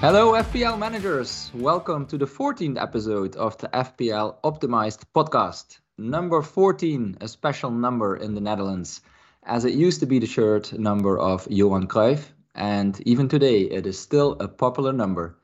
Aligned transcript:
Hello, 0.00 0.34
FPL 0.34 0.78
managers. 0.78 1.50
Welcome 1.52 2.06
to 2.06 2.16
the 2.16 2.24
14th 2.24 2.80
episode 2.80 3.34
of 3.34 3.58
the 3.58 3.66
FPL 3.66 4.36
Optimized 4.44 5.02
podcast. 5.12 5.80
Number 5.98 6.40
14, 6.40 7.16
a 7.20 7.26
special 7.26 7.72
number 7.72 8.14
in 8.14 8.36
the 8.36 8.40
Netherlands, 8.40 9.00
as 9.42 9.64
it 9.64 9.74
used 9.74 9.98
to 9.98 10.06
be 10.06 10.20
the 10.20 10.26
shirt 10.26 10.72
number 10.72 11.18
of 11.18 11.48
Johan 11.50 11.88
Cruyff, 11.88 12.30
and 12.54 13.00
even 13.08 13.28
today 13.28 13.62
it 13.62 13.88
is 13.88 13.98
still 13.98 14.36
a 14.38 14.46
popular 14.46 14.92
number. 14.92 15.36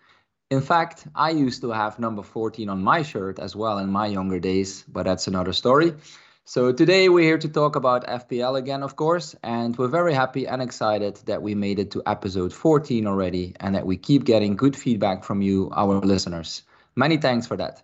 In 0.53 0.61
fact, 0.61 1.05
I 1.17 1.31
used 1.31 1.63
to 1.63 1.73
have 1.73 1.99
number 1.99 2.23
14 2.23 2.69
on 2.69 2.81
my 2.81 3.03
shirt 3.03 3.41
as 3.41 3.57
well 3.57 3.79
in 3.79 3.91
my 3.91 4.07
younger 4.07 4.39
days, 4.39 4.85
but 4.87 5.03
that's 5.03 5.27
another 5.27 5.53
story. 5.53 5.95
So 6.47 6.73
today 6.73 7.09
we're 7.09 7.25
here 7.25 7.39
to 7.39 7.49
talk 7.49 7.75
about 7.75 8.07
FPL 8.07 8.57
again, 8.57 8.83
of 8.83 8.97
course, 8.97 9.35
and 9.43 9.75
we're 9.79 9.89
very 9.89 10.13
happy 10.13 10.47
and 10.47 10.61
excited 10.61 11.17
that 11.25 11.41
we 11.41 11.55
made 11.55 11.79
it 11.79 11.91
to 11.93 12.03
episode 12.05 12.53
14 12.53 13.07
already 13.07 13.55
and 13.61 13.75
that 13.75 13.87
we 13.87 13.97
keep 13.97 14.25
getting 14.25 14.55
good 14.55 14.77
feedback 14.77 15.25
from 15.25 15.41
you, 15.41 15.71
our 15.75 16.01
listeners. 16.01 16.63
Many 16.97 17.17
thanks 17.17 17.47
for 17.47 17.57
that. 17.57 17.83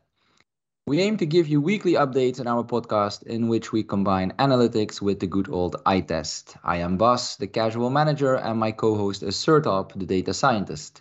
We 0.86 1.00
aim 1.00 1.16
to 1.16 1.26
give 1.26 1.48
you 1.48 1.62
weekly 1.62 1.94
updates 1.94 2.38
in 2.38 2.46
our 2.46 2.62
podcast 2.62 3.22
in 3.22 3.48
which 3.48 3.72
we 3.72 3.82
combine 3.82 4.32
analytics 4.38 5.00
with 5.00 5.20
the 5.20 5.26
good 5.26 5.48
old 5.48 5.76
eye 5.86 6.00
test. 6.00 6.54
I 6.62 6.76
am 6.84 6.98
Bas, 6.98 7.36
the 7.36 7.46
casual 7.46 7.88
manager, 7.88 8.34
and 8.34 8.60
my 8.60 8.72
co-host 8.72 9.22
is 9.22 9.36
Sertalp, 9.36 9.98
the 9.98 10.04
data 10.04 10.34
scientist. 10.34 11.00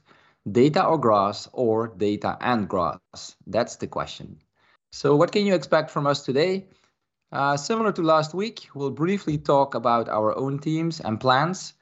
Data 0.49 0.85
or 0.85 0.97
grass 0.97 1.49
or 1.51 1.89
data 1.89 2.37
and 2.39 2.69
grass? 2.69 3.35
That's 3.45 3.75
the 3.75 3.87
question. 3.87 4.37
So 4.93 5.17
what 5.17 5.33
can 5.33 5.45
you 5.45 5.55
expect 5.55 5.91
from 5.91 6.07
us 6.07 6.23
today? 6.23 6.65
Uh, 7.31 7.55
similar 7.55 7.91
to 7.91 8.01
last 8.01 8.33
week, 8.33 8.67
we'll 8.73 8.89
briefly 8.89 9.37
talk 9.37 9.75
about 9.75 10.09
our 10.09 10.35
own 10.35 10.57
teams 10.57 10.99
and 10.99 11.19
plans, 11.19 11.73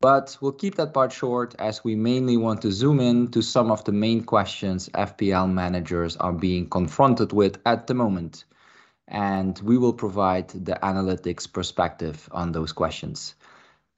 but 0.00 0.38
we'll 0.40 0.52
keep 0.52 0.76
that 0.76 0.94
part 0.94 1.12
short 1.12 1.54
as 1.58 1.84
we 1.84 1.94
mainly 1.94 2.38
want 2.38 2.62
to 2.62 2.72
zoom 2.72 3.00
in 3.00 3.28
to 3.28 3.42
some 3.42 3.70
of 3.70 3.84
the 3.84 3.92
main 3.92 4.24
questions 4.24 4.88
FPL 4.94 5.52
managers 5.52 6.16
are 6.16 6.32
being 6.32 6.70
confronted 6.70 7.34
with 7.34 7.58
at 7.66 7.86
the 7.86 7.92
moment. 7.92 8.44
And 9.06 9.58
we 9.58 9.76
will 9.76 9.92
provide 9.92 10.48
the 10.48 10.78
analytics 10.82 11.52
perspective 11.52 12.26
on 12.32 12.52
those 12.52 12.72
questions. 12.72 13.34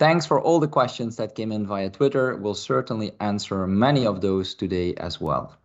Thanks 0.01 0.27
for 0.27 0.41
all 0.41 0.59
the 0.59 0.67
questions 0.67 1.17
that 1.17 1.37
came 1.37 1.53
in 1.53 1.69
via 1.69 1.89
Twitter. 1.89 2.35
We'll 2.35 2.55
certainly 2.55 3.13
answer 3.21 3.65
many 3.69 4.05
of 4.07 4.23
those 4.23 4.57
today 4.57 4.95
as 4.95 5.21
well. 5.21 5.57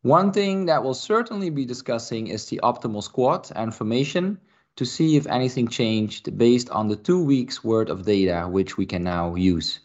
One 0.00 0.32
thing 0.32 0.64
that 0.64 0.82
we'll 0.82 0.94
certainly 0.94 1.50
be 1.50 1.66
discussing 1.66 2.28
is 2.28 2.46
the 2.46 2.60
optimal 2.62 3.02
squad 3.02 3.52
and 3.54 3.74
formation 3.74 4.40
to 4.76 4.84
see 4.84 5.16
if 5.16 5.26
anything 5.26 5.68
changed 5.68 6.36
based 6.38 6.70
on 6.70 6.88
the 6.88 6.96
two 6.96 7.22
weeks 7.22 7.62
worth 7.62 7.88
of 7.88 8.04
data 8.04 8.46
which 8.48 8.76
we 8.76 8.86
can 8.86 9.02
now 9.02 9.34
use. 9.34 9.80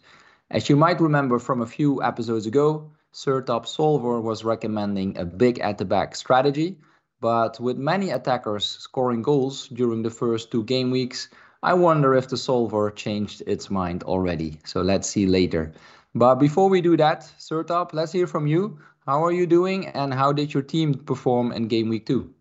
As 0.50 0.68
you 0.68 0.76
might 0.76 1.00
remember 1.00 1.38
from 1.38 1.60
a 1.60 1.66
few 1.66 2.02
episodes 2.02 2.46
ago, 2.46 2.90
Sertalp 3.12 3.66
Solver 3.66 4.20
was 4.20 4.44
recommending 4.44 5.16
a 5.18 5.24
big 5.24 5.58
at 5.60 5.78
the 5.78 5.84
back 5.84 6.14
strategy, 6.14 6.78
but 7.20 7.58
with 7.58 7.78
many 7.78 8.10
attackers 8.10 8.64
scoring 8.64 9.22
goals 9.22 9.68
during 9.68 10.02
the 10.02 10.10
first 10.10 10.50
two 10.50 10.64
game 10.64 10.90
weeks, 10.90 11.28
I 11.62 11.74
wonder 11.74 12.14
if 12.14 12.28
the 12.28 12.36
Solver 12.36 12.90
changed 12.90 13.42
its 13.46 13.70
mind 13.70 14.02
already. 14.04 14.60
So 14.64 14.82
let's 14.82 15.08
see 15.08 15.26
later. 15.26 15.72
But 16.14 16.36
before 16.36 16.68
we 16.68 16.80
do 16.80 16.96
that, 16.98 17.22
Sertalp, 17.38 17.92
let's 17.92 18.12
hear 18.12 18.26
from 18.26 18.46
you. 18.46 18.78
How 19.06 19.24
are 19.24 19.32
you 19.32 19.46
doing 19.46 19.86
and 19.88 20.12
how 20.12 20.32
did 20.32 20.52
your 20.52 20.62
team 20.62 20.94
perform 20.94 21.52
in 21.52 21.68
game 21.68 21.88
week 21.88 22.06
two? 22.06 22.34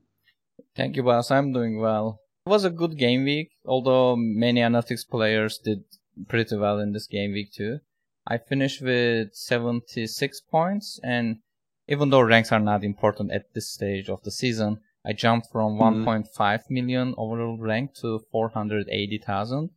Thank 0.76 0.96
you, 0.96 1.04
boss. 1.04 1.32
I'm 1.32 1.54
doing 1.54 1.80
well. 1.80 2.25
It 2.46 2.50
was 2.50 2.64
a 2.64 2.70
good 2.70 2.98
game 2.98 3.24
week, 3.24 3.52
although 3.66 4.16
many 4.16 4.62
analytics 4.62 5.08
players 5.08 5.58
did 5.58 5.84
pretty 6.28 6.56
well 6.56 6.80
in 6.80 6.92
this 6.94 7.08
game 7.08 7.32
week 7.32 7.52
too. 7.52 7.80
I 8.28 8.38
finished 8.38 8.82
with 8.82 9.34
76 9.34 10.42
points, 10.42 11.00
and 11.04 11.40
even 11.88 12.12
though 12.12 12.22
ranks 12.22 12.52
are 12.52 12.60
not 12.60 12.84
important 12.84 13.32
at 13.32 13.54
this 13.56 13.70
stage 13.70 14.10
of 14.10 14.22
the 14.22 14.30
season, 14.30 14.80
I 15.04 15.14
jumped 15.14 15.52
from 15.52 15.78
mm-hmm. 15.78 16.08
1.5 16.08 16.60
million 16.70 17.16
overall 17.18 17.58
rank 17.58 17.96
to 18.02 18.20
480,000. 18.32 19.72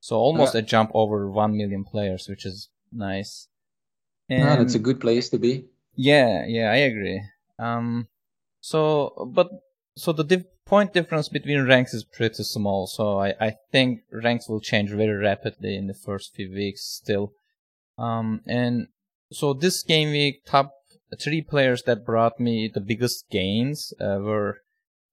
So 0.00 0.16
almost 0.16 0.54
a 0.54 0.60
jump 0.60 0.90
over 0.92 1.30
1 1.30 1.56
million 1.56 1.84
players, 1.84 2.28
which 2.28 2.44
is 2.44 2.68
nice. 2.92 3.48
And 4.28 4.40
yeah, 4.40 4.56
that's 4.56 4.74
a 4.74 4.78
good 4.78 5.00
place 5.00 5.30
to 5.30 5.38
be. 5.38 5.64
Yeah, 5.94 6.44
yeah, 6.46 6.70
I 6.70 6.76
agree. 6.76 7.22
Um, 7.58 8.08
so, 8.60 9.30
but 9.32 9.48
so 9.96 10.12
the 10.12 10.24
div- 10.24 10.46
point 10.64 10.92
difference 10.92 11.28
between 11.28 11.66
ranks 11.66 11.94
is 11.94 12.04
pretty 12.04 12.42
small, 12.42 12.86
so 12.86 13.18
I, 13.18 13.34
I 13.40 13.56
think 13.70 14.00
ranks 14.10 14.48
will 14.48 14.60
change 14.60 14.90
very 14.90 15.16
rapidly 15.16 15.76
in 15.76 15.86
the 15.86 15.94
first 15.94 16.34
few 16.34 16.50
weeks 16.50 16.82
still. 16.82 17.32
Um, 17.96 18.40
and 18.46 18.88
so 19.30 19.52
this 19.52 19.82
game 19.82 20.10
week, 20.10 20.44
top 20.46 20.72
three 21.20 21.42
players 21.42 21.82
that 21.84 22.04
brought 22.04 22.40
me 22.40 22.70
the 22.72 22.80
biggest 22.80 23.30
gains 23.30 23.92
uh, 24.00 24.18
were 24.20 24.58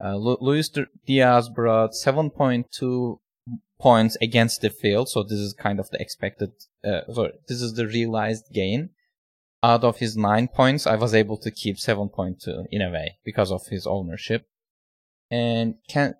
uh, 0.02 0.16
Luis 0.16 0.68
Diaz 1.06 1.48
brought 1.48 1.92
7.2 1.92 3.18
points 3.78 4.16
against 4.20 4.60
the 4.60 4.70
field, 4.70 5.08
so 5.08 5.22
this 5.22 5.38
is 5.38 5.52
kind 5.52 5.78
of 5.78 5.90
the 5.90 6.00
expected, 6.00 6.50
uh, 6.84 7.02
sorry, 7.12 7.34
this 7.46 7.62
is 7.62 7.74
the 7.74 7.86
realized 7.86 8.46
gain. 8.52 8.90
Out 9.62 9.84
of 9.84 9.98
his 9.98 10.16
9 10.16 10.48
points, 10.48 10.88
I 10.88 10.96
was 10.96 11.14
able 11.14 11.36
to 11.36 11.52
keep 11.52 11.76
7.2 11.76 12.64
in 12.72 12.82
a 12.82 12.90
way 12.90 13.18
because 13.24 13.52
of 13.52 13.68
his 13.68 13.86
ownership 13.86 14.44
and 15.32 15.76
Can- 15.88 16.14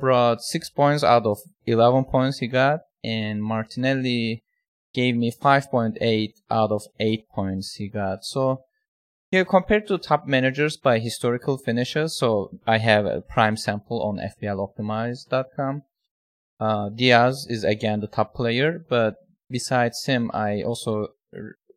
brought 0.00 0.40
six 0.40 0.70
points 0.70 1.04
out 1.04 1.26
of 1.26 1.38
11 1.66 2.04
points 2.04 2.38
he 2.38 2.46
got, 2.46 2.80
and 3.04 3.42
Martinelli 3.42 4.42
gave 4.94 5.16
me 5.16 5.30
5.8 5.30 6.32
out 6.50 6.72
of 6.72 6.82
8 6.98 7.28
points 7.28 7.74
he 7.74 7.88
got. 7.88 8.24
So, 8.24 8.62
here 9.30 9.44
compared 9.44 9.86
to 9.88 9.98
top 9.98 10.26
managers 10.26 10.78
by 10.78 10.98
historical 10.98 11.58
finishes, 11.58 12.16
so 12.16 12.58
I 12.66 12.78
have 12.78 13.04
a 13.04 13.20
prime 13.20 13.58
sample 13.58 14.02
on 14.02 14.18
FPLOptimize.com. 14.18 15.82
Uh, 16.58 16.88
Diaz 16.88 17.46
is 17.50 17.64
again 17.64 18.00
the 18.00 18.06
top 18.06 18.34
player, 18.34 18.82
but 18.88 19.16
besides 19.50 20.04
him, 20.06 20.30
I 20.32 20.62
also 20.62 21.08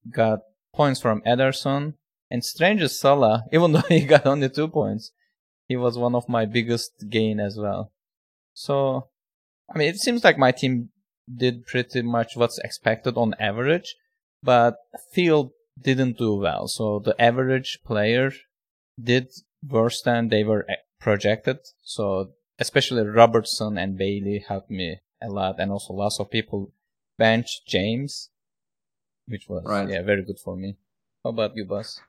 got 0.09 0.39
points 0.73 1.01
from 1.01 1.22
Ederson 1.22 1.95
and 2.29 2.45
strangest 2.45 2.99
Salah, 2.99 3.43
even 3.51 3.73
though 3.73 3.89
he 3.89 4.01
got 4.05 4.25
only 4.25 4.49
two 4.49 4.69
points 4.69 5.11
he 5.68 5.76
was 5.76 5.98
one 5.98 6.16
of 6.16 6.30
my 6.30 6.46
biggest 6.46 7.09
gain 7.09 7.40
as 7.40 7.58
well. 7.58 7.92
So, 8.53 9.08
I 9.74 9.78
mean, 9.78 9.90
it 9.90 9.98
seems 9.98 10.24
like 10.24 10.38
my 10.38 10.52
team 10.52 10.90
did 11.34 11.66
pretty 11.66 12.02
much 12.02 12.36
what's 12.36 12.59
expected 12.59 13.18
on 13.18 13.34
average, 13.40 13.96
but 14.44 14.78
field 15.12 15.52
didn't 15.80 16.18
do 16.18 16.36
well. 16.36 16.68
So 16.68 17.00
the 17.00 17.20
average 17.22 17.80
player 17.86 18.31
did 19.02 19.30
worse 19.68 20.02
than 20.02 20.30
they 20.30 20.44
were 20.44 20.66
projected. 21.00 21.58
So 21.84 22.32
especially 22.59 23.06
Robertson 23.06 23.78
and 23.78 23.97
Bailey 23.97 24.44
helped 24.47 24.70
me 24.72 25.00
a 25.22 25.30
lot, 25.30 25.59
and 25.59 25.72
also 25.72 25.94
lots 25.94 26.20
of 26.20 26.30
people 26.30 26.72
bench 27.18 27.66
James, 27.66 28.30
which 29.28 29.47
was 29.50 29.64
right. 29.66 29.90
yeah 29.90 30.02
very 30.02 30.24
good 30.24 30.40
for 30.40 30.56
me. 30.56 30.78
How 31.24 31.32
about 31.32 31.56
you, 31.56 31.66
Bas? 31.66 32.00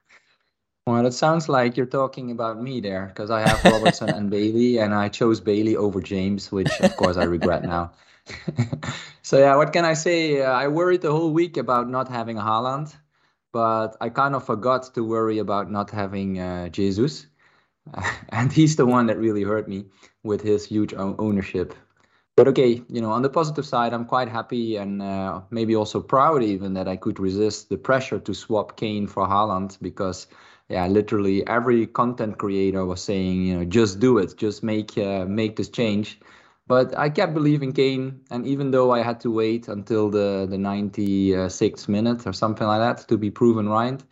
Well, 0.86 1.04
it 1.04 1.14
sounds 1.14 1.48
like 1.48 1.76
you're 1.76 1.84
talking 1.84 2.30
about 2.30 2.62
me 2.62 2.80
there 2.80 3.06
because 3.06 3.28
I 3.28 3.40
have 3.40 3.64
Robertson 3.64 4.08
and 4.08 4.30
Bailey, 4.30 4.78
and 4.78 4.94
I 4.94 5.08
chose 5.08 5.40
Bailey 5.40 5.74
over 5.74 6.00
James, 6.00 6.52
which 6.52 6.70
of 6.80 6.96
course 6.96 7.16
I 7.16 7.24
regret 7.24 7.64
now. 7.64 7.90
so 9.22 9.36
yeah, 9.36 9.56
what 9.56 9.72
can 9.72 9.84
I 9.84 9.94
say? 9.94 10.42
Uh, 10.42 10.52
I 10.52 10.68
worried 10.68 11.02
the 11.02 11.10
whole 11.10 11.32
week 11.32 11.56
about 11.56 11.90
not 11.90 12.08
having 12.08 12.36
Haaland, 12.36 12.94
but 13.52 13.96
I 14.00 14.10
kind 14.10 14.36
of 14.36 14.46
forgot 14.46 14.94
to 14.94 15.02
worry 15.02 15.38
about 15.38 15.72
not 15.72 15.90
having 15.90 16.38
uh, 16.38 16.68
Jesus, 16.68 17.26
and 18.28 18.52
he's 18.52 18.76
the 18.76 18.86
one 18.86 19.06
that 19.06 19.18
really 19.18 19.42
hurt 19.42 19.68
me 19.68 19.86
with 20.22 20.40
his 20.40 20.64
huge 20.64 20.94
ownership. 20.94 21.74
But 22.36 22.46
okay, 22.48 22.80
you 22.88 23.00
know, 23.00 23.10
on 23.10 23.22
the 23.22 23.30
positive 23.30 23.66
side, 23.66 23.92
I'm 23.92 24.04
quite 24.04 24.28
happy 24.28 24.76
and 24.76 25.02
uh, 25.02 25.40
maybe 25.50 25.74
also 25.74 26.00
proud 26.00 26.44
even 26.44 26.74
that 26.74 26.86
I 26.86 26.94
could 26.94 27.18
resist 27.18 27.70
the 27.70 27.78
pressure 27.78 28.20
to 28.20 28.34
swap 28.34 28.76
Kane 28.76 29.08
for 29.08 29.26
Haaland 29.26 29.78
because 29.80 30.28
yeah, 30.68 30.86
literally 30.86 31.46
every 31.46 31.86
content 31.86 32.38
creator 32.38 32.84
was 32.84 33.02
saying, 33.02 33.44
you 33.44 33.58
know, 33.58 33.64
just 33.64 34.00
do 34.00 34.18
it, 34.18 34.36
just 34.36 34.62
make 34.62 34.96
uh, 34.98 35.24
make 35.26 35.56
this 35.56 35.68
change. 35.68 36.18
But 36.68 36.98
I 36.98 37.10
kept 37.10 37.32
believing 37.32 37.72
Kane, 37.72 38.22
and 38.30 38.44
even 38.46 38.72
though 38.72 38.90
I 38.90 39.02
had 39.02 39.20
to 39.20 39.30
wait 39.30 39.68
until 39.68 40.10
the 40.10 40.46
the 40.50 40.56
96th 40.56 41.88
minute 41.88 42.26
or 42.26 42.32
something 42.32 42.66
like 42.66 42.80
that 42.80 43.08
to 43.08 43.16
be 43.16 43.30
proven 43.30 43.68
right, 43.68 44.02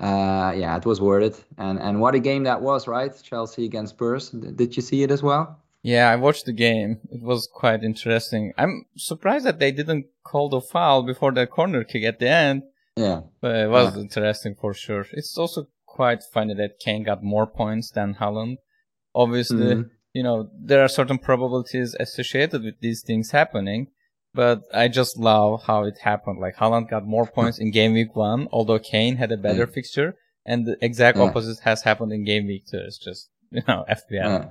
uh, 0.00 0.52
yeah, 0.56 0.76
it 0.76 0.86
was 0.86 1.00
worth 1.00 1.24
it. 1.24 1.44
And 1.58 1.78
and 1.78 2.00
what 2.00 2.14
a 2.14 2.20
game 2.20 2.44
that 2.44 2.62
was, 2.62 2.88
right? 2.88 3.12
Chelsea 3.22 3.66
against 3.66 3.94
Spurs. 3.94 4.30
Did 4.30 4.76
you 4.76 4.82
see 4.82 5.02
it 5.02 5.10
as 5.10 5.22
well? 5.22 5.58
Yeah, 5.82 6.10
I 6.10 6.16
watched 6.16 6.46
the 6.46 6.52
game. 6.52 7.00
It 7.10 7.22
was 7.22 7.48
quite 7.52 7.82
interesting. 7.82 8.52
I'm 8.58 8.84
surprised 8.96 9.46
that 9.46 9.58
they 9.58 9.72
didn't 9.72 10.06
call 10.24 10.48
the 10.50 10.60
foul 10.60 11.02
before 11.02 11.32
the 11.32 11.46
corner 11.46 11.84
kick 11.84 12.04
at 12.04 12.18
the 12.18 12.28
end. 12.28 12.62
Yeah, 12.96 13.20
but 13.40 13.56
it 13.56 13.70
was 13.70 13.94
yeah. 13.94 14.02
interesting 14.02 14.56
for 14.60 14.74
sure. 14.74 15.06
It's 15.12 15.38
also 15.38 15.68
quite 16.00 16.22
funny 16.36 16.54
that 16.60 16.80
Kane 16.84 17.04
got 17.10 17.20
more 17.34 17.46
points 17.62 17.86
than 17.96 18.08
Haaland. 18.20 18.56
Obviously, 19.22 19.70
mm-hmm. 19.74 19.88
you 20.16 20.22
know, 20.26 20.36
there 20.70 20.82
are 20.84 20.88
certain 21.00 21.18
probabilities 21.28 21.90
associated 22.06 22.60
with 22.66 22.76
these 22.86 23.00
things 23.08 23.28
happening, 23.40 23.82
But 24.42 24.58
I 24.84 24.86
just 25.00 25.12
love 25.30 25.52
how 25.68 25.80
it 25.90 25.98
happened. 26.10 26.38
Like 26.44 26.56
Haaland 26.60 26.86
got 26.94 27.04
more 27.16 27.26
points 27.38 27.58
in 27.62 27.72
game 27.78 27.94
week 28.00 28.12
one, 28.30 28.40
although 28.56 28.78
Kane 28.92 29.16
had 29.22 29.32
a 29.32 29.42
better 29.46 29.66
Mm. 29.66 29.74
fixture, 29.76 30.10
and 30.50 30.58
the 30.68 30.76
exact 30.88 31.16
Yeah. 31.16 31.24
opposite 31.26 31.58
has 31.68 31.78
happened 31.88 32.12
in 32.16 32.20
game 32.32 32.46
week 32.52 32.64
two. 32.70 32.82
It's 32.88 33.00
just 33.08 33.22
you 33.56 33.64
know 33.68 33.80
FPL. 33.98 34.30
Yeah. 34.34 34.44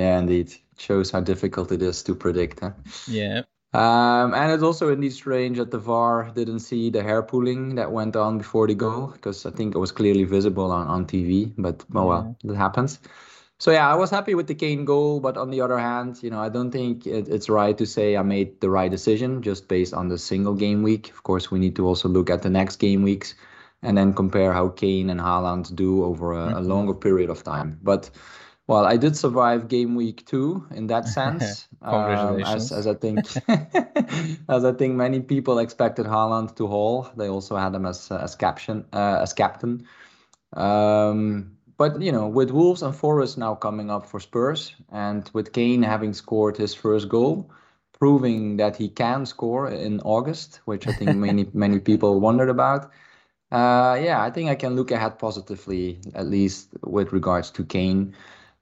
Yeah, 0.00 0.18
indeed. 0.22 0.48
It 0.72 0.80
shows 0.88 1.06
how 1.12 1.20
difficult 1.32 1.72
it 1.76 1.82
is 1.90 2.02
to 2.06 2.12
predict. 2.24 2.56
Huh? 2.64 2.72
Yeah. 3.20 3.42
Um, 3.74 4.32
and 4.32 4.50
it's 4.50 4.62
also 4.62 4.90
indeed 4.90 5.12
strange 5.12 5.58
that 5.58 5.70
the 5.70 5.78
VAR 5.78 6.30
didn't 6.34 6.60
see 6.60 6.88
the 6.88 7.02
hair 7.02 7.22
pulling 7.22 7.74
that 7.74 7.92
went 7.92 8.16
on 8.16 8.38
before 8.38 8.66
the 8.66 8.74
goal, 8.74 9.08
because 9.08 9.44
I 9.44 9.50
think 9.50 9.74
it 9.74 9.78
was 9.78 9.92
clearly 9.92 10.24
visible 10.24 10.70
on, 10.72 10.86
on 10.86 11.06
TV. 11.06 11.52
But 11.58 11.84
oh 11.94 12.06
well, 12.06 12.36
that 12.44 12.56
happens. 12.56 12.98
So 13.60 13.72
yeah, 13.72 13.90
I 13.90 13.96
was 13.96 14.08
happy 14.08 14.34
with 14.34 14.46
the 14.46 14.54
Kane 14.54 14.84
goal, 14.84 15.18
but 15.20 15.36
on 15.36 15.50
the 15.50 15.60
other 15.60 15.78
hand, 15.78 16.22
you 16.22 16.30
know, 16.30 16.38
I 16.40 16.48
don't 16.48 16.70
think 16.70 17.06
it, 17.06 17.28
it's 17.28 17.48
right 17.48 17.76
to 17.76 17.86
say 17.86 18.16
I 18.16 18.22
made 18.22 18.60
the 18.60 18.70
right 18.70 18.90
decision 18.90 19.42
just 19.42 19.66
based 19.68 19.92
on 19.92 20.08
the 20.08 20.16
single 20.16 20.54
game 20.54 20.82
week. 20.82 21.10
Of 21.10 21.24
course, 21.24 21.50
we 21.50 21.58
need 21.58 21.74
to 21.76 21.86
also 21.86 22.08
look 22.08 22.30
at 22.30 22.42
the 22.42 22.50
next 22.50 22.76
game 22.76 23.02
weeks 23.02 23.34
and 23.82 23.98
then 23.98 24.14
compare 24.14 24.52
how 24.52 24.68
Kane 24.68 25.10
and 25.10 25.20
Haaland 25.20 25.74
do 25.74 26.04
over 26.04 26.32
a, 26.32 26.60
a 26.60 26.62
longer 26.62 26.94
period 26.94 27.30
of 27.30 27.42
time. 27.42 27.80
But 27.82 28.10
well, 28.68 28.84
I 28.84 28.98
did 28.98 29.16
survive 29.16 29.66
game 29.68 29.94
week 29.96 30.26
two 30.26 30.66
in 30.72 30.86
that 30.88 31.08
sense. 31.18 31.66
um, 31.82 31.94
Congratulations. 31.94 32.70
as, 32.70 32.72
as 32.72 32.86
I 32.86 32.94
think, 32.94 33.18
as 34.48 34.64
I 34.64 34.72
think 34.72 34.94
many 34.94 35.20
people 35.20 35.58
expected 35.58 36.06
Haaland 36.06 36.54
to 36.56 36.66
haul. 36.66 37.10
They 37.16 37.28
also 37.28 37.56
had 37.56 37.74
him 37.74 37.86
as 37.86 38.12
as 38.12 38.36
captain, 38.36 38.84
uh, 38.92 39.20
as 39.22 39.32
captain. 39.32 39.86
Um, 40.52 41.56
but 41.78 42.00
you 42.02 42.12
know, 42.12 42.28
with 42.28 42.50
Wolves 42.50 42.82
and 42.82 42.94
Forest 42.94 43.38
now 43.38 43.54
coming 43.54 43.90
up 43.90 44.06
for 44.06 44.20
Spurs, 44.20 44.74
and 44.92 45.28
with 45.32 45.52
Kane 45.52 45.82
having 45.82 46.12
scored 46.12 46.58
his 46.58 46.74
first 46.74 47.08
goal, 47.08 47.50
proving 47.98 48.58
that 48.58 48.76
he 48.76 48.90
can 48.90 49.24
score 49.24 49.70
in 49.70 50.00
August, 50.00 50.60
which 50.66 50.86
I 50.86 50.92
think 50.92 51.16
many 51.16 51.46
many 51.54 51.78
people 51.78 52.20
wondered 52.20 52.50
about. 52.50 52.90
Uh, 53.50 53.98
yeah, 53.98 54.22
I 54.22 54.30
think 54.30 54.50
I 54.50 54.54
can 54.54 54.76
look 54.76 54.90
ahead 54.90 55.18
positively, 55.18 56.00
at 56.14 56.26
least 56.26 56.68
with 56.82 57.14
regards 57.14 57.50
to 57.52 57.64
Kane. 57.64 58.14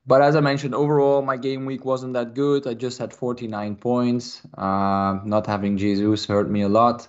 But 0.06 0.22
as 0.22 0.36
I 0.36 0.40
mentioned, 0.40 0.74
overall, 0.74 1.20
my 1.22 1.36
game 1.36 1.66
week 1.66 1.84
wasn't 1.84 2.12
that 2.12 2.34
good. 2.34 2.66
I 2.66 2.74
just 2.74 2.98
had 2.98 3.12
49 3.12 3.76
points. 3.76 4.42
Uh, 4.56 5.18
not 5.24 5.46
having 5.46 5.76
Jesus 5.78 6.26
hurt 6.26 6.48
me 6.48 6.62
a 6.62 6.68
lot. 6.68 7.08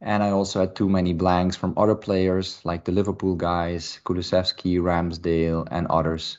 And 0.00 0.22
I 0.22 0.30
also 0.30 0.60
had 0.60 0.76
too 0.76 0.88
many 0.88 1.12
blanks 1.12 1.56
from 1.56 1.74
other 1.76 1.94
players 1.96 2.60
like 2.64 2.84
the 2.84 2.92
Liverpool 2.92 3.34
guys, 3.34 3.98
Kulusevski, 4.04 4.78
Ramsdale, 4.78 5.66
and 5.70 5.86
others. 5.88 6.38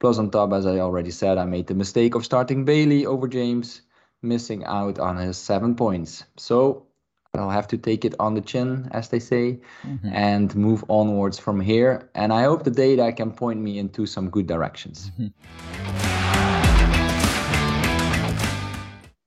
Plus, 0.00 0.18
on 0.18 0.30
top, 0.30 0.52
as 0.52 0.66
I 0.66 0.80
already 0.80 1.10
said, 1.10 1.38
I 1.38 1.44
made 1.44 1.66
the 1.66 1.74
mistake 1.74 2.14
of 2.14 2.24
starting 2.24 2.64
Bailey 2.64 3.06
over 3.06 3.26
James, 3.26 3.82
missing 4.20 4.64
out 4.64 4.98
on 4.98 5.16
his 5.16 5.38
seven 5.38 5.74
points. 5.74 6.24
So 6.36 6.87
I'll 7.34 7.50
have 7.50 7.68
to 7.68 7.76
take 7.76 8.04
it 8.04 8.14
on 8.18 8.34
the 8.34 8.40
chin, 8.40 8.88
as 8.92 9.10
they 9.10 9.18
say, 9.18 9.60
Mhm. 9.84 10.10
and 10.12 10.56
move 10.56 10.82
onwards 10.88 11.38
from 11.38 11.60
here. 11.60 12.08
And 12.14 12.32
I 12.32 12.44
hope 12.44 12.64
the 12.64 12.70
data 12.70 13.12
can 13.12 13.32
point 13.32 13.60
me 13.60 13.78
into 13.78 14.06
some 14.06 14.30
good 14.30 14.46
directions. 14.46 15.10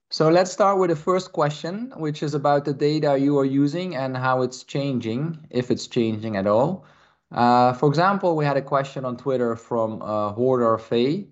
So 0.09 0.29
let's 0.29 0.51
start 0.51 0.77
with 0.77 0.89
the 0.89 0.95
first 0.95 1.31
question, 1.31 1.93
which 1.95 2.21
is 2.21 2.33
about 2.33 2.65
the 2.65 2.73
data 2.73 3.17
you 3.17 3.37
are 3.39 3.45
using 3.45 3.95
and 3.95 4.17
how 4.17 4.41
it's 4.41 4.63
changing, 4.63 5.37
if 5.51 5.71
it's 5.71 5.87
changing 5.87 6.35
at 6.35 6.47
all. 6.47 6.83
Uh, 7.31 7.71
for 7.73 7.87
example, 7.87 8.35
we 8.35 8.43
had 8.43 8.57
a 8.57 8.61
question 8.61 9.05
on 9.05 9.15
Twitter 9.15 9.55
from 9.55 10.01
uh, 10.01 10.33
Hoarder 10.33 10.77
Faye, 10.79 11.27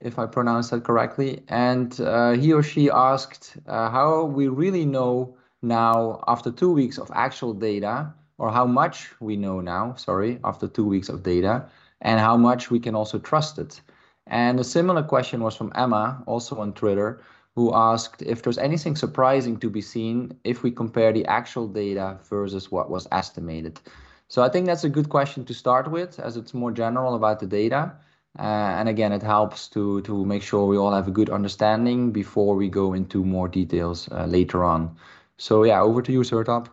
if 0.00 0.18
I 0.18 0.26
pronounced 0.26 0.72
that 0.72 0.82
correctly, 0.84 1.44
and 1.48 1.98
uh, 2.00 2.32
he 2.32 2.52
or 2.52 2.62
she 2.62 2.90
asked 2.90 3.56
uh, 3.68 3.88
how 3.90 4.24
we 4.24 4.48
really 4.48 4.84
know 4.84 5.36
now 5.64 6.22
after 6.28 6.52
two 6.52 6.72
weeks 6.72 6.98
of 6.98 7.10
actual 7.14 7.54
data, 7.54 8.12
or 8.38 8.50
how 8.50 8.66
much 8.66 9.10
we 9.20 9.36
know 9.36 9.60
now, 9.60 9.94
sorry, 9.94 10.38
after 10.44 10.68
two 10.68 10.84
weeks 10.84 11.08
of 11.08 11.22
data, 11.22 11.66
and 12.00 12.20
how 12.20 12.36
much 12.36 12.70
we 12.70 12.78
can 12.78 12.94
also 12.94 13.18
trust 13.18 13.58
it. 13.58 13.80
And 14.26 14.60
a 14.60 14.64
similar 14.64 15.02
question 15.02 15.42
was 15.42 15.56
from 15.56 15.72
Emma, 15.74 16.22
also 16.26 16.56
on 16.56 16.72
Twitter, 16.72 17.20
who 17.54 17.72
asked 17.74 18.22
if 18.22 18.42
there's 18.42 18.58
anything 18.58 18.96
surprising 18.96 19.58
to 19.58 19.70
be 19.70 19.80
seen 19.80 20.36
if 20.42 20.62
we 20.62 20.70
compare 20.70 21.12
the 21.12 21.24
actual 21.26 21.68
data 21.68 22.18
versus 22.28 22.70
what 22.70 22.90
was 22.90 23.06
estimated. 23.12 23.80
So 24.28 24.42
I 24.42 24.48
think 24.48 24.66
that's 24.66 24.84
a 24.84 24.88
good 24.88 25.08
question 25.08 25.44
to 25.44 25.54
start 25.54 25.90
with, 25.90 26.18
as 26.18 26.36
it's 26.36 26.54
more 26.54 26.72
general 26.72 27.14
about 27.14 27.38
the 27.40 27.46
data. 27.46 27.92
Uh, 28.36 28.42
and 28.78 28.88
again, 28.88 29.12
it 29.12 29.22
helps 29.22 29.68
to 29.68 30.00
to 30.02 30.24
make 30.24 30.42
sure 30.42 30.66
we 30.66 30.76
all 30.76 30.92
have 30.92 31.06
a 31.06 31.12
good 31.12 31.30
understanding 31.30 32.10
before 32.10 32.56
we 32.56 32.68
go 32.68 32.92
into 32.92 33.24
more 33.24 33.46
details 33.46 34.08
uh, 34.10 34.26
later 34.26 34.64
on. 34.64 34.96
So 35.38 35.64
yeah, 35.64 35.80
over 35.82 36.02
to 36.02 36.12
you, 36.12 36.20
Sertalp. 36.20 36.68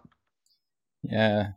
Yeah. 1.03 1.51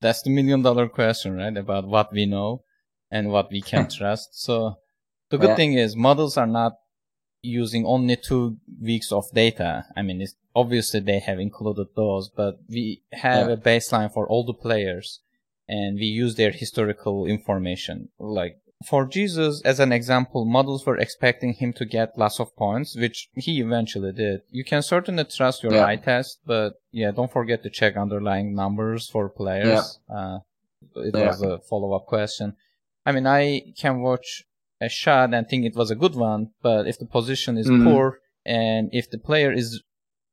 That's 0.00 0.22
the 0.22 0.30
million 0.30 0.62
dollar 0.62 0.88
question, 0.88 1.36
right? 1.36 1.56
About 1.56 1.86
what 1.86 2.12
we 2.12 2.26
know 2.26 2.62
and 3.10 3.30
what 3.30 3.50
we 3.50 3.60
can 3.60 3.88
trust. 3.98 4.40
So 4.40 4.76
the 5.30 5.38
good 5.38 5.50
Yeah. 5.50 5.56
thing 5.56 5.72
is 5.74 5.96
models 5.96 6.36
are 6.36 6.46
not 6.46 6.74
using 7.42 7.84
only 7.86 8.16
two 8.16 8.58
weeks 8.80 9.12
of 9.12 9.24
data. 9.32 9.86
I 9.96 10.02
mean, 10.02 10.20
it's, 10.20 10.34
obviously 10.54 11.00
they 11.00 11.18
have 11.20 11.38
included 11.40 11.88
those, 11.96 12.28
but 12.28 12.58
we 12.68 13.02
have 13.12 13.48
Yeah. 13.48 13.54
a 13.54 13.56
baseline 13.56 14.12
for 14.12 14.28
all 14.28 14.44
the 14.44 14.54
players 14.54 15.20
and 15.68 15.98
we 15.98 16.06
use 16.06 16.36
their 16.36 16.50
historical 16.52 17.26
information. 17.26 18.08
Like 18.18 18.58
for 18.86 19.06
Jesus, 19.06 19.60
as 19.64 19.80
an 19.80 19.92
example, 19.92 20.44
models 20.44 20.86
were 20.86 20.96
expecting 20.98 21.52
him 21.54 21.72
to 21.74 21.84
get 21.84 22.16
lots 22.16 22.38
of 22.38 22.54
points, 22.56 22.96
which 22.96 23.28
he 23.34 23.60
eventually 23.60 24.12
did. 24.12 24.42
You 24.50 24.64
can 24.64 24.82
certainly 24.82 25.24
trust 25.24 25.62
your 25.62 25.72
Yeah. 25.74 25.86
eye 25.86 25.96
test, 25.96 26.40
but 26.46 26.74
yeah, 26.92 27.10
don't 27.10 27.30
forget 27.32 27.62
to 27.64 27.70
check 27.70 27.96
underlying 27.96 28.54
numbers 28.54 29.08
for 29.08 29.28
players. 29.28 29.98
Uh, 30.08 30.38
it 30.96 31.14
Yeah. 31.14 31.26
was 31.28 31.42
a 31.42 31.58
follow 31.58 31.92
up 31.92 32.06
question. 32.06 32.56
I 33.04 33.12
mean, 33.12 33.26
I 33.26 33.72
can 33.76 34.00
watch 34.00 34.44
a 34.80 34.88
shot 34.88 35.34
and 35.34 35.48
think 35.48 35.64
it 35.64 35.74
was 35.74 35.90
a 35.90 35.96
good 35.96 36.14
one, 36.14 36.52
but 36.62 36.86
if 36.86 36.98
the 36.98 37.06
position 37.06 37.58
is 37.58 37.66
Mhm. 37.68 37.84
poor 37.84 38.20
and 38.46 38.90
if 38.92 39.10
the 39.10 39.18
player 39.18 39.50
is 39.52 39.82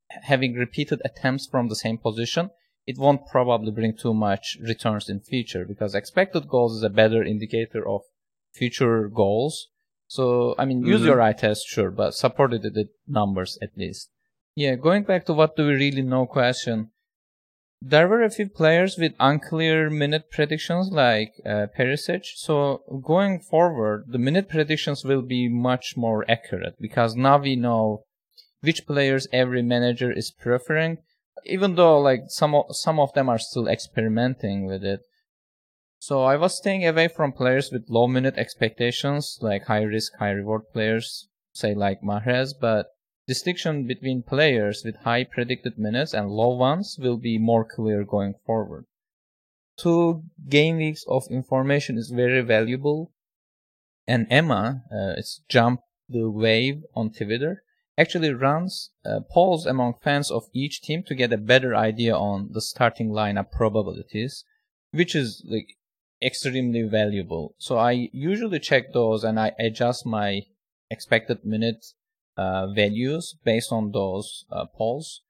having 0.10 0.54
repeated 0.54 1.02
attempts 1.04 1.48
from 1.48 1.68
the 1.68 1.76
same 1.76 1.98
position, 1.98 2.52
it 2.86 3.00
won't 3.00 3.26
probably 3.26 3.72
bring 3.72 3.98
too 3.98 4.14
much 4.14 4.58
returns 4.62 5.10
in 5.10 5.20
future 5.20 5.66
because 5.66 5.96
expected 5.96 6.48
goals 6.48 6.76
is 6.78 6.84
a 6.84 6.90
better 6.90 7.24
indicator 7.24 7.88
of 7.88 8.04
future 8.56 9.08
goals. 9.10 9.68
So, 10.08 10.56
I 10.58 10.66
mean, 10.66 10.86
use 10.86 11.02
Mhm. 11.02 11.06
your 11.06 11.22
eye 11.22 11.34
test, 11.34 11.68
sure, 11.68 11.92
but 11.92 12.14
supported 12.14 12.64
with 12.64 12.76
the 12.76 12.88
numbers 13.08 13.58
at 13.62 13.76
least. 13.76 14.10
Yeah, 14.56 14.76
going 14.76 15.04
back 15.04 15.26
to 15.26 15.34
what 15.34 15.56
do 15.56 15.68
we 15.68 15.74
really 15.74 16.02
know 16.02 16.26
question. 16.26 16.92
There 17.82 18.08
were 18.08 18.24
a 18.24 18.30
few 18.30 18.50
players 18.50 18.98
with 18.98 19.14
unclear 19.20 19.90
minute 19.90 20.32
predictions 20.32 20.92
like 20.92 21.34
uh, 21.46 21.68
Perisic. 21.78 22.24
So 22.36 22.82
going 23.04 23.40
forward, 23.40 24.06
the 24.08 24.18
minute 24.18 24.48
predictions 24.50 25.04
will 25.04 25.22
be 25.22 25.50
much 25.50 25.98
more 25.98 26.24
accurate 26.30 26.76
because 26.80 27.16
now 27.16 27.38
we 27.38 27.56
know 27.56 28.04
which 28.62 28.88
players 28.88 29.28
every 29.32 29.62
manager 29.62 30.12
is 30.12 30.32
preferring. 30.32 31.00
Even 31.46 31.76
though 31.76 32.00
like 32.00 32.24
some 32.30 32.56
of, 32.56 32.66
some 32.72 33.00
of 33.00 33.14
them 33.14 33.28
are 33.30 33.38
still 33.38 33.68
experimenting 33.68 34.66
with 34.66 34.84
it. 34.84 35.02
So 36.08 36.22
I 36.22 36.36
was 36.36 36.56
staying 36.56 36.86
away 36.86 37.08
from 37.08 37.32
players 37.32 37.72
with 37.72 37.90
low 37.90 38.06
minute 38.06 38.38
expectations, 38.38 39.40
like 39.42 39.64
high 39.64 39.82
risk, 39.82 40.14
high 40.20 40.34
reward 40.34 40.70
players, 40.72 41.30
say 41.52 41.74
like 41.74 42.04
Mahrez, 42.04 42.54
but 42.62 42.90
distinction 43.28 43.88
between 43.88 44.22
players 44.22 44.84
with 44.86 44.98
high 44.98 45.24
predicted 45.24 45.80
minutes 45.80 46.14
and 46.14 46.30
low 46.30 46.56
ones 46.56 46.98
will 47.00 47.18
be 47.18 47.40
more 47.40 47.66
clear 47.66 48.04
going 48.04 48.36
forward. 48.46 48.86
Two 49.80 50.22
game 50.48 50.78
weeks 50.78 51.04
of 51.08 51.24
information 51.32 51.98
is 51.98 52.12
very 52.12 52.42
valuable. 52.42 53.12
And 54.06 54.28
Emma, 54.30 54.84
uh, 54.92 55.18
it's 55.18 55.42
Jump 55.50 55.80
the 56.08 56.30
Wave 56.30 56.84
on 56.94 57.14
Twitter, 57.14 57.64
actually 57.98 58.32
runs 58.32 58.92
uh, 59.04 59.22
polls 59.32 59.66
among 59.66 59.96
fans 60.04 60.30
of 60.30 60.44
each 60.54 60.84
team 60.84 61.02
to 61.08 61.16
get 61.16 61.34
a 61.34 61.48
better 61.52 61.76
idea 61.76 62.16
on 62.16 62.50
the 62.52 62.62
starting 62.62 63.10
lineup 63.10 63.50
probabilities, 63.52 64.46
which 64.92 65.16
is 65.16 65.44
like 65.50 65.70
extremely 66.22 66.84
valuable. 66.84 67.56
So 67.58 67.78
I 67.78 68.10
usually 68.12 68.60
check 68.60 68.94
those 68.94 69.24
and 69.24 69.40
I 69.40 69.54
adjust 69.60 70.06
my 70.06 70.44
expected 70.90 71.44
minute 71.44 71.86
uh, 72.38 72.68
values 72.68 73.36
based 73.44 73.72
on 73.72 73.92
those 73.92 74.46
uh, 74.52 74.66
polls, 74.66 75.22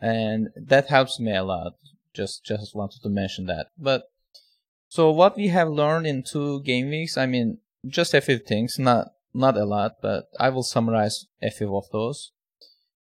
and 0.00 0.48
that 0.56 0.88
helps 0.88 1.20
me 1.20 1.34
a 1.34 1.44
lot. 1.44 1.74
Just 2.12 2.44
just 2.44 2.74
wanted 2.74 3.02
to 3.02 3.08
mention 3.08 3.46
that. 3.46 3.68
But 3.78 4.10
so 4.88 5.10
what 5.10 5.36
we 5.36 5.48
have 5.48 5.68
learned 5.68 6.06
in 6.06 6.24
two 6.24 6.62
game 6.62 6.90
weeks, 6.90 7.16
I 7.16 7.26
mean, 7.26 7.58
just 7.86 8.14
a 8.14 8.20
few 8.20 8.38
things, 8.38 8.78
not 8.78 9.12
not 9.32 9.56
a 9.56 9.64
lot, 9.64 9.96
but 10.02 10.28
I 10.38 10.48
will 10.48 10.64
summarize 10.64 11.26
a 11.40 11.50
few 11.50 11.76
of 11.76 11.84
those. 11.92 12.32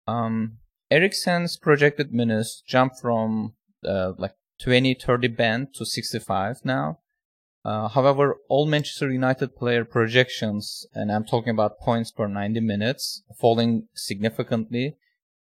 Um, 0.06 0.58
Eriksen's 0.90 1.56
projected 1.56 2.12
minutes 2.12 2.62
jumped 2.66 3.00
from 3.00 3.54
uh, 3.84 4.12
like 4.16 4.34
20, 4.62 4.94
30 4.94 5.28
band 5.28 5.74
to 5.74 5.84
65 5.84 6.64
now. 6.64 7.00
Uh, 7.66 7.88
however, 7.88 8.36
all 8.48 8.64
Manchester 8.64 9.10
United 9.10 9.56
player 9.56 9.84
projections, 9.84 10.86
and 10.94 11.10
I'm 11.10 11.24
talking 11.24 11.50
about 11.50 11.80
points 11.80 12.12
per 12.12 12.28
90 12.28 12.60
minutes, 12.60 13.22
falling 13.40 13.88
significantly. 13.94 14.86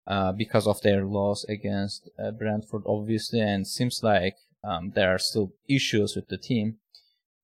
uh, 0.09 0.33
because 0.33 0.67
of 0.67 0.81
their 0.81 1.05
loss 1.05 1.45
against 1.45 2.09
uh, 2.19 2.31
Brentford, 2.31 2.83
obviously, 2.87 3.41
and 3.41 3.67
seems 3.67 4.01
like 4.03 4.37
um, 4.65 4.93
there 4.95 5.15
are 5.15 5.19
still 5.19 5.53
issues 5.69 6.17
with 6.17 6.29
the 6.29 6.39
team. 6.39 6.79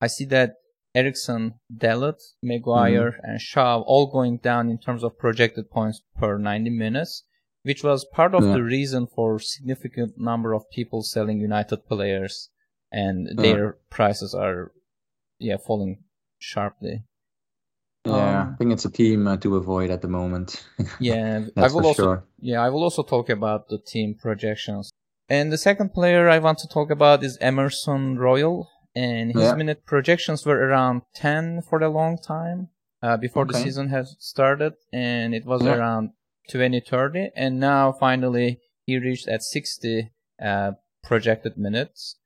I 0.01 0.07
see 0.07 0.25
that 0.25 0.55
Eriksen, 0.95 1.53
Dalot, 1.71 2.19
Maguire, 2.41 3.11
mm-hmm. 3.11 3.25
and 3.25 3.39
Shaw 3.39 3.81
all 3.81 4.07
going 4.07 4.37
down 4.37 4.69
in 4.69 4.79
terms 4.79 5.03
of 5.03 5.19
projected 5.19 5.69
points 5.69 6.01
per 6.17 6.39
90 6.39 6.71
minutes, 6.71 7.23
which 7.61 7.83
was 7.83 8.07
part 8.11 8.33
of 8.33 8.43
yeah. 8.43 8.53
the 8.53 8.63
reason 8.63 9.07
for 9.13 9.39
significant 9.39 10.13
number 10.17 10.53
of 10.53 10.69
people 10.71 11.03
selling 11.03 11.39
United 11.39 11.87
players, 11.87 12.49
and 12.95 13.27
yeah. 13.27 13.41
their 13.41 13.77
prices 13.89 14.33
are, 14.33 14.71
yeah, 15.37 15.57
falling 15.57 16.03
sharply. 16.39 17.03
Yeah, 18.05 18.41
um, 18.41 18.53
I 18.53 18.55
think 18.57 18.71
it's 18.71 18.85
a 18.85 18.91
team 18.91 19.27
uh, 19.27 19.37
to 19.37 19.57
avoid 19.57 19.89
at 19.89 20.01
the 20.01 20.07
moment. 20.07 20.63
yeah, 20.99 21.45
I 21.57 21.67
will 21.67 21.85
also. 21.85 22.03
Sure. 22.03 22.23
Yeah, 22.39 22.61
I 22.61 22.69
will 22.69 22.83
also 22.83 23.03
talk 23.03 23.29
about 23.29 23.67
the 23.67 23.79
team 23.79 24.15
projections. 24.15 24.91
And 25.27 25.51
the 25.51 25.57
second 25.57 25.93
player 25.93 26.29
I 26.29 26.39
want 26.39 26.59
to 26.59 26.67
talk 26.67 26.89
about 26.89 27.23
is 27.23 27.37
Emerson 27.41 28.17
Royal, 28.17 28.69
and 28.95 29.33
his 29.33 29.41
yeah. 29.41 29.55
minute 29.55 29.85
projections 29.85 30.45
were 30.45 30.67
around 30.67 31.01
10 31.15 31.63
for 31.63 31.81
a 31.81 31.89
long 31.89 32.17
time 32.17 32.69
uh, 33.01 33.17
before 33.17 33.43
okay. 33.43 33.53
the 33.53 33.63
season 33.63 33.89
has 33.89 34.15
started, 34.19 34.73
and 34.93 35.33
it 35.33 35.45
was 35.45 35.63
yeah. 35.63 35.75
around 35.75 36.11
20 36.51 36.79
30, 36.79 37.31
and 37.35 37.59
now 37.59 37.91
finally 37.91 38.59
he 38.85 38.99
reached 38.99 39.27
at 39.27 39.41
60 39.41 40.11
uh, 40.43 40.71
projected 41.03 41.57
minutes. 41.57 42.17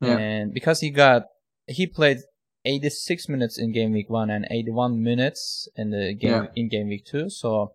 Yeah. 0.00 0.18
And 0.18 0.52
because 0.52 0.80
he 0.80 0.90
got 0.90 1.24
he 1.66 1.86
played 1.86 2.18
86 2.64 3.28
minutes 3.28 3.58
in 3.58 3.72
game 3.72 3.92
week 3.92 4.10
1 4.10 4.30
and 4.30 4.46
81 4.50 5.02
minutes 5.02 5.68
in 5.76 5.90
the 5.90 6.14
game 6.14 6.48
in 6.56 6.68
game 6.68 6.88
week 6.88 7.04
2, 7.06 7.30
so 7.30 7.72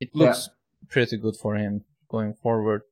it 0.00 0.10
looks 0.14 0.48
pretty 0.88 1.16
good 1.16 1.36
for 1.36 1.56
him 1.56 1.84
going 2.08 2.34
forward. 2.34 2.82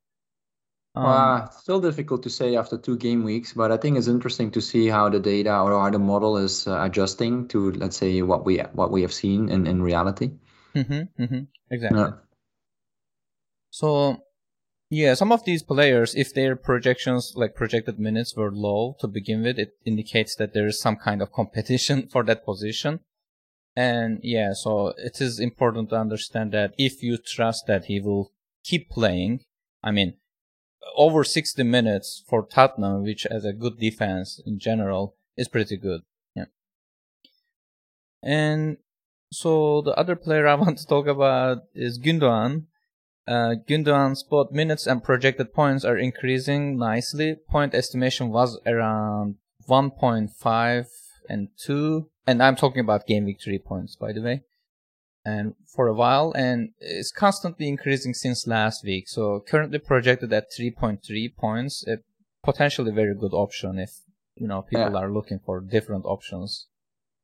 Um, 0.97 1.05
uh, 1.05 1.49
still 1.51 1.81
difficult 1.81 2.23
to 2.23 2.31
say 2.31 2.57
after 2.57 2.79
two 2.79 2.97
game 2.97 3.23
weeks, 3.23 3.53
but 3.53 3.71
I 3.71 3.77
think 3.77 3.99
it's 3.99 4.09
interesting 4.09 4.51
to 4.53 4.63
see 4.63 4.89
how 4.89 5.11
the 5.11 5.21
data 5.21 5.55
or 5.61 5.79
how 5.79 5.91
the 5.91 5.99
model 5.99 6.39
is 6.39 6.67
uh, 6.67 6.81
adjusting 6.83 7.49
to, 7.49 7.73
let's 7.73 7.99
say, 7.99 8.23
what 8.23 8.47
we 8.47 8.59
what 8.73 8.91
we 8.91 9.03
have 9.03 9.13
seen 9.13 9.51
in 9.51 9.67
in 9.67 9.83
reality. 9.83 10.31
Mm-hmm, 10.75 11.23
mm-hmm, 11.23 11.41
exactly. 11.71 12.01
Yeah. 12.01 12.11
So, 13.71 14.23
yeah, 14.89 15.15
some 15.15 15.33
of 15.33 15.45
these 15.45 15.63
players, 15.63 16.15
if 16.15 16.33
their 16.33 16.55
projections, 16.55 17.33
like 17.35 17.55
projected 17.55 17.99
minutes, 17.99 18.37
were 18.37 18.53
low 18.53 18.97
to 19.01 19.09
begin 19.09 19.43
with, 19.43 19.59
it 19.59 19.73
indicates 19.85 20.37
that 20.37 20.55
there 20.55 20.67
is 20.67 20.81
some 20.81 20.97
kind 20.97 21.21
of 21.21 21.33
competition 21.33 22.09
for 22.13 22.23
that 22.25 22.45
position. 22.45 23.01
And 23.75 24.21
yeah, 24.23 24.53
so 24.55 24.95
it 24.97 25.21
is 25.21 25.39
important 25.39 25.91
to 25.91 25.97
understand 25.97 26.53
that 26.53 26.73
if 26.79 27.03
you 27.03 27.19
trust 27.19 27.67
that 27.67 27.87
he 27.87 28.01
will 28.01 28.33
keep 28.65 28.89
playing, 28.89 29.41
I 29.83 29.91
mean, 29.91 30.15
over 30.97 31.25
60 31.25 31.63
minutes 31.63 32.23
for 32.27 32.47
Tottenham, 32.47 33.03
which 33.03 33.27
has 33.31 33.45
a 33.45 33.53
good 33.53 33.79
defense 33.79 34.41
in 34.47 34.59
general, 34.59 35.17
is 35.37 35.49
pretty 35.49 35.77
good. 35.77 36.03
Yeah. 36.35 36.47
And 38.23 38.79
so 39.33 39.83
the 39.83 39.93
other 39.93 40.17
player 40.17 40.47
I 40.49 40.55
want 40.55 40.79
to 40.79 40.87
talk 40.87 41.07
about 41.07 41.65
is 41.75 41.99
Gundogan. 41.99 42.67
Uh, 43.27 43.55
Gundogan's 43.67 44.23
both 44.23 44.53
minutes 44.53 44.87
and 44.87 45.03
projected 45.03 45.53
points 45.53 45.85
are 45.85 45.99
increasing 45.99 46.79
nicely. 46.79 47.37
Point 47.49 47.75
estimation 47.75 48.31
was 48.31 48.59
around 48.67 49.37
1.5 49.69 50.87
and 51.29 51.49
2. 51.59 52.09
And 52.27 52.43
I'm 52.43 52.57
talking 52.57 52.81
about 52.81 53.07
game 53.07 53.25
week 53.25 53.41
3 53.43 53.59
points, 53.59 53.97
by 53.97 54.13
the 54.13 54.23
way 54.23 54.43
and 55.27 55.57
for 55.67 55.89
a 55.89 55.95
while 55.95 56.33
and 56.37 56.71
it's 56.79 57.11
constantly 57.11 57.67
increasing 57.67 58.15
since 58.15 58.47
last 58.47 58.85
week. 58.85 59.09
So 59.09 59.43
currently 59.47 59.81
projected 59.81 60.33
at 60.33 60.53
3.3 60.57 61.37
points, 61.37 61.85
a 61.89 61.99
potentially 62.45 62.93
very 62.93 63.15
good 63.15 63.35
option 63.35 63.81
if 63.81 63.91
you 64.37 64.47
know 64.47 64.63
people 64.63 64.93
yeah. 64.93 64.99
are 64.99 65.11
looking 65.11 65.41
for 65.45 65.61
different 65.61 66.05
options. 66.05 66.69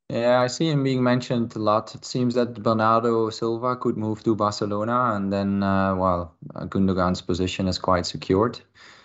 Yeah, 0.09 0.41
I 0.41 0.47
see 0.47 0.69
him 0.69 0.83
being 0.83 1.01
mentioned 1.01 1.55
a 1.55 1.59
lot. 1.59 1.95
It 1.95 2.05
seems 2.05 2.35
that 2.35 2.61
Bernardo 2.61 3.29
Silva 3.29 3.75
could 3.75 3.97
move 3.97 4.23
to 4.23 4.35
Barcelona, 4.35 5.13
and 5.15 5.31
then, 5.31 5.63
uh, 5.63 5.95
well, 5.95 6.35
Gundogan's 6.69 7.21
position 7.21 7.67
is 7.67 7.77
quite 7.77 8.05
secured. 8.05 8.59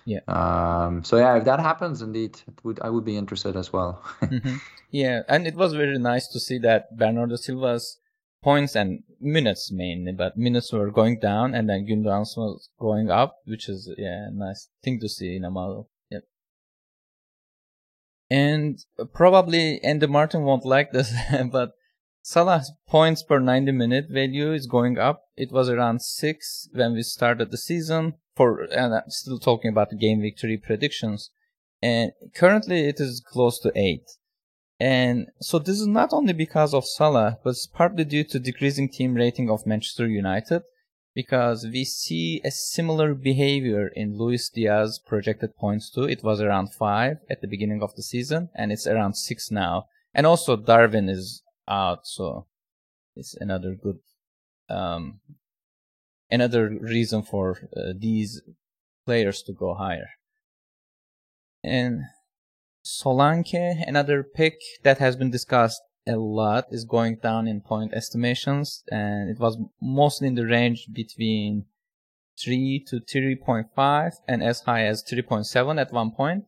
Yeah. 0.05 0.21
Um. 0.27 1.05
So 1.05 1.19
yeah, 1.19 1.37
if 1.37 1.45
that 1.45 1.61
happens, 1.61 2.03
indeed, 2.03 2.41
would 2.65 2.81
I 2.81 2.91
would 2.91 3.05
be 3.05 3.17
interested 3.17 3.57
as 3.57 3.73
well. 3.73 4.03
mm-hmm. 4.23 4.57
Yeah, 4.91 5.21
and 5.29 5.47
it 5.47 5.55
was 5.55 5.75
very 5.75 5.99
nice 5.99 6.29
to 6.29 6.41
see 6.41 6.59
that 6.61 6.97
Bernardo 6.97 7.37
Silva's 7.37 7.99
points 8.43 8.75
and 8.75 9.03
minutes 9.21 9.71
mainly, 9.71 10.13
but 10.13 10.37
minutes 10.37 10.73
were 10.73 10.91
going 10.91 11.19
down 11.19 11.55
and 11.55 11.69
then 11.69 11.87
Gundogan's 11.87 12.37
was 12.37 12.71
going 12.79 13.11
up, 13.11 13.37
which 13.45 13.69
is 13.69 13.91
yeah, 13.99 14.29
a 14.29 14.31
nice 14.31 14.69
thing 14.83 14.99
to 15.01 15.09
see 15.09 15.37
in 15.37 15.45
a 15.45 15.51
model. 15.51 15.89
And 18.31 18.79
probably 19.15 19.83
Andy 19.83 20.07
Martin 20.07 20.43
won't 20.43 20.67
like 20.67 20.93
this, 20.93 21.13
but 21.51 21.73
Salah's 22.23 22.73
points 22.87 23.23
per 23.23 23.39
90 23.39 23.73
minute 23.73 24.07
value 24.11 24.53
is 24.53 24.67
going 24.67 24.99
up. 24.99 25.23
It 25.37 25.51
was 25.51 25.69
around 25.69 26.03
six 26.03 26.69
when 26.73 26.93
we 26.93 27.03
started 27.03 27.51
the 27.51 27.57
season 27.57 28.15
for, 28.37 28.63
and 28.65 28.95
I'm 28.95 29.09
still 29.09 29.39
talking 29.39 29.71
about 29.71 29.91
the 29.91 29.97
game 29.97 30.21
victory 30.21 30.59
predictions. 30.59 31.31
And 31.81 32.13
currently 32.35 32.87
it 32.87 33.01
is 33.01 33.25
close 33.27 33.59
to 33.61 33.73
eight. 33.75 34.05
And 34.81 35.29
so 35.41 35.59
this 35.59 35.81
is 35.81 35.87
not 35.87 36.13
only 36.13 36.33
because 36.33 36.73
of 36.75 36.85
Salah, 36.87 37.39
but 37.43 37.51
it's 37.51 37.67
partly 37.67 38.05
due 38.05 38.25
to 38.25 38.39
decreasing 38.39 38.89
team 38.89 39.15
rating 39.15 39.51
of 39.51 39.67
Manchester 39.67 40.07
United, 40.07 40.63
because 41.15 41.67
we 41.67 41.85
see 41.85 42.41
a 42.45 42.51
similar 42.51 43.15
behavior 43.15 43.89
in 43.95 44.17
Luis 44.17 44.49
Diaz 44.49 45.01
projected 45.05 45.57
points 45.57 45.91
too. 45.91 46.05
It 46.05 46.23
was 46.23 46.41
around 46.41 46.73
five 46.73 47.19
at 47.31 47.41
the 47.41 47.49
beginning 47.49 47.83
of 47.83 47.95
the 47.95 48.03
season, 48.03 48.51
and 48.55 48.71
it's 48.71 48.87
around 48.87 49.15
six 49.15 49.51
now. 49.51 49.87
And 50.15 50.27
also 50.27 50.57
Darwin 50.57 51.09
is 51.09 51.43
out, 51.67 52.07
so 52.07 52.47
it's 53.17 53.35
another 53.35 53.75
good, 53.75 53.99
um, 54.71 55.21
another 56.31 56.69
reason 56.69 57.23
for 57.23 57.69
uh, 57.77 57.93
these 57.97 58.41
players 59.05 59.43
to 59.43 59.53
go 59.53 59.75
higher. 59.75 60.11
And 61.65 62.03
Solanke, 62.85 63.83
another 63.87 64.23
pick 64.23 64.55
that 64.83 64.99
has 64.99 65.17
been 65.17 65.31
discussed 65.31 65.83
a 66.09 66.17
lot, 66.17 66.67
is 66.71 66.85
going 66.85 67.17
down 67.17 67.47
in 67.47 67.61
point 67.61 67.93
estimations, 67.95 68.83
and 68.91 69.31
it 69.31 69.39
was 69.39 69.59
mostly 69.81 70.29
in 70.29 70.35
the 70.35 70.47
range 70.47 70.89
between 70.93 71.67
3 72.43 72.85
to 72.89 73.01
3.5 73.01 74.13
and 74.27 74.43
as 74.43 74.61
high 74.61 74.85
as 74.85 75.03
3.7 75.03 75.81
at 75.81 75.93
one 75.93 76.13
point. 76.13 76.45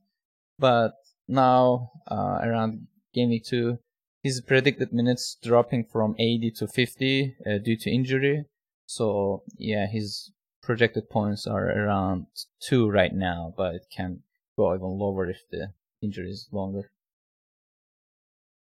But 0.59 0.95
now, 1.27 1.91
uh, 2.11 2.39
around 2.43 2.87
game 3.15 3.31
week 3.31 3.45
2, 3.45 3.79
his 4.23 4.41
predicted 4.41 4.93
minutes 4.93 5.37
dropping 5.43 5.85
from 5.85 6.15
80 6.19 6.51
to 6.59 6.69
50 6.69 7.37
uh, 7.47 7.59
due 7.59 7.77
to 7.77 7.91
injury. 7.91 8.45
So, 8.87 9.43
yeah, 9.57 9.87
his 9.87 10.33
projected 10.63 11.09
points 11.11 11.47
are 11.47 11.71
around 11.71 12.27
2 12.69 12.89
right 12.89 13.15
now, 13.15 13.55
but 13.57 13.75
it 13.75 13.87
can 13.95 14.23
go 14.57 14.75
even 14.75 14.99
lower 14.99 15.29
if 15.29 15.39
the 15.51 15.73
injury 16.03 16.31
is 16.31 16.49
longer. 16.53 16.91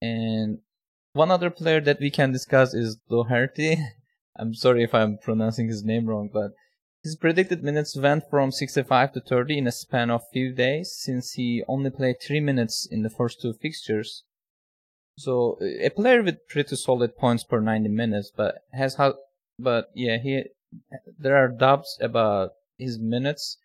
And 0.02 0.60
one 1.14 1.32
other 1.32 1.50
player 1.50 1.82
that 1.82 2.00
we 2.00 2.10
can 2.10 2.32
discuss 2.32 2.74
is 2.74 2.98
Doherty. 3.10 3.78
I'm 4.38 4.54
sorry 4.54 4.84
if 4.84 4.94
I'm 4.94 5.18
pronouncing 5.18 5.68
his 5.68 5.84
name 5.84 6.08
wrong, 6.08 6.30
but 6.32 6.52
his 7.04 7.16
predicted 7.16 7.64
minutes 7.64 7.98
went 7.98 8.30
from 8.30 8.52
65 8.52 9.14
to 9.14 9.22
30 9.22 9.58
in 9.58 9.68
a 9.68 9.72
span 9.72 10.10
of 10.10 10.22
few 10.32 10.54
days 10.54 10.94
since 10.96 11.34
he 11.34 11.64
only 11.68 11.90
played 11.90 12.22
3 12.22 12.40
minutes 12.40 12.88
in 12.90 13.02
the 13.04 13.10
first 13.10 13.42
two 13.42 13.54
fixtures. 13.54 14.24
So 15.18 15.58
a 15.62 15.90
player 15.90 16.24
with 16.24 16.48
pretty 16.48 16.76
solid 16.76 17.18
points 17.18 17.44
per 17.44 17.60
90 17.60 17.90
minutes, 17.90 18.32
but 18.36 18.60
has 18.72 18.96
how, 18.96 19.16
but 19.60 19.90
yeah, 19.94 20.18
he 20.18 20.46
there 21.20 21.36
are 21.36 21.50
doubts 21.50 21.98
about 22.02 22.52
his 22.78 22.98
minutes 22.98 23.58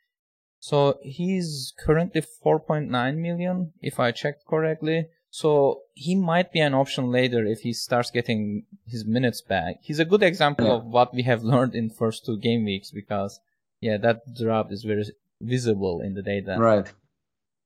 so 0.58 0.98
he's 1.02 1.72
currently 1.78 2.22
4.9 2.22 3.16
million, 3.18 3.72
if 3.80 4.00
I 4.00 4.10
checked 4.10 4.46
correctly. 4.46 5.08
So 5.30 5.82
he 5.94 6.14
might 6.14 6.52
be 6.52 6.60
an 6.60 6.74
option 6.74 7.10
later 7.10 7.44
if 7.44 7.60
he 7.60 7.72
starts 7.72 8.10
getting 8.10 8.64
his 8.86 9.04
minutes 9.04 9.42
back. 9.42 9.76
He's 9.82 9.98
a 9.98 10.04
good 10.04 10.22
example 10.22 10.66
yeah. 10.66 10.72
of 10.72 10.84
what 10.84 11.14
we 11.14 11.22
have 11.22 11.42
learned 11.52 11.74
in 11.74 11.90
first 11.90 12.24
two 12.24 12.38
game 12.38 12.64
weeks 12.64 12.90
because, 12.90 13.40
yeah, 13.80 13.96
that 13.98 14.22
drop 14.34 14.72
is 14.72 14.84
very 14.84 15.04
visible 15.40 16.00
in 16.00 16.14
the 16.14 16.22
data. 16.22 16.56
Right. 16.58 16.90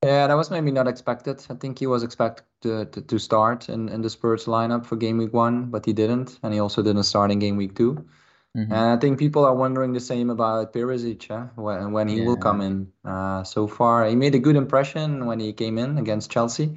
Yeah, 0.02 0.26
that 0.28 0.34
was 0.34 0.50
maybe 0.50 0.70
not 0.70 0.88
expected. 0.88 1.44
I 1.50 1.54
think 1.54 1.78
he 1.78 1.86
was 1.86 2.02
expected 2.02 2.44
to, 2.62 2.86
to, 2.86 3.02
to 3.02 3.18
start 3.18 3.68
in, 3.68 3.90
in 3.90 4.00
the 4.00 4.08
Spurs 4.08 4.46
lineup 4.46 4.86
for 4.86 4.96
game 4.96 5.18
week 5.18 5.34
one, 5.34 5.66
but 5.66 5.84
he 5.84 5.92
didn't. 5.92 6.38
And 6.42 6.54
he 6.54 6.60
also 6.60 6.82
didn't 6.82 7.02
start 7.02 7.30
in 7.30 7.38
game 7.38 7.56
week 7.58 7.76
two. 7.76 8.06
Mm-hmm. 8.56 8.72
And 8.72 8.90
I 8.90 8.96
think 8.96 9.18
people 9.18 9.44
are 9.44 9.54
wondering 9.54 9.92
the 9.92 10.00
same 10.00 10.30
about 10.30 10.72
Perisic, 10.72 11.28
huh? 11.28 11.48
when, 11.54 11.92
when 11.92 12.08
he 12.08 12.16
yeah. 12.16 12.26
will 12.26 12.36
come 12.36 12.60
in. 12.60 12.92
Uh, 13.04 13.44
so 13.44 13.66
far, 13.66 14.06
he 14.06 14.16
made 14.16 14.34
a 14.34 14.40
good 14.40 14.56
impression 14.56 15.26
when 15.26 15.38
he 15.38 15.52
came 15.52 15.78
in 15.78 15.98
against 15.98 16.30
Chelsea, 16.30 16.76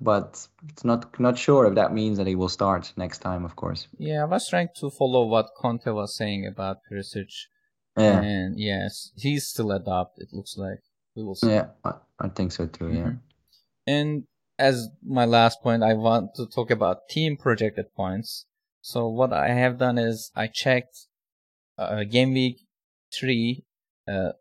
but 0.00 0.46
it's 0.68 0.84
not 0.84 1.18
not 1.20 1.38
sure 1.38 1.66
if 1.66 1.74
that 1.74 1.92
means 1.92 2.18
that 2.18 2.26
he 2.26 2.34
will 2.34 2.48
start 2.48 2.92
next 2.96 3.18
time, 3.18 3.44
of 3.44 3.56
course. 3.56 3.86
Yeah, 3.98 4.22
I 4.22 4.24
was 4.24 4.48
trying 4.48 4.68
to 4.80 4.90
follow 4.90 5.26
what 5.26 5.50
Conte 5.56 5.90
was 5.90 6.16
saying 6.16 6.46
about 6.46 6.78
Perisic. 6.90 7.30
Yeah. 7.96 8.20
And 8.20 8.58
yes, 8.58 9.10
he's 9.16 9.46
still 9.46 9.72
adopted. 9.72 10.28
It 10.30 10.36
looks 10.36 10.56
like 10.56 10.80
we 11.14 11.24
will 11.24 11.34
see. 11.34 11.50
Yeah, 11.50 11.66
I, 11.84 11.94
I 12.18 12.28
think 12.28 12.52
so 12.52 12.66
too. 12.66 12.88
Yeah. 12.88 12.98
Mm-hmm. 12.98 13.16
And 13.86 14.24
as 14.58 14.88
my 15.04 15.24
last 15.24 15.60
point, 15.62 15.82
I 15.82 15.94
want 15.94 16.34
to 16.36 16.46
talk 16.46 16.70
about 16.70 17.08
team 17.08 17.36
projected 17.36 17.86
points. 17.94 18.46
So 18.80 19.08
what 19.08 19.32
I 19.32 19.48
have 19.48 19.78
done 19.78 19.98
is 19.98 20.30
I 20.34 20.46
checked 20.46 21.06
uh, 21.76 22.04
game 22.04 22.32
week 22.32 22.60
three 23.12 23.64
uh, 24.08 24.32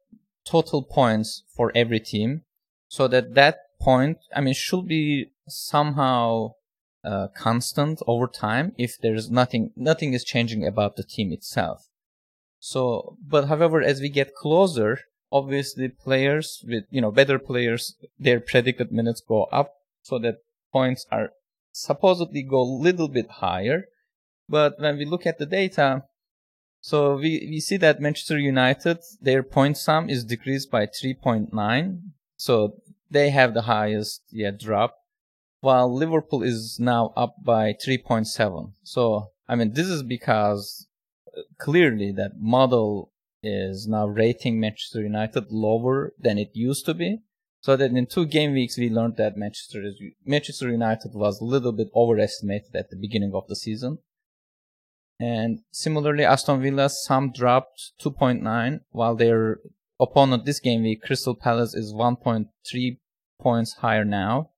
total 0.46 0.84
points 0.84 1.44
for 1.56 1.72
every 1.76 2.00
team, 2.00 2.44
so 2.88 3.08
that 3.08 3.34
that 3.36 3.58
point, 3.82 4.18
I 4.36 4.42
mean, 4.42 4.54
should 4.54 4.88
be 4.88 5.32
somehow 5.50 6.54
uh, 7.04 7.28
constant 7.36 8.02
over 8.08 8.28
time 8.28 8.74
if 8.78 8.98
there's 9.02 9.30
nothing 9.30 9.72
nothing 9.76 10.14
is 10.14 10.24
changing 10.24 10.66
about 10.66 10.96
the 10.96 11.04
team 11.04 11.32
itself. 11.32 11.88
So, 12.60 13.18
but 13.26 13.48
however, 13.48 13.82
as 13.82 14.02
we 14.02 14.10
get 14.10 14.36
closer, 14.36 15.00
obviously 15.32 15.88
players 15.90 16.64
with 16.68 16.84
you 16.90 17.02
know 17.02 17.12
better 17.12 17.40
players, 17.40 17.96
their 18.18 18.40
predicted 18.40 18.92
minutes 18.92 19.22
go 19.22 19.44
up, 19.46 19.74
so 20.02 20.20
that 20.20 20.38
points 20.72 21.06
are 21.12 21.32
supposedly 21.72 22.44
go 22.44 22.62
a 22.62 22.76
little 22.88 23.08
bit 23.08 23.30
higher. 23.30 23.86
But 24.48 24.80
when 24.80 24.98
we 24.98 25.06
look 25.06 25.26
at 25.26 25.38
the 25.38 25.46
data, 25.46 26.04
so 26.82 27.16
we, 27.16 27.48
we 27.50 27.60
see 27.60 27.78
that 27.78 28.00
Manchester 28.00 28.38
United, 28.38 29.00
their 29.22 29.44
point 29.44 29.78
sum 29.78 30.10
is 30.10 30.24
decreased 30.24 30.72
by 30.72 30.86
3.9. 30.86 32.00
So 32.38 32.76
they 33.12 33.30
have 33.32 33.54
the 33.54 33.64
highest 33.64 34.22
yeah, 34.32 34.52
drop, 34.52 34.96
while 35.62 35.94
Liverpool 35.94 36.44
is 36.44 36.78
now 36.80 37.14
up 37.16 37.36
by 37.44 37.74
3.7. 37.74 38.74
So, 38.84 39.32
I 39.48 39.56
mean, 39.56 39.74
this 39.74 39.88
is 39.88 40.04
because 40.04 40.88
uh, 41.36 41.42
clearly 41.58 42.12
that 42.14 42.40
model 42.40 43.12
is 43.44 43.88
now 43.88 44.06
rating 44.08 44.60
Manchester 44.60 45.02
United 45.02 45.52
lower 45.52 46.14
than 46.20 46.38
it 46.38 46.52
used 46.54 46.86
to 46.86 46.94
be. 46.94 47.20
So 47.62 47.76
that 47.76 47.92
in 47.92 48.06
two 48.06 48.26
game 48.26 48.54
weeks, 48.54 48.78
we 48.78 48.90
learned 48.90 49.18
that 49.18 49.36
Manchester, 49.36 49.84
Manchester 50.26 50.70
United 50.70 51.12
was 51.14 51.42
a 51.42 51.46
little 51.46 51.74
bit 51.74 51.90
overestimated 51.94 52.74
at 52.74 52.90
the 52.90 52.96
beginning 52.96 53.34
of 53.34 53.48
the 53.48 53.56
season. 53.56 54.00
And 55.20 55.60
similarly, 55.72 56.24
Aston 56.24 56.62
Villa's 56.62 57.04
sum 57.04 57.34
dropped 57.34 57.92
2.9, 58.02 58.80
while 58.92 59.16
their 59.16 59.60
opponent 60.00 60.46
this 60.46 60.62
game 60.62 60.84
week, 60.84 61.02
Crystal 61.04 61.36
Palace, 61.36 61.74
is 61.74 61.94
1.3 61.94 62.98
points 63.42 63.74
higher 63.74 64.06
now. 64.06 64.52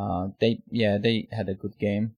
Uh, 0.00 0.28
they, 0.40 0.62
yeah, 0.70 0.96
they 0.98 1.28
had 1.30 1.48
a 1.48 1.54
good 1.54 1.78
game. 1.78 2.16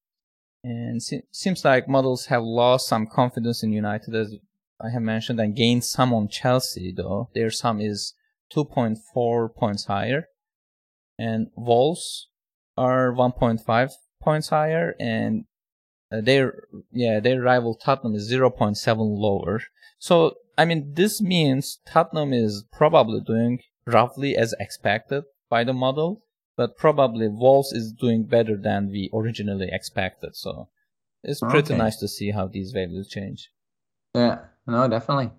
And 0.62 1.02
se- 1.02 1.24
seems 1.32 1.64
like 1.64 1.88
models 1.88 2.26
have 2.26 2.42
lost 2.42 2.86
some 2.86 3.06
confidence 3.06 3.62
in 3.62 3.72
United, 3.72 4.14
as 4.14 4.36
I 4.80 4.90
have 4.90 5.02
mentioned, 5.02 5.40
and 5.40 5.56
gained 5.56 5.84
some 5.84 6.14
on 6.14 6.28
Chelsea, 6.28 6.92
though. 6.96 7.28
Their 7.34 7.50
sum 7.50 7.80
is 7.80 8.14
2.4 8.54 9.54
points 9.54 9.86
higher. 9.86 10.28
And 11.18 11.48
Wolves 11.56 12.28
are 12.76 13.12
1.5 13.12 13.90
points 14.22 14.48
higher, 14.48 14.94
and 14.98 15.44
uh, 16.12 16.20
their 16.20 16.64
yeah 16.90 17.20
their 17.20 17.40
rival 17.40 17.74
Tottenham 17.74 18.14
is 18.14 18.30
0.7 18.30 18.96
lower. 18.98 19.60
So 19.98 20.34
I 20.56 20.64
mean 20.64 20.94
this 20.94 21.20
means 21.20 21.80
Tottenham 21.86 22.32
is 22.32 22.64
probably 22.72 23.20
doing 23.20 23.60
roughly 23.86 24.36
as 24.36 24.54
expected 24.60 25.24
by 25.48 25.64
the 25.64 25.72
model, 25.72 26.22
but 26.62 26.76
probably 26.76 27.26
Wolves 27.26 27.72
is 27.72 27.92
doing 27.92 28.22
better 28.22 28.56
than 28.56 28.88
we 28.88 29.10
originally 29.12 29.68
expected. 29.72 30.36
So 30.36 30.68
it's 31.24 31.40
pretty 31.40 31.74
okay. 31.74 31.76
nice 31.76 31.96
to 31.96 32.06
see 32.06 32.30
how 32.30 32.46
these 32.46 32.70
values 32.70 33.08
change. 33.08 33.50
Yeah, 34.14 34.38
no, 34.68 34.86
definitely. 34.86 35.30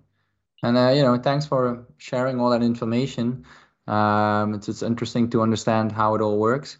And 0.62 0.76
uh, 0.76 0.90
you 0.90 1.02
know, 1.02 1.16
thanks 1.16 1.46
for 1.46 1.86
sharing 1.96 2.40
all 2.40 2.50
that 2.50 2.62
information. 2.62 3.46
Um, 3.86 4.52
it's 4.52 4.68
it's 4.68 4.82
interesting 4.82 5.30
to 5.30 5.40
understand 5.40 5.92
how 5.92 6.14
it 6.14 6.20
all 6.20 6.38
works. 6.38 6.76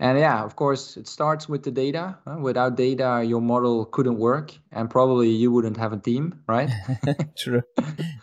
And 0.00 0.18
yeah, 0.18 0.42
of 0.42 0.56
course, 0.56 0.96
it 0.96 1.06
starts 1.06 1.48
with 1.48 1.62
the 1.62 1.70
data. 1.70 2.18
Without 2.40 2.76
data, 2.76 3.22
your 3.24 3.40
model 3.40 3.84
couldn't 3.84 4.18
work, 4.18 4.52
and 4.72 4.90
probably 4.90 5.30
you 5.30 5.52
wouldn't 5.52 5.76
have 5.76 5.92
a 5.92 5.96
team, 5.96 6.42
right? 6.48 6.70
True. 7.38 7.62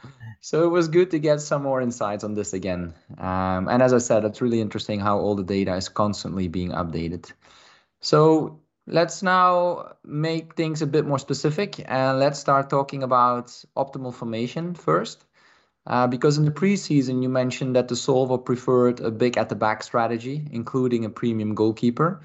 so 0.43 0.65
it 0.65 0.67
was 0.67 0.89
good 0.89 1.09
to 1.09 1.19
get 1.19 1.39
some 1.39 1.63
more 1.63 1.79
insights 1.79 2.25
on 2.25 2.33
this 2.33 2.51
again. 2.51 2.93
Um, 3.17 3.69
and 3.69 3.81
as 3.81 3.93
I 3.93 3.99
said, 3.99 4.25
it's 4.25 4.41
really 4.41 4.59
interesting 4.59 4.99
how 4.99 5.17
all 5.17 5.35
the 5.35 5.43
data 5.43 5.73
is 5.77 5.87
constantly 5.87 6.49
being 6.49 6.71
updated. 6.71 7.31
So 8.01 8.59
let's 8.85 9.23
now 9.23 9.93
make 10.03 10.55
things 10.55 10.81
a 10.81 10.85
bit 10.85 11.05
more 11.05 11.17
specific, 11.17 11.81
and 11.89 12.19
let's 12.19 12.39
start 12.39 12.69
talking 12.69 13.03
about 13.03 13.47
optimal 13.77 14.13
formation 14.13 14.73
first. 14.75 15.23
Uh, 15.87 16.07
because 16.07 16.37
in 16.37 16.43
the 16.43 16.51
preseason, 16.51 17.23
you 17.23 17.29
mentioned 17.29 17.77
that 17.77 17.87
the 17.87 17.95
Solver 17.95 18.37
preferred 18.37 18.99
a 18.99 19.11
big 19.11 19.37
at 19.37 19.47
the 19.47 19.55
back 19.55 19.81
strategy, 19.81 20.45
including 20.51 21.05
a 21.05 21.09
premium 21.09 21.55
goalkeeper. 21.55 22.19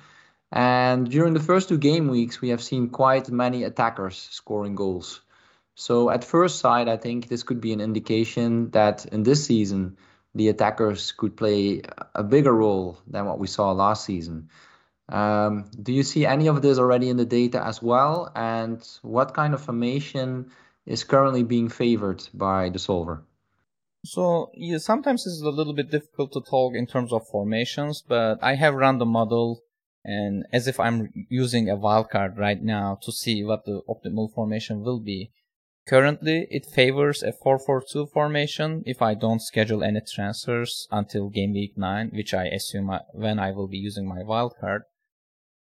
And 0.50 1.08
during 1.08 1.34
the 1.34 1.46
first 1.50 1.68
two 1.68 1.78
game 1.78 2.08
weeks, 2.08 2.40
we 2.40 2.48
have 2.48 2.62
seen 2.64 2.88
quite 2.88 3.30
many 3.30 3.62
attackers 3.62 4.16
scoring 4.32 4.74
goals. 4.74 5.20
So 5.80 6.10
at 6.10 6.24
first 6.24 6.58
sight, 6.58 6.88
I 6.88 6.96
think 6.96 7.28
this 7.28 7.44
could 7.44 7.60
be 7.60 7.72
an 7.72 7.80
indication 7.80 8.70
that 8.70 9.06
in 9.06 9.22
this 9.22 9.46
season, 9.46 9.96
the 10.34 10.48
attackers 10.48 11.12
could 11.12 11.36
play 11.36 11.82
a 12.16 12.24
bigger 12.24 12.52
role 12.52 12.98
than 13.06 13.26
what 13.26 13.38
we 13.38 13.46
saw 13.46 13.70
last 13.70 14.04
season. 14.04 14.50
Um, 15.08 15.70
do 15.80 15.92
you 15.92 16.02
see 16.02 16.26
any 16.26 16.48
of 16.48 16.62
this 16.62 16.80
already 16.80 17.08
in 17.08 17.16
the 17.16 17.24
data 17.24 17.64
as 17.64 17.80
well? 17.80 18.28
And 18.34 18.84
what 19.02 19.34
kind 19.34 19.54
of 19.54 19.62
formation 19.62 20.50
is 20.84 21.04
currently 21.04 21.44
being 21.44 21.68
favored 21.68 22.28
by 22.34 22.70
the 22.70 22.80
solver? 22.80 23.22
So 24.04 24.50
yeah, 24.54 24.78
sometimes 24.78 25.28
it's 25.28 25.42
a 25.42 25.48
little 25.48 25.74
bit 25.74 25.92
difficult 25.92 26.32
to 26.32 26.40
talk 26.40 26.74
in 26.74 26.88
terms 26.88 27.12
of 27.12 27.28
formations, 27.28 28.02
but 28.02 28.42
I 28.42 28.56
have 28.56 28.74
run 28.74 28.98
the 28.98 29.06
model 29.06 29.62
and 30.04 30.44
as 30.52 30.66
if 30.66 30.80
I'm 30.80 31.12
using 31.30 31.70
a 31.70 31.76
wildcard 31.76 32.36
right 32.36 32.60
now 32.60 32.98
to 33.02 33.12
see 33.12 33.44
what 33.44 33.64
the 33.64 33.82
optimal 33.88 34.34
formation 34.34 34.82
will 34.82 34.98
be. 34.98 35.30
Currently, 35.88 36.46
it 36.50 36.66
favors 36.66 37.22
a 37.22 37.32
4-4-2 37.32 38.12
formation 38.12 38.82
if 38.84 39.00
I 39.00 39.14
don't 39.14 39.40
schedule 39.40 39.82
any 39.82 40.02
transfers 40.02 40.86
until 40.90 41.30
game 41.30 41.54
week 41.54 41.78
9, 41.78 42.10
which 42.12 42.34
I 42.34 42.44
assume 42.44 42.92
when 43.12 43.38
I 43.38 43.52
will 43.52 43.68
be 43.68 43.78
using 43.78 44.06
my 44.06 44.18
wildcard. 44.18 44.80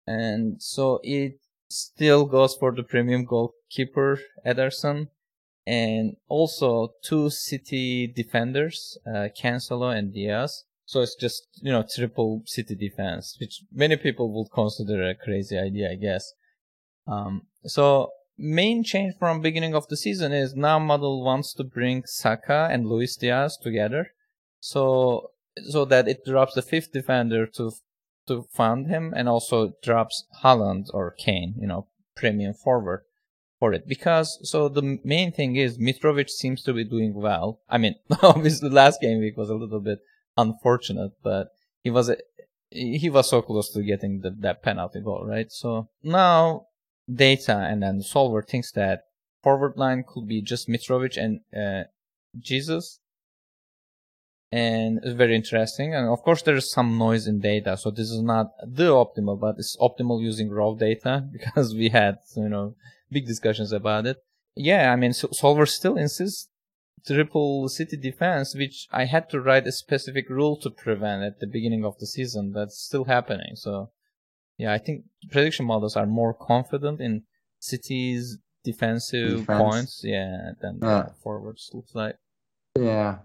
And 0.06 0.62
so 0.62 1.00
it 1.02 1.38
still 1.68 2.24
goes 2.24 2.56
for 2.56 2.74
the 2.74 2.82
premium 2.82 3.26
goalkeeper 3.26 4.18
Ederson 4.46 5.08
and 5.66 6.16
also 6.28 6.94
two 7.04 7.28
City 7.28 8.06
defenders, 8.06 8.96
uh, 9.06 9.28
Cancelo 9.38 9.94
and 9.94 10.14
Diaz. 10.14 10.64
So 10.86 11.02
it's 11.02 11.16
just, 11.16 11.46
you 11.60 11.72
know, 11.72 11.84
triple 11.94 12.42
City 12.46 12.74
defense, 12.74 13.36
which 13.38 13.60
many 13.70 13.96
people 13.96 14.32
would 14.32 14.50
consider 14.50 15.06
a 15.06 15.14
crazy 15.14 15.58
idea, 15.58 15.90
I 15.90 15.96
guess. 15.96 16.32
Um, 17.06 17.42
so 17.64 18.12
main 18.38 18.82
change 18.82 19.14
from 19.18 19.40
beginning 19.40 19.74
of 19.74 19.88
the 19.88 19.96
season 19.96 20.32
is 20.32 20.54
now 20.54 20.78
model 20.78 21.24
wants 21.24 21.52
to 21.54 21.64
bring 21.64 22.04
Saka 22.06 22.68
and 22.70 22.86
Luis 22.86 23.16
Diaz 23.16 23.58
together. 23.60 24.12
So, 24.60 25.30
so 25.68 25.84
that 25.86 26.08
it 26.08 26.24
drops 26.24 26.54
the 26.54 26.62
fifth 26.62 26.92
defender 26.92 27.46
to, 27.46 27.72
to 28.28 28.44
fund 28.52 28.88
him 28.88 29.12
and 29.16 29.28
also 29.28 29.74
drops 29.82 30.24
Haaland 30.42 30.86
or 30.92 31.12
Kane, 31.12 31.54
you 31.58 31.66
know, 31.66 31.88
premium 32.14 32.54
forward 32.54 33.02
for 33.58 33.72
it 33.72 33.88
because 33.88 34.38
so 34.42 34.68
the 34.68 34.98
main 35.04 35.32
thing 35.32 35.56
is 35.56 35.78
Mitrovic 35.78 36.28
seems 36.28 36.62
to 36.62 36.72
be 36.72 36.84
doing 36.84 37.14
well. 37.14 37.60
I 37.68 37.78
mean, 37.78 37.94
obviously 38.22 38.68
last 38.68 39.00
game 39.00 39.20
week 39.20 39.36
was 39.36 39.50
a 39.50 39.54
little 39.54 39.80
bit 39.80 40.00
unfortunate, 40.36 41.12
but 41.22 41.48
he 41.82 41.90
was 41.90 42.08
a, 42.08 42.18
he 42.70 43.08
was 43.08 43.30
so 43.30 43.42
close 43.42 43.72
to 43.72 43.82
getting 43.82 44.20
the, 44.20 44.30
that 44.40 44.62
penalty 44.62 45.00
goal, 45.00 45.24
right? 45.24 45.50
So 45.50 45.88
now 46.02 46.66
data 47.12 47.56
and 47.56 47.82
then 47.82 47.98
the 47.98 48.04
solver 48.04 48.42
thinks 48.42 48.72
that 48.72 49.04
forward 49.42 49.76
line 49.76 50.04
could 50.06 50.26
be 50.26 50.42
just 50.42 50.68
Mitrovic 50.68 51.16
and 51.16 51.40
uh, 51.56 51.88
Jesus. 52.38 53.00
And 54.52 55.00
it's 55.02 55.14
very 55.14 55.34
interesting. 55.34 55.94
And 55.94 56.08
of 56.08 56.22
course, 56.22 56.42
there 56.42 56.56
is 56.56 56.70
some 56.70 56.98
noise 56.98 57.26
in 57.26 57.40
data. 57.40 57.76
So 57.76 57.90
this 57.90 58.10
is 58.10 58.22
not 58.22 58.52
the 58.64 58.90
optimal, 58.90 59.38
but 59.38 59.56
it's 59.58 59.76
optimal 59.76 60.22
using 60.22 60.50
raw 60.50 60.72
data 60.74 61.28
because 61.32 61.74
we 61.74 61.88
had, 61.90 62.18
you 62.36 62.48
know, 62.48 62.74
big 63.10 63.26
discussions 63.26 63.72
about 63.72 64.06
it. 64.06 64.18
Yeah, 64.54 64.92
I 64.92 64.96
mean, 64.96 65.12
so 65.12 65.28
Solver 65.32 65.66
still 65.66 65.96
insists 65.96 66.48
triple 67.06 67.68
city 67.68 67.96
defense, 67.96 68.54
which 68.54 68.88
I 68.90 69.04
had 69.04 69.30
to 69.30 69.40
write 69.40 69.66
a 69.66 69.72
specific 69.72 70.28
rule 70.28 70.56
to 70.56 70.70
prevent 70.70 71.22
at 71.22 71.40
the 71.40 71.46
beginning 71.46 71.84
of 71.84 71.98
the 71.98 72.06
season. 72.06 72.52
That's 72.52 72.78
still 72.78 73.04
happening. 73.04 73.54
So, 73.54 73.90
yeah, 74.58 74.72
I 74.72 74.78
think 74.78 75.04
prediction 75.30 75.66
models 75.66 75.96
are 75.96 76.06
more 76.06 76.34
confident 76.34 77.00
in 77.00 77.22
City's 77.60 78.38
defensive 78.64 79.40
Defense. 79.40 79.62
points, 79.62 80.00
yeah, 80.04 80.52
than 80.60 80.78
yeah. 80.82 81.08
forwards 81.22 81.70
looks 81.72 81.94
like. 81.94 82.16
Yeah. 82.78 83.18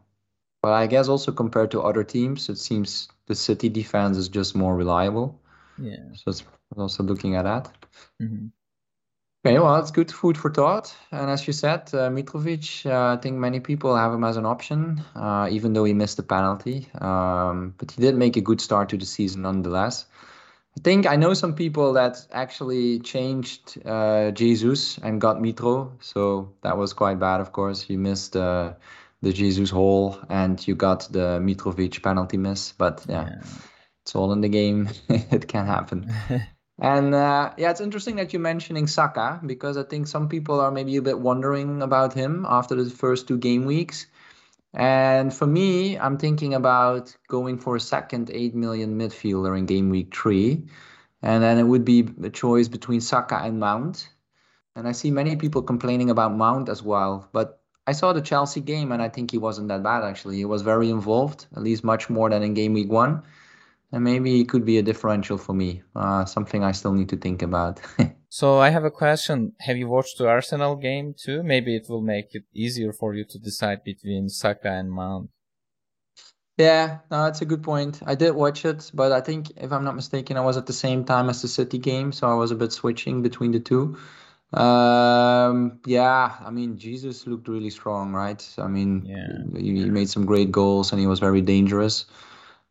but 0.62 0.74
I 0.74 0.88
guess 0.88 1.08
also 1.08 1.32
compared 1.32 1.72
to 1.72 1.82
other 1.82 2.04
teams, 2.04 2.48
it 2.50 2.58
seems 2.58 3.10
the 3.26 3.36
city 3.36 3.70
defense 3.70 4.18
is 4.18 4.30
just 4.30 4.56
more 4.56 4.76
reliable. 4.76 5.40
Yeah. 5.78 5.98
So 6.14 6.30
it's 6.32 6.44
also 6.78 7.04
looking 7.04 7.36
at 7.36 7.44
that. 7.44 7.72
Mm-hmm. 8.22 8.48
Okay, 9.44 9.58
well, 9.58 9.76
it's 9.78 9.90
good 9.90 10.12
food 10.12 10.38
for 10.38 10.52
thought. 10.52 10.96
And 11.12 11.32
as 11.32 11.48
you 11.48 11.54
said, 11.54 11.90
uh, 11.94 12.12
Mitrovic, 12.12 12.86
uh, 12.86 13.14
I 13.14 13.18
think 13.18 13.38
many 13.38 13.60
people 13.60 13.96
have 13.96 14.14
him 14.14 14.24
as 14.24 14.38
an 14.38 14.46
option, 14.46 15.02
uh, 15.16 15.48
even 15.50 15.74
though 15.74 15.84
he 15.84 15.94
missed 15.94 16.18
the 16.18 16.24
penalty. 16.24 16.88
Um, 17.02 17.74
but 17.80 17.90
he 17.90 18.02
did 18.02 18.16
make 18.16 18.38
a 18.38 18.42
good 18.42 18.62
start 18.62 18.90
to 18.90 18.98
the 18.98 19.06
season 19.06 19.42
nonetheless. 19.42 20.06
I 20.78 20.82
think 20.84 21.06
I 21.06 21.16
know 21.18 21.34
some 21.34 21.54
people 21.54 21.94
that 21.94 22.26
actually 22.32 23.00
changed 23.00 23.78
uh, 23.86 24.32
Jesus 24.32 24.98
and 25.00 25.20
got 25.20 25.38
Mitro. 25.38 25.92
So 26.00 26.54
that 26.64 26.78
was 26.78 26.94
quite 26.94 27.20
bad, 27.20 27.42
of 27.42 27.52
course. 27.52 27.90
You 27.90 27.98
missed 27.98 28.36
uh, 28.36 28.74
the 29.22 29.34
Jesus 29.34 29.70
hole 29.70 30.18
and 30.30 30.66
you 30.66 30.76
got 30.76 31.12
the 31.12 31.40
Mitrovic 31.40 32.02
penalty 32.02 32.38
miss. 32.38 32.72
But 32.72 33.06
yeah, 33.10 33.28
yeah. 33.30 33.42
it's 34.04 34.16
all 34.16 34.32
in 34.32 34.42
the 34.42 34.50
game. 34.50 34.90
it 35.10 35.48
can 35.48 35.66
happen. 35.66 36.12
And 36.82 37.14
uh, 37.14 37.54
yeah, 37.58 37.70
it's 37.70 37.80
interesting 37.80 38.16
that 38.16 38.34
you're 38.34 38.42
mentioning 38.42 38.88
Saka 38.88 39.40
because 39.46 39.78
I 39.78 39.84
think 39.84 40.08
some 40.08 40.28
people 40.28 40.60
are 40.60 40.72
maybe 40.72 40.98
a 40.98 41.02
bit 41.04 41.20
wondering 41.20 41.84
about 41.84 42.14
him 42.14 42.44
after 42.50 42.74
the 42.74 42.90
first 42.90 43.28
two 43.28 43.38
game 43.38 43.66
weeks. 43.66 44.08
And 44.74 45.34
for 45.34 45.46
me, 45.46 45.98
I'm 45.98 46.18
thinking 46.18 46.54
about 46.54 47.16
going 47.28 47.58
for 47.58 47.76
a 47.76 47.80
second 47.80 48.32
8 48.34 48.56
million 48.56 48.98
midfielder 48.98 49.58
in 49.58 49.66
game 49.66 49.90
week 49.90 50.16
three. 50.16 50.64
And 51.22 51.44
then 51.44 51.60
it 51.60 51.64
would 51.64 51.86
be 51.86 52.08
a 52.24 52.30
choice 52.30 52.68
between 52.68 53.02
Saka 53.02 53.36
and 53.44 53.60
Mount. 53.60 54.10
And 54.76 54.88
I 54.88 54.94
see 54.94 55.12
many 55.12 55.36
people 55.36 55.62
complaining 55.62 56.10
about 56.10 56.36
Mount 56.36 56.70
as 56.70 56.82
well. 56.82 57.30
But 57.34 57.62
I 57.86 57.92
saw 57.92 58.14
the 58.14 58.22
Chelsea 58.22 58.62
game 58.62 58.92
and 58.92 59.02
I 59.02 59.10
think 59.10 59.32
he 59.32 59.38
wasn't 59.38 59.68
that 59.68 59.84
bad 59.84 60.04
actually. 60.04 60.38
He 60.38 60.46
was 60.46 60.62
very 60.62 60.90
involved, 60.90 61.48
at 61.56 61.64
least 61.64 61.84
much 61.84 62.10
more 62.10 62.30
than 62.30 62.44
in 62.44 62.54
game 62.54 62.74
week 62.74 62.90
one 62.90 63.24
and 63.92 64.04
maybe 64.04 64.42
it 64.42 64.50
could 64.50 64.66
be 64.66 64.78
a 64.78 64.82
differential 64.82 65.38
for 65.38 65.54
me. 65.54 65.82
Uh, 65.96 66.26
something 66.26 66.64
I 66.64 66.72
still 66.72 66.94
need 66.94 67.10
to 67.10 67.18
think 67.18 67.42
about. 67.42 67.82
so 68.34 68.60
I 68.60 68.70
have 68.70 68.86
a 68.86 68.90
question. 68.90 69.52
Have 69.60 69.76
you 69.76 69.90
watched 69.90 70.18
the 70.18 70.30
Arsenal 70.30 70.78
game 70.78 71.14
too? 71.14 71.44
Maybe 71.44 71.76
it 71.76 71.88
will 71.90 72.02
make 72.02 72.34
it 72.34 72.44
easier 72.54 72.94
for 72.94 73.14
you 73.14 73.26
to 73.26 73.38
decide 73.38 73.84
between 73.84 74.30
Saka 74.30 74.70
and 74.72 74.90
Mount. 74.90 75.32
Yeah, 76.58 77.00
no, 77.12 77.26
that's 77.26 77.42
a 77.42 77.46
good 77.46 77.62
point. 77.62 78.00
I 78.06 78.16
did 78.16 78.32
watch 78.32 78.64
it, 78.64 78.90
but 78.94 79.12
I 79.12 79.20
think 79.20 79.52
if 79.58 79.74
I'm 79.74 79.84
not 79.84 79.98
mistaken, 79.98 80.38
I 80.38 80.42
was 80.42 80.56
at 80.56 80.66
the 80.66 80.72
same 80.72 81.04
time 81.04 81.30
as 81.30 81.42
the 81.42 81.50
City 81.50 81.78
game, 81.78 82.14
so 82.14 82.30
I 82.30 82.36
was 82.36 82.52
a 82.52 82.56
bit 82.56 82.72
switching 82.72 83.22
between 83.22 83.52
the 83.52 83.60
two. 83.60 83.98
Um, 84.54 85.82
yeah, 85.86 86.38
I 86.40 86.52
mean, 86.52 86.78
Jesus 86.78 87.28
looked 87.28 87.50
really 87.50 87.70
strong, 87.70 88.14
right? 88.14 88.42
I 88.58 88.68
mean, 88.68 89.04
yeah. 89.06 89.60
he, 89.60 89.84
he 89.84 89.90
made 89.90 90.10
some 90.10 90.26
great 90.26 90.54
goals 90.54 90.94
and 90.94 91.02
he 91.02 91.08
was 91.08 91.20
very 91.20 91.42
dangerous. 91.42 92.06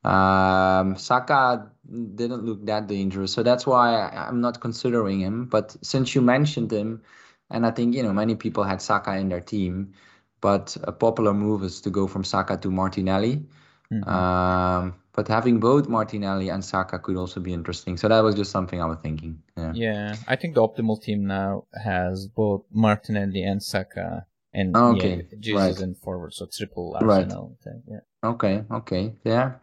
Um, 0.05 0.97
Saka 0.97 1.71
didn't 2.15 2.45
look 2.45 2.65
that 2.67 2.87
dangerous, 2.87 3.33
so 3.33 3.43
that's 3.43 3.67
why 3.67 3.95
I, 3.95 4.29
am 4.29 4.41
not 4.41 4.61
considering 4.61 5.21
him. 5.21 5.47
But 5.47 5.77
since 5.83 6.15
you 6.15 6.21
mentioned 6.21 6.73
him, 6.73 7.03
and 7.51 7.67
I 7.67 7.71
think 7.71 7.95
you 7.95 8.03
know 8.03 8.13
many 8.13 8.35
people 8.35 8.65
had 8.65 8.81
Saka 8.81 9.17
in 9.17 9.29
their 9.29 9.41
team, 9.41 9.93
but 10.41 10.77
a 10.85 10.93
popular 10.93 11.35
move 11.35 11.63
is 11.65 11.81
to 11.83 11.91
go 11.91 12.07
from 12.07 12.25
Saka 12.25 12.57
to 12.59 12.71
Martinelli. 12.71 13.45
Mm-hmm. 13.93 14.09
Um, 14.09 14.95
but 15.13 15.27
having 15.27 15.59
both 15.59 15.89
Martinelli 15.89 16.49
and 16.49 16.65
Saka 16.65 16.99
could 16.99 17.17
also 17.17 17.41
be 17.41 17.53
interesting. 17.53 17.97
So 17.97 18.09
that 18.09 18.21
was 18.21 18.35
just 18.35 18.53
something 18.53 18.81
I 18.81 18.87
was 18.87 18.99
thinking. 19.03 19.43
Yeah. 19.57 19.73
Yeah, 19.75 20.17
I 20.29 20.37
think 20.37 20.55
the 20.55 20.63
optimal 20.63 21.03
team 21.03 21.27
now 21.27 21.65
has 21.75 22.29
both 22.29 22.65
Martinelli 22.73 23.43
and 23.43 23.63
Saka, 23.63 24.25
and 24.55 24.77
okay, 24.77 25.27
yeah, 25.31 25.39
Jesus 25.41 25.61
right. 25.61 25.81
and 25.81 25.97
forward, 25.99 26.35
so 26.35 26.47
triple 26.47 26.97
Arsenal. 27.01 27.59
Right. 27.67 27.75
Yeah. 27.89 28.31
Okay, 28.31 28.65
okay, 28.71 29.13
yeah. 29.25 29.55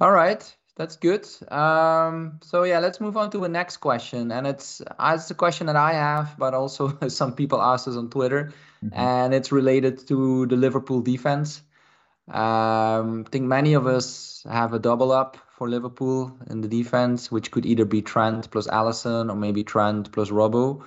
All 0.00 0.10
right, 0.10 0.42
that's 0.76 0.96
good. 0.96 1.26
Um, 1.50 2.38
so 2.42 2.64
yeah, 2.64 2.80
let's 2.80 3.00
move 3.00 3.16
on 3.16 3.30
to 3.30 3.38
the 3.38 3.48
next 3.48 3.78
question, 3.78 4.30
and 4.30 4.46
it's 4.46 4.82
uh, 4.82 5.12
it's 5.14 5.30
a 5.30 5.34
question 5.34 5.66
that 5.68 5.76
I 5.76 5.94
have, 5.94 6.36
but 6.38 6.52
also 6.54 6.98
some 7.08 7.34
people 7.34 7.60
asked 7.60 7.88
us 7.88 7.96
on 7.96 8.10
Twitter, 8.10 8.52
mm-hmm. 8.84 8.94
and 8.94 9.34
it's 9.34 9.50
related 9.50 10.06
to 10.08 10.46
the 10.46 10.56
Liverpool 10.56 11.00
defense. 11.00 11.62
Um, 12.28 13.24
I 13.26 13.30
think 13.30 13.44
many 13.46 13.74
of 13.74 13.86
us 13.86 14.44
have 14.50 14.74
a 14.74 14.78
double 14.78 15.12
up 15.12 15.38
for 15.56 15.68
Liverpool 15.68 16.36
in 16.50 16.60
the 16.60 16.68
defense, 16.68 17.32
which 17.32 17.50
could 17.50 17.64
either 17.64 17.86
be 17.86 18.02
Trent 18.02 18.50
plus 18.50 18.66
Alisson, 18.66 19.30
or 19.30 19.36
maybe 19.36 19.64
Trent 19.64 20.12
plus 20.12 20.30
Robbo, 20.30 20.84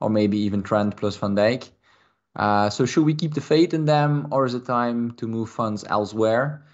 or 0.00 0.10
maybe 0.10 0.38
even 0.38 0.62
Trent 0.62 0.96
plus 0.96 1.16
Van 1.16 1.34
Dijk. 1.34 1.70
Uh, 2.36 2.68
so 2.68 2.84
should 2.84 3.04
we 3.04 3.14
keep 3.14 3.34
the 3.34 3.40
faith 3.40 3.72
in 3.72 3.86
them, 3.86 4.28
or 4.32 4.44
is 4.44 4.54
it 4.54 4.66
time 4.66 5.12
to 5.12 5.26
move 5.26 5.48
funds 5.48 5.84
elsewhere? 5.88 6.66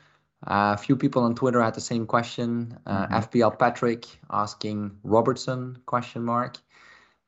Uh, 0.44 0.74
a 0.74 0.76
few 0.76 0.96
people 0.96 1.22
on 1.22 1.34
Twitter 1.34 1.62
had 1.62 1.74
the 1.74 1.80
same 1.80 2.06
question. 2.06 2.78
Uh, 2.86 3.06
mm-hmm. 3.06 3.14
FPL 3.14 3.58
Patrick 3.58 4.06
asking 4.30 4.98
Robertson 5.02 5.78
question 5.86 6.24
mark. 6.24 6.58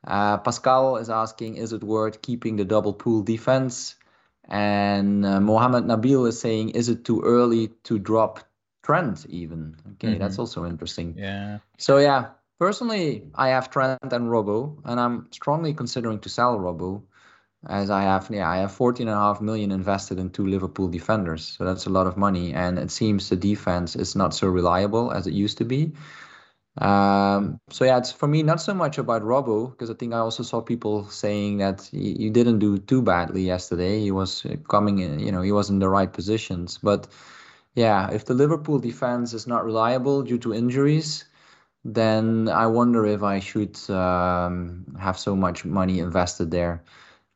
Uh, 0.06 0.38
Pascal 0.38 0.96
is 0.96 1.10
asking, 1.10 1.56
is 1.56 1.72
it 1.72 1.82
worth 1.82 2.22
keeping 2.22 2.56
the 2.56 2.64
double 2.64 2.92
pool 2.92 3.22
defense? 3.22 3.96
And 4.48 5.26
uh, 5.26 5.40
Mohammed 5.40 5.84
Nabil 5.84 6.28
is 6.28 6.40
saying, 6.40 6.70
is 6.70 6.88
it 6.88 7.04
too 7.04 7.22
early 7.22 7.68
to 7.84 7.98
drop 7.98 8.40
Trent 8.82 9.26
even? 9.28 9.76
Okay, 9.92 10.08
mm-hmm. 10.08 10.18
that's 10.18 10.38
also 10.38 10.64
interesting. 10.64 11.14
Yeah. 11.18 11.58
So 11.76 11.98
yeah, 11.98 12.28
personally, 12.58 13.24
I 13.34 13.48
have 13.48 13.70
Trent 13.70 14.12
and 14.12 14.30
Robo, 14.30 14.78
and 14.84 14.98
I'm 15.00 15.28
strongly 15.32 15.74
considering 15.74 16.20
to 16.20 16.28
sell 16.28 16.58
Robbo 16.58 17.02
as 17.66 17.90
I 17.90 18.02
have 18.02 18.28
yeah 18.30 18.48
I 18.48 18.58
have 18.58 18.72
14 18.72 19.08
and 19.08 19.16
a 19.16 19.20
half 19.20 19.40
million 19.40 19.72
invested 19.72 20.18
in 20.18 20.30
two 20.30 20.46
Liverpool 20.46 20.88
defenders. 20.88 21.44
So 21.44 21.64
that's 21.64 21.86
a 21.86 21.90
lot 21.90 22.06
of 22.06 22.16
money. 22.16 22.52
And 22.52 22.78
it 22.78 22.90
seems 22.90 23.28
the 23.28 23.36
defense 23.36 23.96
is 23.96 24.14
not 24.14 24.34
so 24.34 24.48
reliable 24.48 25.12
as 25.12 25.26
it 25.26 25.32
used 25.32 25.58
to 25.58 25.64
be. 25.64 25.92
Um, 26.78 27.60
so 27.70 27.84
yeah 27.84 27.98
it's 27.98 28.12
for 28.12 28.28
me 28.28 28.44
not 28.44 28.60
so 28.60 28.72
much 28.72 28.98
about 28.98 29.22
Robbo 29.22 29.70
because 29.70 29.90
I 29.90 29.94
think 29.94 30.14
I 30.14 30.18
also 30.18 30.44
saw 30.44 30.60
people 30.60 31.08
saying 31.08 31.58
that 31.58 31.88
he, 31.90 32.14
he 32.14 32.30
didn't 32.30 32.60
do 32.60 32.78
too 32.78 33.02
badly 33.02 33.42
yesterday. 33.42 33.98
He 34.00 34.12
was 34.12 34.46
coming 34.68 35.00
in 35.00 35.18
you 35.18 35.32
know 35.32 35.42
he 35.42 35.52
was 35.52 35.70
in 35.70 35.80
the 35.80 35.88
right 35.88 36.12
positions. 36.12 36.78
But 36.80 37.08
yeah 37.74 38.10
if 38.12 38.26
the 38.26 38.34
Liverpool 38.34 38.78
defense 38.78 39.32
is 39.34 39.46
not 39.48 39.64
reliable 39.64 40.22
due 40.22 40.38
to 40.38 40.54
injuries 40.54 41.24
then 41.84 42.48
I 42.48 42.66
wonder 42.66 43.06
if 43.06 43.22
I 43.22 43.40
should 43.40 43.78
um, 43.90 44.84
have 45.00 45.18
so 45.18 45.34
much 45.34 45.64
money 45.64 46.00
invested 46.00 46.50
there 46.50 46.82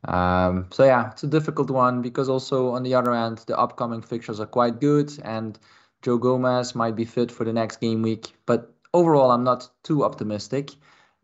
um, 0.04 0.66
so 0.72 0.84
yeah, 0.84 1.12
it's 1.12 1.22
a 1.22 1.28
difficult 1.28 1.70
one 1.70 2.02
because 2.02 2.28
also 2.28 2.70
on 2.70 2.82
the 2.82 2.94
other 2.94 3.14
end, 3.14 3.38
the 3.46 3.58
upcoming 3.58 4.02
fixtures 4.02 4.40
are 4.40 4.46
quite 4.46 4.80
good, 4.80 5.12
and 5.24 5.58
Joe 6.02 6.18
Gomez 6.18 6.74
might 6.74 6.96
be 6.96 7.04
fit 7.04 7.30
for 7.30 7.44
the 7.44 7.52
next 7.52 7.80
game 7.80 8.02
week. 8.02 8.34
But 8.46 8.74
overall, 8.92 9.30
I'm 9.30 9.44
not 9.44 9.68
too 9.84 10.04
optimistic. 10.04 10.70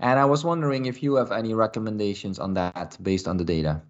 And 0.00 0.20
I 0.20 0.26
was 0.26 0.44
wondering 0.44 0.86
if 0.86 1.02
you 1.02 1.16
have 1.16 1.32
any 1.32 1.54
recommendations 1.54 2.38
on 2.38 2.54
that 2.54 2.96
based 3.02 3.26
on 3.26 3.36
the 3.36 3.44
data. 3.44 3.82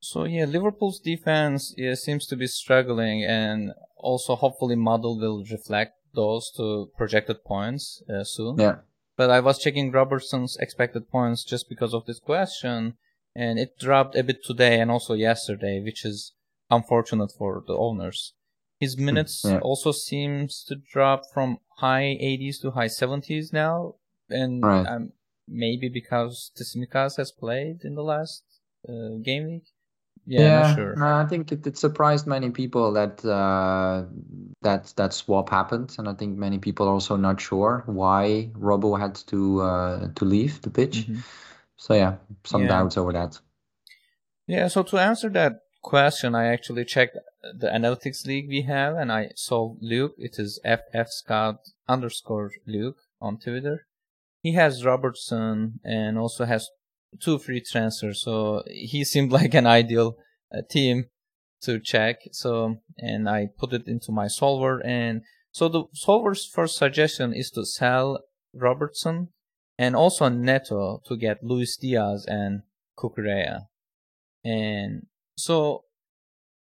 So 0.00 0.24
yeah, 0.24 0.44
Liverpool's 0.44 0.98
defense 0.98 1.72
yeah, 1.76 1.94
seems 1.94 2.26
to 2.26 2.36
be 2.36 2.48
struggling, 2.48 3.24
and 3.24 3.72
also 3.96 4.34
hopefully 4.34 4.74
model 4.74 5.18
will 5.20 5.44
reflect 5.50 5.94
those 6.14 6.50
to 6.56 6.90
projected 6.96 7.44
points 7.44 8.02
uh, 8.12 8.24
soon. 8.24 8.58
Yeah. 8.58 8.78
But 9.16 9.30
I 9.30 9.40
was 9.40 9.58
checking 9.58 9.92
Robertson's 9.92 10.56
expected 10.58 11.08
points 11.08 11.44
just 11.44 11.68
because 11.68 11.94
of 11.94 12.06
this 12.06 12.18
question 12.18 12.96
and 13.36 13.58
it 13.58 13.78
dropped 13.78 14.16
a 14.16 14.24
bit 14.24 14.42
today 14.42 14.80
and 14.80 14.90
also 14.90 15.14
yesterday, 15.14 15.80
which 15.80 16.04
is 16.04 16.32
unfortunate 16.70 17.30
for 17.36 17.62
the 17.66 17.76
owners. 17.76 18.32
His 18.80 18.94
hmm, 18.94 19.04
minutes 19.04 19.42
yeah. 19.44 19.58
also 19.58 19.92
seems 19.92 20.64
to 20.68 20.76
drop 20.76 21.22
from 21.32 21.58
high 21.78 22.16
80s 22.20 22.60
to 22.62 22.70
high 22.70 22.88
70s 22.88 23.52
now, 23.52 23.96
and 24.30 24.64
right. 24.64 24.86
um, 24.86 25.12
maybe 25.46 25.88
because 25.88 26.50
Tsimikas 26.56 27.16
has 27.18 27.30
played 27.30 27.84
in 27.84 27.94
the 27.94 28.02
last 28.02 28.42
uh, 28.88 29.18
game 29.22 29.46
week. 29.46 29.64
Yeah, 30.28 30.40
yeah 30.40 30.74
sure. 30.74 31.04
I 31.04 31.24
think 31.26 31.52
it, 31.52 31.64
it, 31.66 31.78
surprised 31.78 32.26
many 32.26 32.50
people 32.50 32.92
that 32.94 33.24
uh, 33.24 34.04
that 34.62 34.92
that 34.96 35.12
swap 35.12 35.50
happened, 35.50 35.94
and 35.98 36.08
I 36.08 36.14
think 36.14 36.36
many 36.36 36.58
people 36.58 36.88
are 36.88 36.94
also 36.94 37.16
not 37.16 37.40
sure 37.40 37.84
why 37.86 38.50
Robo 38.54 38.96
had 38.96 39.14
to 39.28 39.60
uh, 39.60 40.08
to 40.16 40.24
leave 40.24 40.60
the 40.62 40.70
pitch. 40.70 41.06
Mm-hmm. 41.06 41.20
So 41.76 41.94
yeah, 41.94 42.16
some 42.44 42.62
yeah. 42.62 42.68
doubts 42.68 42.96
over 42.96 43.12
that. 43.12 43.38
Yeah, 44.46 44.68
so 44.68 44.82
to 44.84 44.98
answer 44.98 45.28
that 45.30 45.60
question, 45.82 46.34
I 46.34 46.46
actually 46.46 46.84
checked 46.84 47.16
the 47.42 47.68
analytics 47.68 48.26
league 48.26 48.48
we 48.48 48.62
have, 48.62 48.96
and 48.96 49.12
I 49.12 49.30
saw 49.34 49.74
Luke. 49.80 50.14
It 50.18 50.36
is 50.38 50.60
FF 50.64 51.08
Scout 51.08 51.60
underscore 51.88 52.50
Luke 52.66 52.96
on 53.20 53.38
Twitter. 53.38 53.86
He 54.42 54.52
has 54.52 54.84
Robertson 54.84 55.80
and 55.84 56.18
also 56.18 56.44
has 56.44 56.68
two 57.20 57.38
free 57.38 57.60
transfers, 57.60 58.22
so 58.22 58.62
he 58.66 59.04
seemed 59.04 59.32
like 59.40 59.54
an 59.54 59.66
ideal 59.66 60.16
uh, 60.56 60.62
team 60.70 61.06
to 61.62 61.80
check. 61.80 62.16
So, 62.32 62.76
and 62.98 63.28
I 63.28 63.48
put 63.58 63.72
it 63.72 63.86
into 63.86 64.12
my 64.12 64.28
solver, 64.28 64.84
and 64.84 65.22
so 65.50 65.68
the 65.68 65.84
solver's 65.94 66.46
first 66.46 66.76
suggestion 66.76 67.32
is 67.32 67.50
to 67.52 67.64
sell 67.64 68.20
Robertson 68.54 69.28
and 69.78 69.94
also 69.94 70.28
Neto 70.28 71.02
to 71.06 71.16
get 71.16 71.44
Luis 71.44 71.76
Diaz 71.76 72.24
and 72.26 72.62
Cucurella. 72.98 73.66
And 74.44 75.06
so, 75.36 75.84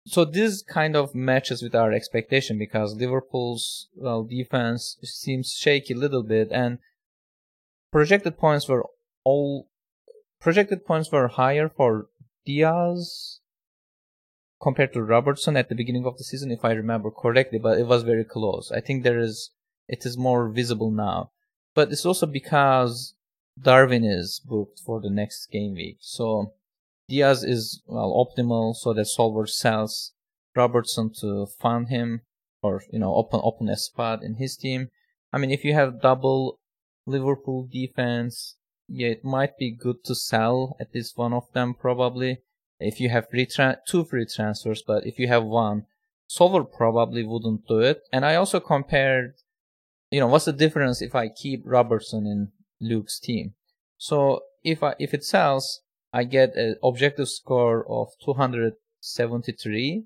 so 0.06 0.24
this 0.24 0.62
kind 0.62 0.96
of 0.96 1.14
matches 1.14 1.62
with 1.62 1.74
our 1.74 1.92
expectation 1.92 2.58
because 2.58 2.94
Liverpool's 2.94 3.88
well 3.94 4.24
defense 4.24 4.96
seems 5.02 5.52
shaky 5.52 5.94
a 5.94 5.96
little 5.96 6.22
bit 6.22 6.48
and 6.50 6.78
projected 7.92 8.38
points 8.38 8.68
were 8.68 8.86
all 9.24 9.68
projected 10.40 10.86
points 10.86 11.10
were 11.10 11.28
higher 11.28 11.68
for 11.68 12.06
Diaz 12.44 13.40
compared 14.62 14.92
to 14.92 15.02
Robertson 15.02 15.56
at 15.56 15.68
the 15.68 15.74
beginning 15.74 16.06
of 16.06 16.16
the 16.16 16.24
season, 16.24 16.50
if 16.50 16.64
I 16.64 16.72
remember 16.72 17.10
correctly, 17.10 17.58
but 17.58 17.78
it 17.78 17.86
was 17.86 18.02
very 18.02 18.24
close. 18.24 18.72
I 18.72 18.80
think 18.80 19.02
there 19.02 19.18
is 19.18 19.50
it 19.88 20.04
is 20.06 20.16
more 20.16 20.48
visible 20.48 20.90
now. 20.90 21.30
But 21.76 21.92
it's 21.92 22.06
also 22.06 22.26
because 22.26 23.14
Darwin 23.60 24.02
is 24.02 24.40
booked 24.44 24.80
for 24.80 25.00
the 25.00 25.10
next 25.10 25.46
game 25.52 25.74
week. 25.74 25.98
So 26.00 26.54
Diaz 27.08 27.44
is 27.44 27.82
well 27.86 28.12
optimal 28.12 28.74
so 28.74 28.92
that 28.94 29.06
Solver 29.06 29.46
sells 29.46 30.12
Robertson 30.56 31.12
to 31.20 31.46
fund 31.46 31.88
him 31.88 32.22
or 32.62 32.82
you 32.90 32.98
know 32.98 33.14
open 33.14 33.40
open 33.44 33.68
a 33.68 33.76
spot 33.76 34.24
in 34.24 34.36
his 34.36 34.56
team. 34.56 34.88
I 35.32 35.38
mean 35.38 35.50
if 35.50 35.64
you 35.64 35.74
have 35.74 36.00
double 36.00 36.58
Liverpool 37.06 37.68
defense, 37.70 38.56
yeah, 38.88 39.08
it 39.08 39.24
might 39.24 39.56
be 39.58 39.70
good 39.70 40.02
to 40.04 40.14
sell 40.14 40.76
at 40.80 40.94
least 40.94 41.18
one 41.18 41.32
of 41.32 41.52
them 41.52 41.74
probably. 41.74 42.38
If 42.80 43.00
you 43.00 43.10
have 43.10 43.30
free 43.30 43.46
tra- 43.46 43.80
two 43.86 44.04
free 44.04 44.26
transfers, 44.26 44.82
but 44.82 45.06
if 45.06 45.18
you 45.18 45.28
have 45.28 45.44
one, 45.44 45.86
Solver 46.26 46.64
probably 46.64 47.22
wouldn't 47.24 47.68
do 47.68 47.80
it. 47.80 48.02
And 48.12 48.24
I 48.24 48.34
also 48.34 48.60
compared, 48.60 49.34
you 50.10 50.20
know, 50.20 50.28
what's 50.28 50.44
the 50.44 50.52
difference 50.52 51.02
if 51.02 51.14
I 51.14 51.28
keep 51.28 51.62
Robertson 51.64 52.26
in 52.26 52.52
Luke's 52.80 53.18
team? 53.18 53.54
So 53.98 54.40
if 54.62 54.82
I 54.82 54.94
if 54.98 55.14
it 55.14 55.24
sells, 55.24 55.82
I 56.12 56.24
get 56.24 56.54
an 56.56 56.76
objective 56.82 57.28
score 57.28 57.84
of 57.90 58.08
273, 58.24 60.04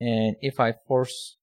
and 0.00 0.36
if 0.40 0.60
I 0.60 0.74
force 0.86 1.36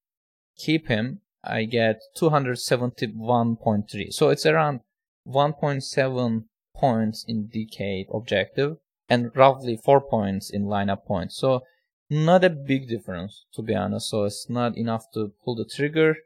keep 0.58 0.88
him, 0.88 1.22
I 1.43 1.65
get 1.65 2.02
271.3. 2.17 4.13
So 4.13 4.30
it's 4.30 4.46
around 4.46 4.82
1.7 5.28 6.46
points 6.76 7.26
in 7.28 7.48
decade 7.48 8.08
objective 8.13 8.78
and 9.10 9.32
roughly 9.36 9.78
4 9.78 10.02
points 10.02 10.50
in 10.50 10.65
lineup 10.65 11.06
points. 11.06 11.38
So 11.38 11.62
not 12.10 12.43
a 12.43 12.50
big 12.50 12.88
difference 12.88 13.46
to 13.54 13.62
be 13.62 13.76
honest. 13.76 14.10
So 14.10 14.24
it's 14.26 14.50
not 14.50 14.78
enough 14.78 15.12
to 15.13 15.34
pull 15.43 15.56
the 15.56 15.65
trigger. 15.65 16.17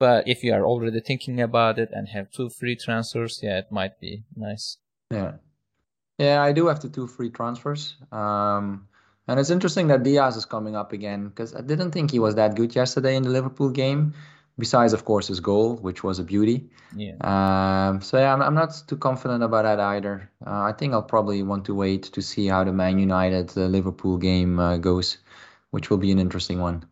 But 0.00 0.26
if 0.26 0.42
you 0.42 0.52
are 0.54 0.64
already 0.64 0.98
thinking 1.00 1.40
about 1.40 1.78
it 1.78 1.90
and 1.92 2.08
have 2.08 2.32
two 2.32 2.48
free 2.48 2.74
transfers, 2.74 3.38
yeah, 3.42 3.58
it 3.58 3.70
might 3.70 4.00
be 4.00 4.24
nice. 4.34 4.78
Yeah. 5.10 5.34
Yeah, 6.18 6.42
I 6.42 6.52
do 6.52 6.66
have 6.68 6.80
the 6.80 6.88
two 6.88 7.06
free 7.06 7.30
transfers. 7.30 7.96
Um, 8.10 8.88
and 9.28 9.38
it's 9.38 9.50
interesting 9.50 9.88
that 9.88 10.02
Diaz 10.02 10.36
is 10.36 10.46
coming 10.46 10.74
up 10.74 10.92
again 10.92 11.28
because 11.28 11.54
I 11.54 11.60
didn't 11.60 11.92
think 11.92 12.10
he 12.10 12.18
was 12.18 12.34
that 12.34 12.56
good 12.56 12.74
yesterday 12.74 13.14
in 13.14 13.22
the 13.22 13.30
Liverpool 13.30 13.70
game 13.70 14.14
besides 14.58 14.92
of 14.92 15.04
course 15.04 15.28
his 15.28 15.40
goal, 15.40 15.76
which 15.76 16.02
was 16.02 16.18
a 16.18 16.24
beauty. 16.24 16.70
Yeah. 16.96 17.16
Um, 17.20 18.00
so 18.00 18.18
yeah, 18.18 18.32
I'm, 18.32 18.42
I'm 18.42 18.54
not 18.54 18.82
too 18.86 18.96
confident 18.96 19.42
about 19.42 19.64
that 19.64 19.80
either. 19.80 20.30
Uh, 20.46 20.62
I 20.62 20.72
think 20.72 20.92
I'll 20.92 21.02
probably 21.02 21.42
want 21.42 21.64
to 21.66 21.74
wait 21.74 22.04
to 22.04 22.22
see 22.22 22.46
how 22.46 22.64
the 22.64 22.72
Man 22.72 22.98
United 22.98 23.56
uh, 23.56 23.66
Liverpool 23.66 24.18
game 24.18 24.58
uh, 24.58 24.76
goes, 24.76 25.18
which 25.70 25.90
will 25.90 25.98
be 25.98 26.10
an 26.10 26.18
interesting 26.18 26.60
one. 26.60 26.84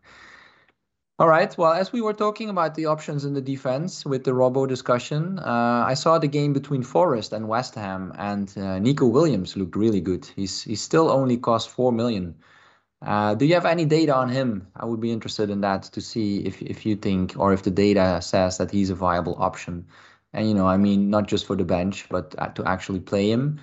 All 1.19 1.27
right. 1.27 1.55
Well, 1.57 1.73
as 1.73 1.91
we 1.91 1.99
were 2.01 2.13
talking 2.13 2.49
about 2.49 2.75
the 2.75 2.85
options 2.85 3.25
in 3.25 3.33
the 3.33 3.41
defense 3.41 4.05
with 4.05 4.23
the 4.23 4.33
Robo 4.33 4.65
discussion, 4.65 5.37
uh, 5.39 5.83
I 5.85 5.93
saw 5.93 6.17
the 6.17 6.29
game 6.29 6.53
between 6.53 6.81
Forest 6.81 7.33
and 7.33 7.49
West 7.49 7.75
Ham, 7.75 8.13
and 8.17 8.57
uh, 8.57 8.79
Neco 8.79 9.05
Williams 9.05 9.57
looked 9.57 9.75
really 9.75 9.99
good. 9.99 10.25
He's 10.33 10.63
he's 10.63 10.81
still 10.81 11.09
only 11.09 11.35
cost 11.35 11.69
four 11.69 11.91
million. 11.91 12.35
Uh, 13.01 13.35
do 13.35 13.45
you 13.45 13.53
have 13.53 13.65
any 13.65 13.83
data 13.83 14.15
on 14.15 14.29
him? 14.29 14.67
I 14.77 14.85
would 14.85 15.01
be 15.01 15.11
interested 15.11 15.49
in 15.49 15.59
that 15.61 15.83
to 15.91 15.99
see 15.99 16.39
if 16.45 16.61
if 16.61 16.85
you 16.85 16.95
think 16.95 17.35
or 17.37 17.51
if 17.51 17.63
the 17.63 17.71
data 17.71 18.21
says 18.21 18.57
that 18.57 18.71
he's 18.71 18.89
a 18.89 18.95
viable 18.95 19.35
option. 19.39 19.85
And 20.33 20.47
you 20.47 20.53
know, 20.53 20.67
I 20.67 20.77
mean, 20.77 21.09
not 21.09 21.27
just 21.27 21.45
for 21.45 21.57
the 21.57 21.65
bench, 21.65 22.07
but 22.09 22.33
uh, 22.37 22.47
to 22.55 22.63
actually 22.65 23.01
play 23.01 23.29
him. 23.29 23.59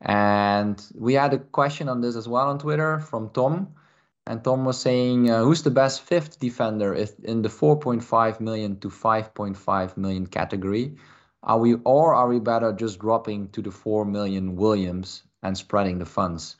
And 0.00 0.82
we 0.94 1.14
had 1.14 1.34
a 1.34 1.38
question 1.38 1.90
on 1.90 2.00
this 2.00 2.16
as 2.16 2.28
well 2.28 2.48
on 2.48 2.58
Twitter 2.58 3.00
from 3.00 3.28
Tom. 3.30 3.74
And 4.26 4.42
Tom 4.42 4.64
was 4.64 4.80
saying, 4.80 5.30
uh, 5.30 5.44
who's 5.44 5.62
the 5.62 5.70
best 5.70 6.00
fifth 6.00 6.38
defender 6.38 6.94
if 6.94 7.18
in 7.24 7.42
the 7.42 7.50
4.5 7.50 8.40
million 8.40 8.80
to 8.80 8.88
5.5 8.88 9.96
million 9.96 10.26
category? 10.26 10.96
Are 11.42 11.58
we 11.58 11.74
or 11.84 12.14
are 12.14 12.28
we 12.28 12.40
better 12.40 12.72
just 12.72 12.98
dropping 12.98 13.50
to 13.50 13.60
the 13.60 13.70
4 13.70 14.06
million 14.06 14.56
Williams 14.56 15.24
and 15.42 15.56
spreading 15.58 15.98
the 15.98 16.06
funds? 16.06 16.56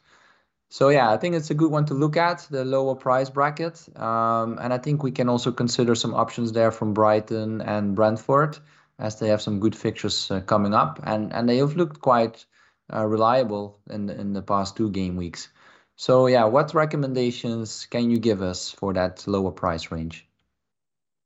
So 0.68 0.90
yeah, 0.90 1.10
I 1.10 1.16
think 1.16 1.36
it's 1.36 1.50
a 1.50 1.54
good 1.54 1.70
one 1.70 1.86
to 1.86 1.94
look 1.94 2.16
at 2.16 2.46
the 2.50 2.64
lower 2.64 2.94
price 2.94 3.30
bracket, 3.30 3.88
um, 3.96 4.58
and 4.60 4.74
I 4.74 4.78
think 4.78 5.02
we 5.02 5.12
can 5.12 5.28
also 5.28 5.52
consider 5.52 5.94
some 5.94 6.12
options 6.12 6.52
there 6.52 6.70
from 6.70 6.92
Brighton 6.92 7.60
and 7.60 7.94
Brentford, 7.94 8.58
as 8.98 9.18
they 9.20 9.28
have 9.28 9.40
some 9.40 9.60
good 9.60 9.76
fixtures 9.76 10.30
uh, 10.30 10.40
coming 10.40 10.74
up, 10.74 11.00
and 11.04 11.32
and 11.32 11.48
they 11.48 11.58
have 11.58 11.76
looked 11.76 12.00
quite 12.00 12.44
uh, 12.92 13.06
reliable 13.06 13.78
in 13.88 14.10
in 14.10 14.32
the 14.32 14.42
past 14.42 14.76
two 14.76 14.90
game 14.90 15.16
weeks. 15.16 15.48
So 15.96 16.26
yeah, 16.26 16.44
what 16.44 16.74
recommendations 16.74 17.86
can 17.86 18.10
you 18.10 18.18
give 18.18 18.42
us 18.42 18.70
for 18.70 18.92
that 18.94 19.26
lower 19.26 19.52
price 19.52 19.90
range? 19.90 20.26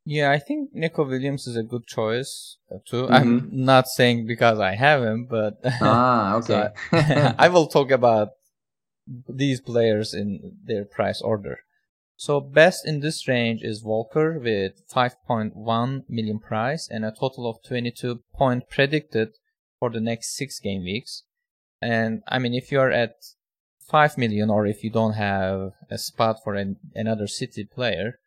Yeah, 0.04 0.31
I 0.31 0.38
think 0.38 0.70
Neco 0.72 1.04
Williams 1.04 1.46
is 1.46 1.57
a 1.57 1.62
good 1.62 1.87
choice 1.87 2.57
uh, 2.70 2.78
too. 2.87 3.02
Mm-hmm. 3.02 3.12
I'm 3.12 3.48
not 3.52 3.88
saying 3.88 4.26
because 4.26 4.59
I 4.59 4.74
have 4.74 5.02
him, 5.02 5.26
but 5.28 5.59
ah, 5.83 6.35
okay. 6.38 6.68
I, 6.92 7.35
I 7.38 7.48
will 7.48 7.66
talk 7.66 7.90
about 7.90 8.31
these 9.28 9.61
players 9.61 10.14
in 10.14 10.57
their 10.64 10.85
price 10.85 11.20
order. 11.20 11.61
So 12.16 12.40
best 12.40 12.87
in 12.87 13.00
this 13.00 13.28
range 13.28 13.62
is 13.62 13.85
Walker 13.85 14.38
with 14.38 14.83
5.1 14.88 16.04
million 16.09 16.38
price 16.40 16.88
and 16.90 17.04
a 17.04 17.12
total 17.12 17.48
of 17.48 17.62
22 17.62 18.22
point 18.35 18.68
predicted 18.68 19.35
for 19.78 19.88
the 19.88 20.00
next 20.00 20.37
six 20.37 20.59
game 20.59 20.83
weeks. 20.83 21.22
And 21.81 22.22
I 22.26 22.38
mean, 22.38 22.54
if 22.54 22.72
you're 22.72 22.90
at 22.90 23.14
5 23.88 24.18
million 24.18 24.51
or 24.51 24.66
if 24.66 24.85
you 24.85 24.90
don't 24.90 25.14
have 25.14 25.72
a 25.90 25.98
spot 25.98 26.37
for 26.44 26.55
an, 26.55 26.77
another 26.94 27.27
city 27.27 27.64
player, 27.64 28.18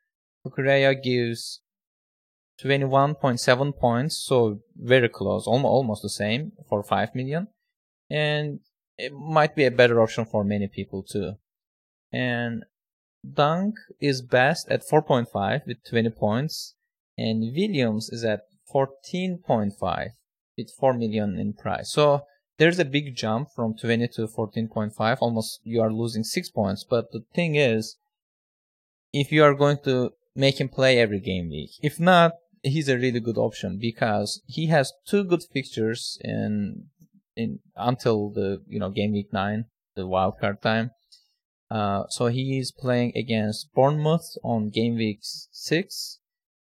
Cucurella 0.45 1.02
gives 1.02 1.62
21.7 2.63 3.78
points, 3.78 4.17
so 4.17 4.60
very 4.76 5.10
close, 5.10 5.45
almost 5.47 6.02
the 6.02 6.10
same 6.10 6.52
for 6.67 6.84
5 6.84 7.15
million. 7.15 7.47
And 8.10 8.60
it 8.97 9.13
might 9.13 9.56
be 9.56 9.65
a 9.65 9.71
better 9.71 10.02
option 10.02 10.26
for 10.26 10.43
many 10.43 10.67
people 10.67 11.04
too. 11.04 11.34
And 12.12 12.63
Dunk 13.30 13.76
is 14.00 14.21
best 14.21 14.67
at 14.69 14.82
4.5 14.82 15.67
with 15.67 15.78
20 15.88 16.10
points, 16.10 16.76
and 17.17 17.54
Williams 17.56 18.10
is 18.10 18.24
at 18.24 18.41
14.5 18.74 20.08
with 20.58 20.71
4 20.80 20.93
million 20.93 21.38
in 21.38 21.54
price. 21.54 21.91
So 21.91 22.26
there's 22.62 22.78
a 22.78 22.86
big 22.86 23.15
jump 23.15 23.50
from 23.56 23.74
20 23.76 24.08
to 24.10 24.28
14.5. 24.28 25.17
Almost 25.19 25.62
you 25.63 25.82
are 25.82 25.91
losing 25.91 26.24
6 26.24 26.50
points. 26.52 26.86
But 26.88 27.12
the 27.12 27.24
thing 27.34 27.56
is, 27.56 27.97
if 29.12 29.32
you 29.32 29.43
are 29.43 29.56
going 29.56 29.80
to 29.86 30.12
make 30.36 30.62
him 30.62 30.69
play 30.69 31.00
every 31.00 31.19
game 31.19 31.50
week, 31.50 31.71
if 31.82 32.00
not, 32.00 32.34
he's 32.62 32.88
a 32.88 33.00
really 33.00 33.19
good 33.19 33.39
option 33.39 33.80
because 33.82 34.43
he 34.45 34.67
has 34.67 34.93
two 35.08 35.24
good 35.24 35.41
fixtures 35.52 36.19
in 36.21 36.86
in 37.36 37.60
until 37.76 38.30
the 38.30 38.62
you 38.67 38.80
know 38.80 38.91
game 38.91 39.13
week 39.13 39.34
nine, 39.34 39.65
the 39.95 40.06
wild 40.06 40.36
card 40.39 40.62
time. 40.62 40.91
Uh, 41.71 42.04
so 42.10 42.28
he 42.28 42.60
is 42.60 42.71
playing 42.71 43.12
against 43.15 43.74
Bournemouth 43.74 44.38
on 44.43 44.69
game 44.69 44.97
week 44.97 45.21
six, 45.24 46.19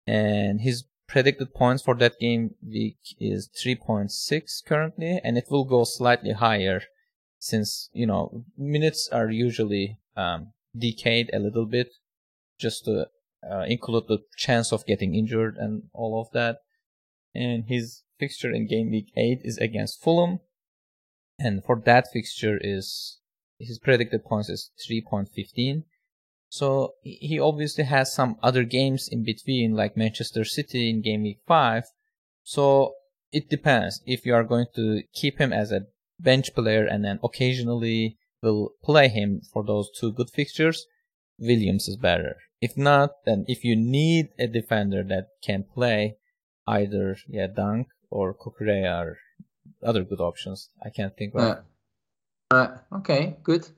and 0.07 0.61
his 0.61 0.85
predicted 1.11 1.53
points 1.53 1.83
for 1.83 1.95
that 1.97 2.19
game 2.21 2.55
week 2.65 2.99
is 3.19 3.51
3.6 3.63 4.65
currently, 4.65 5.21
and 5.25 5.37
it 5.37 5.47
will 5.51 5.65
go 5.65 5.85
slightly 5.85 6.33
higher 6.33 6.83
since 7.39 7.89
you 7.93 8.07
know 8.07 8.45
minutes 8.57 9.09
are 9.11 9.31
usually 9.31 9.99
um, 10.17 10.53
decayed 10.77 11.31
a 11.33 11.39
little 11.39 11.67
bit 11.67 11.89
just 12.59 12.85
to 12.85 13.07
uh, 13.51 13.65
include 13.67 14.05
the 14.07 14.19
chance 14.37 14.73
of 14.73 14.87
getting 14.87 15.15
injured 15.15 15.57
and 15.57 15.85
all 15.93 16.21
of 16.21 16.29
that. 16.33 16.59
And 17.35 17.65
his 17.67 18.03
fixture 18.19 18.51
in 18.51 18.67
game 18.67 18.91
week 18.91 19.13
8 19.17 19.41
is 19.43 19.59
against 19.59 20.03
Fulham, 20.03 20.41
and 21.39 21.65
for 21.65 21.81
that 21.87 22.07
fixture 22.13 22.59
is 22.61 23.19
his 23.59 23.79
predicted 23.79 24.25
points 24.25 24.49
is 24.49 24.71
3.15 24.89 25.85
so 26.51 26.95
he 27.03 27.39
obviously 27.41 27.85
has 27.85 28.13
some 28.13 28.37
other 28.43 28.65
games 28.65 29.09
in 29.11 29.25
between 29.25 29.75
like 29.75 29.97
manchester 29.97 30.45
city 30.45 30.91
in 30.91 31.01
game 31.01 31.23
week 31.23 31.39
5 31.47 31.85
so 32.43 32.93
it 33.33 33.49
depends 33.49 34.03
if 34.07 34.27
you 34.27 34.35
are 34.35 34.45
going 34.45 34.67
to 34.75 35.03
keep 35.15 35.39
him 35.39 35.53
as 35.53 35.73
a 35.73 35.87
bench 36.19 36.55
player 36.55 36.85
and 36.85 37.03
then 37.03 37.19
occasionally 37.25 38.19
will 38.43 38.73
play 38.85 39.09
him 39.09 39.41
for 39.53 39.65
those 39.65 39.89
two 39.99 40.13
good 40.13 40.29
fixtures 40.29 40.87
williams 41.39 41.89
is 41.89 41.97
better 41.97 42.37
if 42.61 42.77
not 42.77 43.11
then 43.25 43.47
if 43.49 43.65
you 43.65 43.75
need 43.75 44.29
a 44.39 44.47
defender 44.47 45.03
that 45.03 45.29
can 45.43 45.65
play 45.75 46.17
either 46.67 47.17
yeah 47.27 47.47
dunk 47.47 47.87
or 48.11 48.35
Cucurella 48.35 48.93
are 48.93 49.19
other 49.85 50.05
good 50.05 50.21
options. 50.21 50.71
I 50.85 50.91
can't 50.91 51.17
think 51.17 51.35
of. 51.35 51.59
Uh, 52.51 52.69
okay, 52.93 53.37
good, 53.43 53.69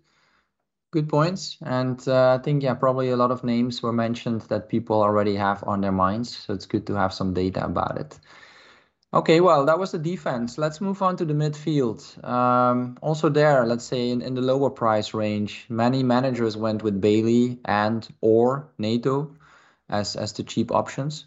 good 0.93 1.09
points. 1.09 1.57
And 1.63 2.01
uh, 2.07 2.39
I 2.39 2.43
think 2.43 2.63
yeah, 2.63 2.75
probably 2.75 3.11
a 3.11 3.17
lot 3.17 3.33
of 3.33 3.43
names 3.43 3.83
were 3.83 3.93
mentioned 3.93 4.43
that 4.43 4.69
people 4.69 5.03
already 5.03 5.35
have 5.35 5.65
on 5.67 5.81
their 5.81 5.93
minds. 5.93 6.37
So 6.37 6.55
it's 6.55 6.67
good 6.67 6.87
to 6.87 6.95
have 6.95 7.13
some 7.13 7.35
data 7.35 7.65
about 7.65 7.99
it. 7.99 8.19
Okay, 9.15 9.41
well, 9.41 9.67
that 9.67 9.79
was 9.79 9.93
the 9.93 9.99
defense. 9.99 10.57
Let's 10.57 10.81
move 10.81 11.03
on 11.03 11.17
to 11.17 11.27
the 11.27 11.35
midfield. 11.35 12.01
Um, 12.25 12.97
also 13.03 13.29
there, 13.29 13.67
let's 13.67 13.85
say 13.85 14.09
in, 14.09 14.23
in 14.23 14.35
the 14.35 14.41
lower 14.41 14.71
price 14.71 15.13
range, 15.13 15.67
many 15.69 16.03
managers 16.03 16.57
went 16.57 16.83
with 16.83 17.01
Bailey 17.01 17.59
and 17.67 18.09
or 18.23 18.71
Neto 18.79 19.35
as 19.91 20.17
as 20.17 20.33
the 20.33 20.45
cheap 20.45 20.73
options. 20.73 21.27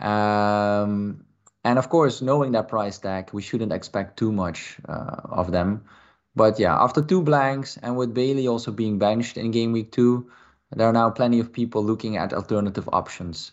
Um, 0.00 1.24
and 1.62 1.78
of 1.78 1.88
course, 1.90 2.22
knowing 2.22 2.52
that 2.52 2.68
price 2.68 2.98
tag, 2.98 3.30
we 3.32 3.42
shouldn't 3.42 3.72
expect 3.72 4.18
too 4.18 4.32
much 4.32 4.78
uh, 4.88 5.20
of 5.24 5.52
them. 5.52 5.84
But 6.34 6.58
yeah, 6.58 6.74
after 6.76 7.02
two 7.02 7.22
blanks 7.22 7.76
and 7.82 7.96
with 7.96 8.14
Bailey 8.14 8.48
also 8.48 8.72
being 8.72 8.98
benched 8.98 9.36
in 9.36 9.50
game 9.50 9.72
week 9.72 9.92
two, 9.92 10.30
there 10.70 10.88
are 10.88 10.92
now 10.92 11.10
plenty 11.10 11.40
of 11.40 11.52
people 11.52 11.84
looking 11.84 12.16
at 12.16 12.32
alternative 12.32 12.88
options. 12.92 13.52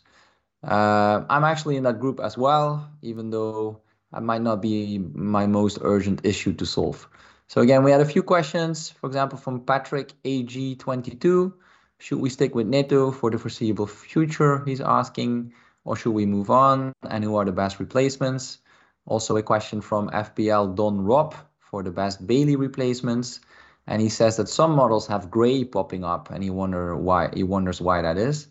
Uh, 0.63 1.25
I'm 1.29 1.43
actually 1.43 1.75
in 1.75 1.83
that 1.83 1.99
group 1.99 2.19
as 2.19 2.37
well, 2.37 2.89
even 3.01 3.29
though 3.29 3.81
I 4.13 4.19
might 4.19 4.41
not 4.41 4.61
be 4.61 4.99
my 5.13 5.45
most 5.45 5.79
urgent 5.81 6.21
issue 6.23 6.53
to 6.53 6.65
solve. 6.65 7.07
So 7.47 7.61
again, 7.61 7.83
we 7.83 7.91
had 7.91 8.01
a 8.01 8.05
few 8.05 8.23
questions, 8.23 8.89
for 8.89 9.07
example, 9.07 9.37
from 9.37 9.61
Patrick 9.65 10.13
AG22. 10.23 11.53
Should 11.97 12.19
we 12.19 12.29
stick 12.29 12.55
with 12.55 12.67
Neto 12.67 13.11
for 13.11 13.29
the 13.29 13.37
foreseeable 13.37 13.87
future? 13.87 14.63
He's 14.65 14.81
asking, 14.81 15.51
or 15.83 15.95
should 15.97 16.13
we 16.13 16.25
move 16.25 16.49
on? 16.49 16.93
And 17.09 17.23
who 17.23 17.35
are 17.35 17.45
the 17.45 17.51
best 17.51 17.79
replacements? 17.79 18.59
Also 19.05 19.35
a 19.35 19.43
question 19.43 19.81
from 19.81 20.09
FPL 20.11 20.75
Don 20.75 21.01
Rob 21.01 21.35
for 21.69 21.83
the 21.83 21.91
best 21.91 22.25
Bailey 22.25 22.55
replacements. 22.55 23.39
And 23.87 24.01
he 24.01 24.09
says 24.09 24.37
that 24.37 24.49
some 24.49 24.75
models 24.75 25.07
have 25.07 25.31
gray 25.31 25.63
popping 25.63 26.03
up, 26.03 26.29
and 26.29 26.43
he 26.43 26.49
wonder 26.49 26.95
why 26.95 27.29
he 27.33 27.43
wonders 27.43 27.81
why 27.81 28.01
that 28.01 28.17
is. 28.17 28.47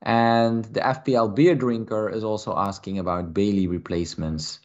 And 0.00 0.64
the 0.64 0.80
FPL 0.80 1.34
beer 1.34 1.54
drinker 1.54 2.08
is 2.08 2.24
also 2.24 2.56
asking 2.56 2.98
about 2.98 3.34
Bailey 3.34 3.66
replacements. 3.66 4.60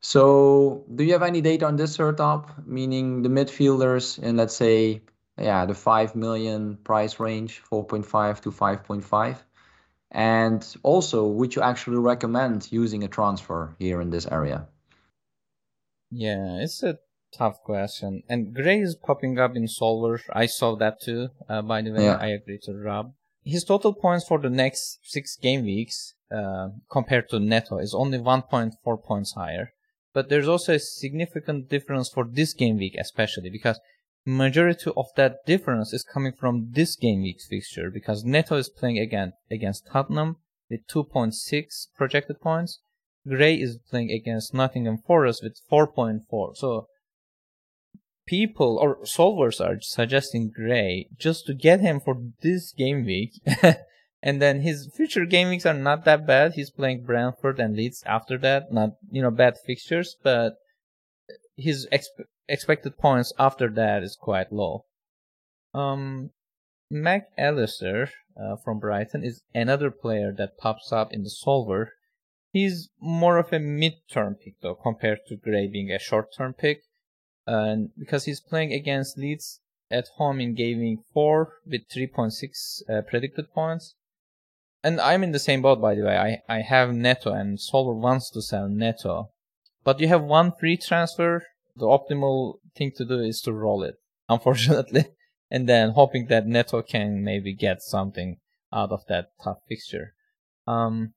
So, 0.00 0.84
do 0.94 1.04
you 1.04 1.12
have 1.12 1.22
any 1.22 1.40
data 1.40 1.66
on 1.66 1.76
this 1.76 1.96
Sertalp? 1.96 2.66
Meaning 2.66 3.22
the 3.22 3.28
midfielders 3.28 4.18
in, 4.18 4.36
let's 4.36 4.54
say, 4.54 5.02
yeah, 5.38 5.64
the 5.64 5.74
5 5.74 6.14
million 6.14 6.76
price 6.78 7.18
range, 7.18 7.62
4.5 7.70 8.40
to 8.42 8.50
5.5? 8.50 9.36
And 10.10 10.76
also, 10.82 11.26
would 11.26 11.54
you 11.54 11.62
actually 11.62 11.98
recommend 11.98 12.70
using 12.70 13.04
a 13.04 13.08
transfer 13.08 13.74
here 13.78 14.00
in 14.00 14.10
this 14.10 14.26
area? 14.26 14.68
Yeah, 16.10 16.58
it's 16.60 16.82
a 16.82 16.98
tough 17.32 17.62
question. 17.62 18.22
And 18.28 18.54
Gray 18.54 18.80
is 18.80 18.96
popping 18.96 19.38
up 19.38 19.56
in 19.56 19.68
Solver. 19.68 20.20
I 20.32 20.46
saw 20.46 20.76
that 20.76 21.00
too, 21.00 21.28
uh, 21.48 21.62
by 21.62 21.82
the 21.82 21.92
way. 21.92 22.04
Yeah. 22.04 22.16
I 22.16 22.28
agree 22.28 22.58
to 22.64 22.74
Rob 22.74 23.12
his 23.46 23.62
total 23.62 23.94
points 23.94 24.26
for 24.26 24.40
the 24.40 24.50
next 24.50 24.98
six 25.04 25.36
game 25.36 25.64
weeks 25.64 26.14
uh, 26.34 26.70
compared 26.90 27.28
to 27.28 27.38
Neto 27.38 27.78
is 27.78 27.94
only 27.94 28.18
1.4 28.18 29.04
points 29.04 29.32
higher. 29.34 29.72
But 30.12 30.28
there's 30.28 30.48
also 30.48 30.74
a 30.74 30.80
significant 30.80 31.68
difference 31.68 32.08
for 32.08 32.24
this 32.24 32.52
game 32.52 32.78
week, 32.78 32.96
especially 32.98 33.50
because 33.50 33.78
majority 34.24 34.90
of 34.96 35.06
that 35.16 35.46
difference 35.46 35.92
is 35.92 36.02
coming 36.02 36.32
from 36.32 36.72
this 36.72 36.96
game 36.96 37.22
week's 37.22 37.46
fixture 37.46 37.88
because 37.88 38.24
Neto 38.24 38.56
is 38.56 38.68
playing 38.68 38.98
again 38.98 39.34
against 39.48 39.86
Tottenham 39.92 40.38
with 40.68 40.80
2.6 40.88 41.86
projected 41.96 42.40
points. 42.40 42.80
Gray 43.28 43.54
is 43.54 43.78
playing 43.88 44.10
against 44.10 44.54
Nottingham 44.54 44.98
Forest 44.98 45.44
with 45.44 45.60
4.4. 45.70 46.56
So 46.56 46.88
people 48.26 48.78
or 48.80 48.98
solvers 49.02 49.64
are 49.64 49.80
suggesting 49.80 50.50
Gray 50.54 51.08
just 51.16 51.46
to 51.46 51.54
get 51.54 51.80
him 51.80 52.00
for 52.00 52.20
this 52.42 52.72
game 52.72 53.04
week. 53.04 53.40
and 54.22 54.42
then 54.42 54.60
his 54.60 54.90
future 54.94 55.24
game 55.24 55.48
weeks 55.48 55.64
are 55.64 55.74
not 55.74 56.04
that 56.04 56.26
bad. 56.26 56.54
He's 56.54 56.70
playing 56.70 57.04
Brentford 57.04 57.60
and 57.60 57.76
Leeds 57.76 58.02
after 58.06 58.36
that. 58.38 58.72
Not, 58.72 58.90
you 59.10 59.22
know, 59.22 59.30
bad 59.30 59.54
fixtures, 59.64 60.16
but 60.22 60.54
his 61.56 61.88
exp- 61.92 62.26
expected 62.48 62.98
points 62.98 63.32
after 63.38 63.68
that 63.70 64.02
is 64.02 64.16
quite 64.20 64.52
low. 64.52 64.84
Um, 65.72 66.30
Mac 66.90 67.28
Allister 67.38 68.10
uh, 68.40 68.56
from 68.56 68.78
Brighton 68.78 69.24
is 69.24 69.42
another 69.54 69.90
player 69.90 70.32
that 70.36 70.58
pops 70.58 70.92
up 70.92 71.12
in 71.12 71.22
the 71.22 71.30
solver. 71.30 71.92
He's 72.52 72.90
more 73.00 73.38
of 73.38 73.52
a 73.52 73.58
mid-term 73.58 74.36
pick 74.36 74.60
though, 74.62 74.74
compared 74.74 75.20
to 75.28 75.36
Gray 75.36 75.68
being 75.68 75.90
a 75.90 75.98
short-term 75.98 76.54
pick 76.54 76.82
and 77.46 77.90
because 77.98 78.24
he's 78.24 78.40
playing 78.40 78.72
against 78.72 79.18
Leeds 79.18 79.60
at 79.90 80.08
home 80.16 80.40
in 80.40 80.54
gaming 80.54 81.02
4 81.12 81.52
with 81.66 81.82
3.6 81.88 82.82
uh, 82.88 83.02
predicted 83.02 83.52
points. 83.52 83.94
And 84.82 85.00
I'm 85.00 85.22
in 85.22 85.32
the 85.32 85.38
same 85.38 85.62
boat, 85.62 85.80
by 85.80 85.94
the 85.94 86.04
way. 86.04 86.16
I, 86.16 86.54
I 86.54 86.60
have 86.60 86.94
Neto, 86.94 87.32
and 87.32 87.60
Solver 87.60 87.94
wants 87.94 88.30
to 88.30 88.42
sell 88.42 88.68
Neto. 88.68 89.30
But 89.84 90.00
you 90.00 90.08
have 90.08 90.22
one 90.22 90.52
free 90.58 90.76
transfer. 90.76 91.44
The 91.76 91.86
optimal 91.86 92.54
thing 92.76 92.92
to 92.96 93.04
do 93.04 93.20
is 93.20 93.40
to 93.42 93.52
roll 93.52 93.82
it, 93.82 93.96
unfortunately. 94.28 95.06
and 95.50 95.68
then 95.68 95.90
hoping 95.90 96.26
that 96.26 96.46
Neto 96.46 96.82
can 96.82 97.22
maybe 97.22 97.54
get 97.54 97.82
something 97.82 98.38
out 98.72 98.90
of 98.90 99.06
that 99.08 99.30
tough 99.42 99.58
fixture. 99.68 100.14
Um, 100.66 101.14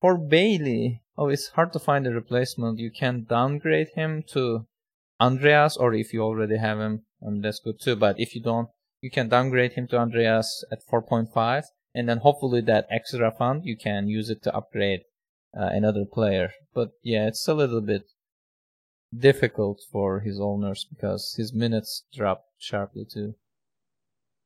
for 0.00 0.16
Bailey, 0.16 1.02
oh, 1.18 1.28
it's 1.28 1.48
hard 1.48 1.72
to 1.72 1.78
find 1.78 2.06
a 2.06 2.10
replacement. 2.10 2.78
You 2.78 2.90
can 2.90 3.26
downgrade 3.28 3.88
him 3.94 4.22
to 4.28 4.66
Andreas, 5.20 5.76
or 5.76 5.94
if 5.94 6.12
you 6.12 6.22
already 6.22 6.58
have 6.58 6.78
him, 6.78 7.04
um, 7.26 7.40
that's 7.40 7.60
good 7.60 7.80
too. 7.80 7.96
But 7.96 8.20
if 8.20 8.34
you 8.34 8.42
don't, 8.42 8.68
you 9.00 9.10
can 9.10 9.28
downgrade 9.28 9.72
him 9.72 9.86
to 9.88 9.98
Andreas 9.98 10.64
at 10.70 10.86
4.5, 10.90 11.64
and 11.94 12.08
then 12.08 12.18
hopefully 12.18 12.60
that 12.62 12.86
extra 12.90 13.30
fund 13.30 13.64
you 13.64 13.76
can 13.76 14.08
use 14.08 14.30
it 14.30 14.42
to 14.42 14.54
upgrade 14.54 15.00
uh, 15.58 15.68
another 15.72 16.04
player. 16.04 16.50
But 16.74 16.90
yeah, 17.02 17.26
it's 17.26 17.48
a 17.48 17.54
little 17.54 17.80
bit 17.80 18.02
difficult 19.16 19.80
for 19.90 20.20
his 20.20 20.40
owners 20.40 20.84
because 20.84 21.34
his 21.36 21.52
minutes 21.52 22.04
dropped 22.12 22.50
sharply 22.58 23.06
too. 23.10 23.34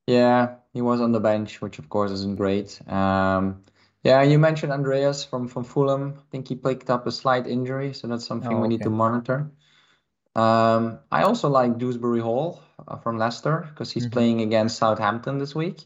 Yeah, 0.07 0.55
he 0.73 0.81
was 0.81 1.01
on 1.01 1.11
the 1.11 1.19
bench, 1.19 1.61
which 1.61 1.79
of 1.79 1.89
course 1.89 2.11
isn't 2.11 2.37
great. 2.37 2.79
Um, 2.87 3.63
yeah, 4.03 4.23
you 4.23 4.39
mentioned 4.39 4.71
Andreas 4.71 5.23
from 5.23 5.47
from 5.47 5.63
Fulham. 5.63 6.15
I 6.17 6.23
think 6.31 6.47
he 6.47 6.55
picked 6.55 6.89
up 6.89 7.05
a 7.05 7.11
slight 7.11 7.45
injury, 7.45 7.93
so 7.93 8.07
that's 8.07 8.25
something 8.25 8.57
oh, 8.57 8.61
we 8.61 8.67
need 8.67 8.81
to 8.81 8.89
monitor. 8.89 9.51
Um, 10.35 10.99
I 11.11 11.23
also 11.23 11.49
like 11.49 11.77
Dewsbury 11.77 12.21
Hall 12.21 12.61
uh, 12.87 12.97
from 12.97 13.17
Leicester 13.17 13.67
because 13.69 13.91
he's 13.91 14.03
mm-hmm. 14.03 14.13
playing 14.13 14.41
against 14.41 14.77
Southampton 14.77 15.37
this 15.37 15.53
week. 15.53 15.81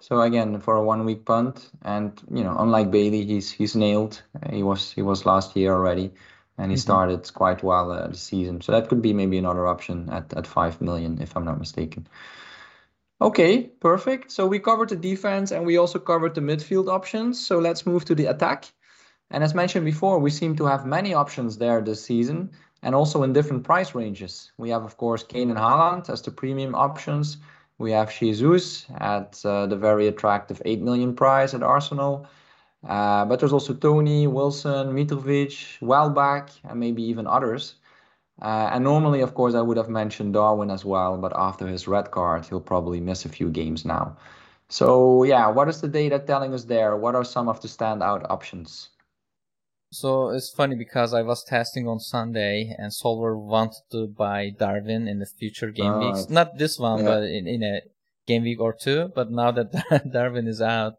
So 0.00 0.20
again, 0.20 0.60
for 0.60 0.76
a 0.76 0.82
one 0.82 1.04
week 1.04 1.24
punt, 1.24 1.70
and 1.82 2.20
you 2.32 2.42
know, 2.42 2.56
unlike 2.58 2.90
Bailey, 2.90 3.24
he's 3.24 3.50
he's 3.50 3.76
nailed. 3.76 4.20
He 4.50 4.62
was 4.62 4.92
he 4.92 5.02
was 5.02 5.26
last 5.26 5.54
year 5.56 5.72
already, 5.72 6.10
and 6.58 6.70
he 6.70 6.76
mm-hmm. 6.76 6.80
started 6.80 7.32
quite 7.34 7.62
well 7.62 7.92
uh, 7.92 8.08
the 8.08 8.16
season. 8.16 8.60
So 8.60 8.72
that 8.72 8.88
could 8.88 9.00
be 9.00 9.12
maybe 9.12 9.38
another 9.38 9.66
option 9.68 10.08
at 10.10 10.32
at 10.34 10.46
five 10.46 10.80
million, 10.80 11.20
if 11.22 11.36
I'm 11.36 11.44
not 11.44 11.58
mistaken. 11.58 12.08
Okay, 13.20 13.62
perfect. 13.62 14.32
So 14.32 14.48
we 14.48 14.58
covered 14.58 14.88
the 14.88 14.96
defense 14.96 15.52
and 15.52 15.64
we 15.64 15.76
also 15.76 16.00
covered 16.00 16.34
the 16.34 16.40
midfield 16.40 16.88
options. 16.88 17.38
So 17.38 17.60
let's 17.60 17.86
move 17.86 18.04
to 18.06 18.16
the 18.16 18.26
attack. 18.26 18.72
And 19.30 19.44
as 19.44 19.54
mentioned 19.54 19.84
before, 19.84 20.18
we 20.18 20.30
seem 20.30 20.56
to 20.56 20.66
have 20.66 20.84
many 20.84 21.14
options 21.14 21.56
there 21.56 21.80
this 21.80 22.04
season 22.04 22.50
and 22.82 22.94
also 22.94 23.22
in 23.22 23.32
different 23.32 23.64
price 23.64 23.94
ranges. 23.94 24.52
We 24.58 24.70
have, 24.70 24.84
of 24.84 24.96
course, 24.96 25.22
Kane 25.22 25.50
and 25.50 25.58
Haaland 25.58 26.10
as 26.10 26.22
the 26.22 26.30
premium 26.30 26.74
options. 26.74 27.38
We 27.78 27.92
have 27.92 28.16
Jesus 28.16 28.86
at 28.98 29.40
uh, 29.44 29.66
the 29.66 29.76
very 29.76 30.08
attractive 30.08 30.60
8 30.64 30.80
million 30.80 31.14
price 31.14 31.54
at 31.54 31.62
Arsenal. 31.62 32.26
Uh, 32.86 33.24
but 33.24 33.38
there's 33.38 33.52
also 33.52 33.74
Toney, 33.74 34.26
Wilson, 34.26 34.92
Mitrovic, 34.92 35.80
Welbeck, 35.80 36.50
and 36.64 36.80
maybe 36.80 37.02
even 37.02 37.26
others. 37.26 37.74
Uh, 38.40 38.70
and 38.72 38.82
normally, 38.82 39.20
of 39.20 39.34
course, 39.34 39.54
I 39.54 39.60
would 39.60 39.76
have 39.76 39.88
mentioned 39.88 40.34
Darwin 40.34 40.70
as 40.70 40.84
well, 40.84 41.16
but 41.16 41.32
after 41.36 41.68
his 41.68 41.86
red 41.86 42.10
card, 42.10 42.44
he'll 42.46 42.60
probably 42.60 43.00
miss 43.00 43.24
a 43.24 43.28
few 43.28 43.50
games 43.50 43.84
now. 43.84 44.16
So, 44.68 45.22
yeah, 45.22 45.46
what 45.48 45.68
is 45.68 45.80
the 45.80 45.86
data 45.86 46.18
telling 46.18 46.54
us 46.54 46.64
there? 46.64 46.96
What 46.96 47.14
are 47.14 47.24
some 47.24 47.48
of 47.48 47.60
the 47.60 47.68
standout 47.68 48.28
options? 48.30 48.88
So 49.92 50.30
it's 50.30 50.48
funny 50.48 50.74
because 50.74 51.12
I 51.12 51.20
was 51.20 51.44
testing 51.44 51.86
on 51.86 52.00
Sunday 52.00 52.74
and 52.78 52.92
Solver 52.92 53.36
wanted 53.36 53.82
to 53.90 54.06
buy 54.06 54.48
Darwin 54.48 55.06
in 55.06 55.18
the 55.18 55.26
future 55.26 55.70
game 55.70 55.92
oh, 55.92 56.00
weeks. 56.00 56.30
Not 56.30 56.56
this 56.56 56.78
one, 56.78 57.00
yeah. 57.00 57.04
but 57.04 57.22
in, 57.24 57.46
in 57.46 57.62
a 57.62 57.80
game 58.26 58.42
week 58.42 58.58
or 58.58 58.72
two. 58.72 59.12
But 59.14 59.30
now 59.30 59.50
that 59.50 59.70
Darwin 60.12 60.48
is 60.48 60.62
out, 60.62 60.94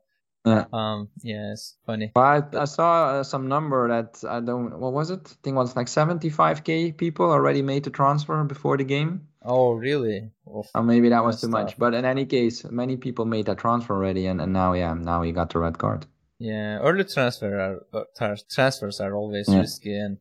yeah. 0.45 0.65
um, 0.71 1.09
yeah, 1.23 1.53
it's 1.53 1.75
funny. 1.87 2.11
But 2.13 2.53
I 2.55 2.65
saw 2.65 3.05
uh, 3.05 3.23
some 3.23 3.47
number 3.47 3.87
that 3.87 4.23
I 4.29 4.39
don't. 4.41 4.79
What 4.79 4.93
was 4.93 5.09
it? 5.09 5.21
I 5.25 5.35
think 5.41 5.55
it 5.55 5.57
was 5.57 5.75
like 5.75 5.87
75k 5.87 6.95
people 6.95 7.31
already 7.31 7.63
made 7.63 7.85
the 7.85 7.89
transfer 7.89 8.43
before 8.43 8.77
the 8.77 8.83
game. 8.83 9.27
Oh, 9.41 9.71
really? 9.71 10.29
Oof, 10.47 10.67
or 10.75 10.83
maybe 10.83 11.09
that 11.09 11.23
was 11.23 11.41
too 11.41 11.47
tough. 11.47 11.51
much. 11.51 11.77
But 11.79 11.95
in 11.95 12.05
any 12.05 12.27
case, 12.27 12.63
many 12.69 12.97
people 12.97 13.25
made 13.25 13.47
that 13.47 13.57
transfer 13.57 13.95
already, 13.95 14.27
and, 14.27 14.39
and 14.39 14.53
now, 14.53 14.73
yeah, 14.73 14.93
now 14.93 15.23
he 15.23 15.31
got 15.31 15.49
the 15.49 15.59
red 15.59 15.79
card. 15.79 16.05
Yeah, 16.43 16.79
early 16.79 17.05
transfer 17.05 17.57
are, 17.57 17.85
uh, 17.93 18.35
transfers 18.51 18.99
are 18.99 19.15
always 19.15 19.47
yeah. 19.47 19.59
risky, 19.61 19.97
and 19.97 20.17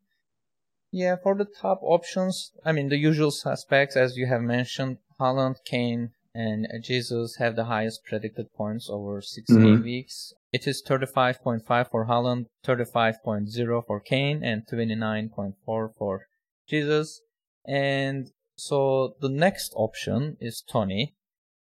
yeah, 0.93 1.17
for 1.17 1.35
the 1.35 1.45
top 1.45 1.81
options, 1.83 2.53
I 2.65 2.71
mean 2.71 2.91
the 2.91 2.97
usual 2.97 3.33
suspects 3.33 3.97
as 3.97 4.17
you 4.17 4.27
have 4.27 4.41
mentioned: 4.41 4.99
Haaland, 5.19 5.57
Kane, 5.65 6.11
and 6.33 6.69
Jesus 6.81 7.39
have 7.41 7.57
the 7.57 7.65
highest 7.65 8.05
predicted 8.05 8.55
points 8.55 8.89
over 8.89 9.21
6 9.21 9.51
mm-hmm. 9.51 9.83
weeks. 9.83 10.33
It 10.53 10.69
is 10.69 10.81
35.5 10.87 11.91
for 11.91 12.07
Haaland, 12.07 12.47
35.0 12.65 13.85
for 13.85 13.99
Kane, 13.99 14.45
and 14.45 14.63
29.4 14.65 15.55
for 15.99 16.27
Jesus. 16.69 17.21
And 17.67 18.31
so 18.55 19.17
the 19.21 19.29
next 19.29 19.73
option 19.75 20.37
is 20.41 20.63
Toney. 20.63 21.17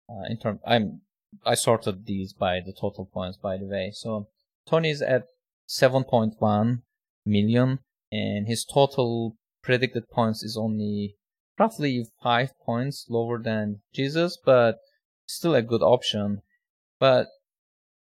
Uh, 0.09 0.23
in 0.29 0.37
term, 0.37 0.61
I'm 0.65 1.01
I 1.45 1.55
sorted 1.55 2.05
these 2.05 2.31
by 2.31 2.61
the 2.65 2.71
total 2.71 3.05
points, 3.05 3.37
by 3.37 3.57
the 3.57 3.65
way. 3.65 3.91
So 3.93 4.29
Toney 4.68 4.89
is 4.89 5.01
at 5.01 5.26
7.1 5.70 6.82
million, 7.26 7.80
and 8.11 8.47
his 8.47 8.66
total 8.66 9.36
predicted 9.61 10.09
points 10.09 10.43
is 10.43 10.57
only 10.57 11.16
roughly 11.57 12.05
five 12.22 12.51
points 12.66 13.05
lower 13.09 13.41
than 13.41 13.82
Jesus, 13.93 14.38
but 14.43 14.78
still 15.28 15.55
a 15.55 15.61
good 15.61 15.82
option. 15.82 16.41
But 16.99 17.28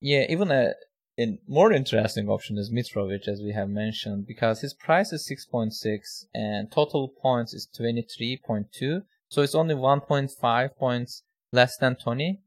yeah, 0.01 0.25
even 0.29 0.51
a, 0.51 0.73
a 1.19 1.39
more 1.49 1.73
interesting 1.73 2.29
option 2.29 2.59
is 2.59 2.71
Mitrovic, 2.71 3.27
as 3.27 3.41
we 3.41 3.53
have 3.53 3.69
mentioned, 3.69 4.27
because 4.27 4.61
his 4.61 4.75
price 4.75 5.13
is 5.13 5.29
6.6 5.31 6.25
and 6.35 6.71
total 6.71 7.09
points 7.09 7.55
is 7.55 7.69
23.2. 7.79 9.03
So 9.29 9.43
it's 9.43 9.55
only 9.55 9.75
1.5 9.75 10.77
points 10.77 11.23
less 11.53 11.77
than 11.79 11.97
Toney, 11.97 12.41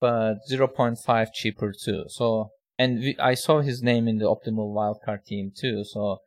but 0.00 0.36
0.5 0.50 1.26
cheaper 1.32 1.72
too. 1.72 2.04
So, 2.08 2.50
and 2.78 2.98
we, 3.00 3.16
I 3.18 3.34
saw 3.34 3.60
his 3.60 3.82
name 3.82 4.08
in 4.08 4.18
the 4.18 4.26
optimal 4.26 4.74
wildcard 4.74 5.24
team 5.24 5.52
too. 5.54 5.84
So 5.84 6.18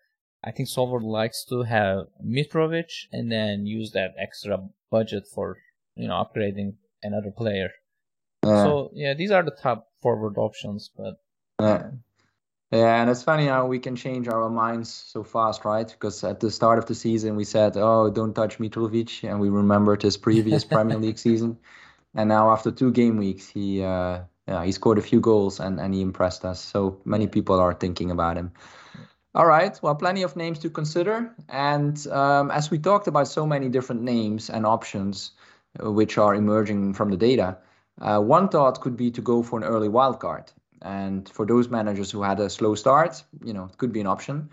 I 0.43 0.51
think 0.51 0.69
Solver 0.69 1.01
likes 1.01 1.45
to 1.45 1.63
have 1.63 2.07
Mitrovic 2.25 3.07
and 3.11 3.31
then 3.31 3.65
use 3.65 3.91
that 3.91 4.15
extra 4.17 4.69
budget 4.89 5.27
for 5.27 5.57
you 5.95 6.07
know 6.07 6.23
upgrading 6.23 6.75
another 7.03 7.31
player. 7.31 7.69
Uh, 8.43 8.63
so 8.63 8.91
yeah, 8.93 9.13
these 9.13 9.31
are 9.31 9.43
the 9.43 9.55
top 9.61 9.89
forward 10.01 10.37
options, 10.37 10.89
but 10.95 11.15
uh, 11.59 11.89
yeah, 12.71 13.01
and 13.01 13.09
it's 13.09 13.23
funny 13.23 13.47
how 13.47 13.65
we 13.65 13.79
can 13.79 13.95
change 13.95 14.27
our 14.27 14.49
minds 14.49 14.93
so 14.93 15.23
fast, 15.23 15.65
right? 15.65 15.87
Because 15.87 16.23
at 16.23 16.39
the 16.39 16.51
start 16.51 16.79
of 16.79 16.85
the 16.85 16.95
season 16.95 17.35
we 17.35 17.43
said, 17.43 17.75
"Oh, 17.75 18.09
don't 18.09 18.33
touch 18.33 18.59
Mitrovic," 18.59 19.29
and 19.29 19.39
we 19.39 19.49
remembered 19.49 20.01
his 20.01 20.17
previous 20.17 20.63
Premier 20.75 20.97
League 20.97 21.19
season, 21.19 21.57
and 22.15 22.29
now 22.29 22.51
after 22.51 22.71
two 22.71 22.91
game 22.91 23.17
weeks, 23.17 23.49
he 23.49 23.83
uh, 23.83 24.21
yeah 24.49 24.65
he 24.65 24.71
scored 24.71 24.97
a 24.97 25.01
few 25.01 25.19
goals 25.19 25.59
and 25.59 25.79
and 25.79 25.93
he 25.93 26.01
impressed 26.01 26.43
us. 26.45 26.59
So 26.59 26.99
many 27.05 27.27
people 27.27 27.59
are 27.59 27.73
thinking 27.73 28.11
about 28.11 28.37
him. 28.37 28.51
All 29.35 29.45
right. 29.45 29.79
Well, 29.83 29.95
plenty 29.95 30.23
of 30.23 30.35
names 30.35 30.59
to 30.59 30.69
consider. 30.69 31.31
And 31.49 31.95
um, 32.07 32.49
as 32.51 32.71
we 32.71 32.79
talked 32.79 33.07
about 33.07 33.27
so 33.27 33.45
many 33.45 33.69
different 33.69 34.01
names 34.01 34.49
and 34.49 34.65
options 34.65 35.31
uh, 35.79 35.91
which 35.91 36.17
are 36.17 36.33
emerging 36.33 36.93
from 36.95 37.11
the 37.11 37.17
data, 37.17 37.57
uh, 38.01 38.19
one 38.19 38.49
thought 38.49 38.81
could 38.81 38.97
be 38.97 39.11
to 39.11 39.21
go 39.21 39.43
for 39.43 39.59
an 39.59 39.65
early 39.65 39.87
wildcard. 39.87 40.47
And 40.81 41.29
for 41.29 41.45
those 41.45 41.69
managers 41.69 42.09
who 42.09 42.23
had 42.23 42.39
a 42.39 42.49
slow 42.49 42.73
start, 42.73 43.23
you 43.43 43.53
know, 43.53 43.65
it 43.65 43.77
could 43.77 43.91
be 43.91 44.01
an 44.01 44.07
option. 44.07 44.49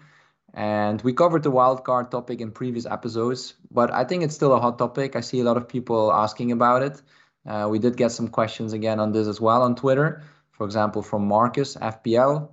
And 0.52 1.00
we 1.02 1.12
covered 1.12 1.42
the 1.42 1.52
wildcard 1.52 2.10
topic 2.10 2.40
in 2.40 2.50
previous 2.50 2.86
episodes, 2.86 3.54
but 3.70 3.90
I 3.92 4.04
think 4.04 4.24
it's 4.24 4.34
still 4.34 4.52
a 4.52 4.60
hot 4.60 4.78
topic. 4.78 5.16
I 5.16 5.20
see 5.20 5.40
a 5.40 5.44
lot 5.44 5.56
of 5.56 5.68
people 5.68 6.12
asking 6.12 6.52
about 6.52 6.82
it. 6.82 7.02
Uh, 7.46 7.68
we 7.70 7.78
did 7.78 7.96
get 7.96 8.10
some 8.10 8.28
questions 8.28 8.72
again 8.72 9.00
on 9.00 9.12
this 9.12 9.28
as 9.28 9.40
well 9.40 9.62
on 9.62 9.74
Twitter. 9.74 10.22
For 10.50 10.64
example, 10.64 11.02
from 11.02 11.26
Marcus 11.28 11.76
FPL 11.76 12.48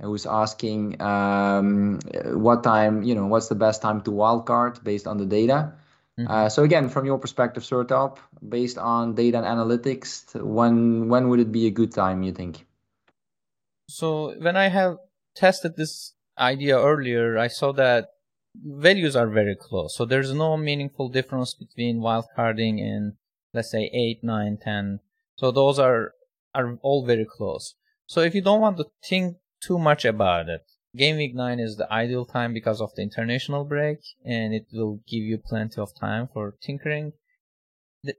who's 0.00 0.26
asking 0.26 1.00
um, 1.02 1.98
what 2.32 2.62
time, 2.62 3.02
you 3.02 3.14
know, 3.14 3.26
what's 3.26 3.48
the 3.48 3.54
best 3.54 3.82
time 3.82 4.00
to 4.02 4.10
wildcard 4.10 4.82
based 4.84 5.06
on 5.06 5.18
the 5.18 5.26
data. 5.26 5.72
Mm-hmm. 6.18 6.30
Uh, 6.30 6.48
so 6.48 6.62
again, 6.62 6.88
from 6.88 7.04
your 7.04 7.18
perspective, 7.18 7.62
Sertalp, 7.62 8.18
based 8.46 8.78
on 8.78 9.14
data 9.14 9.38
and 9.38 9.46
analytics, 9.46 10.34
when 10.40 11.08
when 11.08 11.28
would 11.28 11.40
it 11.40 11.52
be 11.52 11.66
a 11.66 11.70
good 11.70 11.92
time? 11.92 12.22
You 12.22 12.32
think? 12.32 12.66
So 13.88 14.34
when 14.38 14.56
I 14.56 14.68
have 14.68 14.98
tested 15.34 15.76
this 15.76 16.14
idea 16.38 16.78
earlier, 16.78 17.38
I 17.38 17.48
saw 17.48 17.72
that 17.72 18.10
values 18.54 19.16
are 19.16 19.28
very 19.28 19.56
close. 19.56 19.96
So 19.96 20.04
there's 20.04 20.32
no 20.32 20.56
meaningful 20.56 21.08
difference 21.08 21.54
between 21.54 22.00
wildcarding 22.00 22.80
and 22.80 23.14
let's 23.52 23.70
say 23.70 23.90
eight, 23.92 24.22
nine, 24.22 24.58
ten. 24.62 25.00
So 25.36 25.50
those 25.50 25.78
are 25.78 26.12
are 26.54 26.78
all 26.82 27.04
very 27.04 27.24
close. 27.24 27.74
So 28.06 28.20
if 28.20 28.34
you 28.34 28.42
don't 28.42 28.60
want 28.60 28.78
to 28.78 28.86
think 29.02 29.36
too 29.60 29.78
much 29.78 30.04
about 30.04 30.48
it. 30.48 30.64
Game 30.96 31.16
week 31.16 31.34
9 31.34 31.60
is 31.60 31.76
the 31.76 31.92
ideal 31.92 32.24
time 32.24 32.52
because 32.52 32.80
of 32.80 32.94
the 32.94 33.02
international 33.02 33.64
break 33.64 33.98
and 34.24 34.54
it 34.54 34.66
will 34.72 35.00
give 35.06 35.22
you 35.22 35.38
plenty 35.38 35.80
of 35.80 35.94
time 35.94 36.28
for 36.32 36.54
tinkering. 36.60 37.12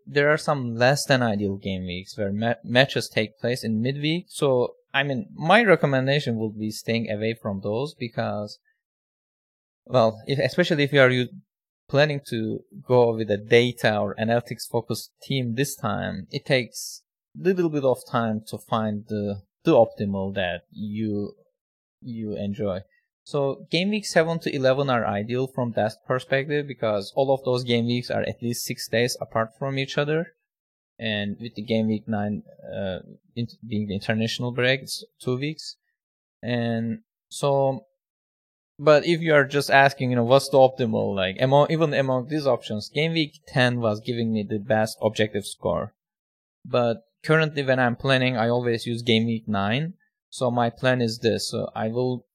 there 0.05 0.29
are 0.29 0.37
some 0.37 0.75
less 0.75 1.05
than 1.05 1.23
ideal 1.23 1.55
game 1.55 1.85
weeks 1.85 2.17
where 2.17 2.31
ma- 2.31 2.61
matches 2.63 3.07
take 3.09 3.39
place 3.39 3.63
in 3.63 3.81
midweek. 3.81 4.25
So, 4.27 4.75
I 4.93 5.03
mean, 5.03 5.27
my 5.33 5.63
recommendation 5.63 6.37
would 6.37 6.59
be 6.59 6.69
staying 6.69 7.09
away 7.09 7.33
from 7.33 7.61
those 7.61 7.95
because, 7.95 8.59
well, 9.85 10.21
if, 10.27 10.37
especially 10.37 10.83
if 10.83 10.93
you 10.93 11.01
are 11.01 11.25
planning 11.89 12.21
to 12.29 12.63
go 12.87 13.15
with 13.15 13.29
a 13.31 13.37
data 13.37 13.97
or 13.97 14.15
analytics 14.15 14.67
focused 14.69 15.11
team 15.21 15.55
this 15.55 15.75
time, 15.75 16.27
it 16.31 16.45
takes 16.45 17.01
a 17.37 17.43
little 17.43 17.69
bit 17.69 17.83
of 17.83 17.97
time 18.09 18.41
to 18.47 18.57
find 18.57 19.05
the 19.07 19.41
the 19.63 19.73
optimal 19.73 20.33
that 20.35 20.61
you 20.71 21.35
you 22.01 22.35
enjoy. 22.35 22.79
So 23.23 23.67
game 23.69 23.89
week 23.89 24.05
7 24.05 24.39
to 24.39 24.55
11 24.55 24.89
are 24.89 25.05
ideal 25.05 25.47
from 25.47 25.73
that 25.73 25.93
perspective 26.07 26.65
because 26.67 27.13
all 27.15 27.31
of 27.33 27.43
those 27.43 27.63
game 27.63 27.85
weeks 27.85 28.09
are 28.09 28.21
at 28.21 28.41
least 28.41 28.65
6 28.65 28.87
days 28.87 29.17
apart 29.21 29.49
from 29.57 29.77
each 29.77 29.97
other. 29.97 30.33
And 30.97 31.37
with 31.39 31.55
the 31.55 31.61
game 31.61 31.87
week 31.87 32.07
9 32.07 32.43
uh, 32.73 32.99
being 33.35 33.87
the 33.87 33.93
international 33.93 34.51
break, 34.51 34.81
it's 34.81 35.03
2 35.21 35.37
weeks. 35.37 35.75
And 36.41 37.01
so, 37.29 37.85
but 38.79 39.05
if 39.05 39.19
you 39.19 39.33
are 39.33 39.43
just 39.43 39.69
asking, 39.69 40.09
you 40.09 40.15
know, 40.15 40.23
what's 40.23 40.47
the 40.47 40.57
optimal, 40.57 41.13
like 41.13 41.35
among, 41.41 41.67
even 41.69 41.93
among 41.93 42.29
these 42.29 42.47
options, 42.47 42.89
game 42.89 43.11
week 43.11 43.41
10 43.47 43.81
was 43.81 43.99
giving 43.99 44.31
me 44.31 44.41
the 44.41 44.57
best 44.57 44.97
objective 45.01 45.45
score. 45.45 45.93
But 46.65 47.03
currently 47.23 47.63
when 47.63 47.77
I'm 47.77 47.97
planning, 47.97 48.37
I 48.37 48.47
always 48.47 48.85
use 48.85 49.01
game 49.01 49.25
week 49.25 49.47
9. 49.47 49.95
So 50.29 50.49
my 50.49 50.69
plan 50.69 51.01
is 51.01 51.19
this. 51.19 51.49
So 51.49 51.69
I 51.75 51.89
will 51.89 52.25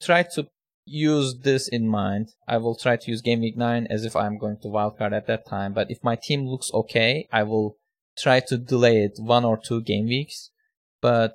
try 0.00 0.22
to 0.34 0.46
use 0.84 1.40
this 1.42 1.66
in 1.66 1.88
mind. 1.88 2.28
I 2.46 2.58
will 2.58 2.76
try 2.76 2.96
to 2.96 3.10
use 3.10 3.20
game 3.20 3.40
week 3.40 3.56
9 3.56 3.88
as 3.90 4.04
if 4.04 4.14
I'm 4.14 4.38
going 4.38 4.58
to 4.58 4.68
wildcard 4.68 5.12
at 5.12 5.26
that 5.26 5.46
time. 5.46 5.72
But 5.72 5.90
if 5.90 6.04
my 6.04 6.14
team 6.14 6.46
looks 6.46 6.70
okay, 6.72 7.26
I 7.32 7.42
will 7.42 7.76
try 8.16 8.38
to 8.38 8.56
delay 8.56 9.02
it 9.02 9.18
one 9.18 9.44
or 9.44 9.56
two 9.56 9.82
game 9.82 10.06
weeks. 10.06 10.50
But 11.00 11.34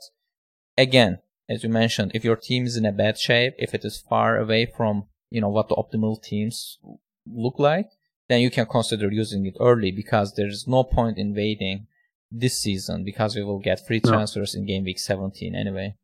again, 0.78 1.20
as 1.54 1.64
you 1.64 1.70
mentioned, 1.70 2.12
if 2.14 2.24
your 2.24 2.36
team 2.36 2.66
is 2.66 2.78
in 2.78 2.86
a 2.86 2.92
bad 2.92 3.18
shape, 3.18 3.54
if 3.58 3.74
it 3.74 3.86
is 3.86 3.98
far 3.98 4.38
away 4.38 4.66
from, 4.66 5.06
you 5.30 5.42
know, 5.42 5.50
what 5.50 5.70
the 5.70 5.76
optimal 5.76 6.22
teams 6.22 6.80
look 7.26 7.60
like, 7.60 7.90
then 8.30 8.42
you 8.42 8.50
can 8.50 8.66
consider 8.66 9.12
using 9.12 9.46
it 9.46 9.56
early 9.60 9.92
because 9.92 10.34
there's 10.34 10.68
no 10.68 10.84
point 10.84 11.18
in 11.18 11.36
waiting 11.36 11.88
this 12.32 12.60
season 12.60 13.04
because 13.04 13.36
we 13.36 13.44
will 13.44 13.60
get 13.60 13.86
free 13.86 14.00
transfers 14.00 14.56
no. 14.56 14.62
in 14.62 14.68
game 14.68 14.84
week 14.84 15.00
17 15.00 15.56
anyway. 15.56 15.96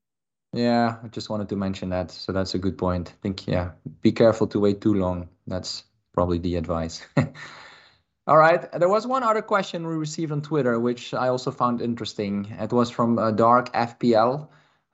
Yeah, 0.54 0.98
I 1.04 1.08
just 1.10 1.30
wanted 1.30 1.50
to 1.50 1.56
mention 1.56 1.90
that. 1.90 2.12
So 2.12 2.32
that's 2.32 2.56
a 2.56 2.60
good 2.60 2.78
point. 2.78 3.10
I 3.10 3.18
think, 3.22 3.48
yeah, 3.48 3.72
be 4.02 4.12
careful 4.12 4.48
to 4.48 4.60
wait 4.60 4.82
too 4.82 4.94
long. 4.94 5.30
That's 5.46 5.84
probably 6.14 6.40
the 6.40 6.56
advice. 6.56 7.06
All 8.28 8.38
right. 8.38 8.72
There 8.72 8.90
was 8.90 9.08
one 9.08 9.24
other 9.24 9.42
question 9.42 9.88
we 9.88 9.96
received 9.96 10.32
on 10.32 10.42
Twitter, 10.42 10.80
which 10.80 11.14
I 11.14 11.30
also 11.30 11.50
found 11.50 11.82
interesting. 11.82 12.56
It 12.60 12.72
was 12.72 12.90
from 12.90 13.18
uh, 13.18 13.32
Dark 13.32 13.74
FPL. 13.74 14.48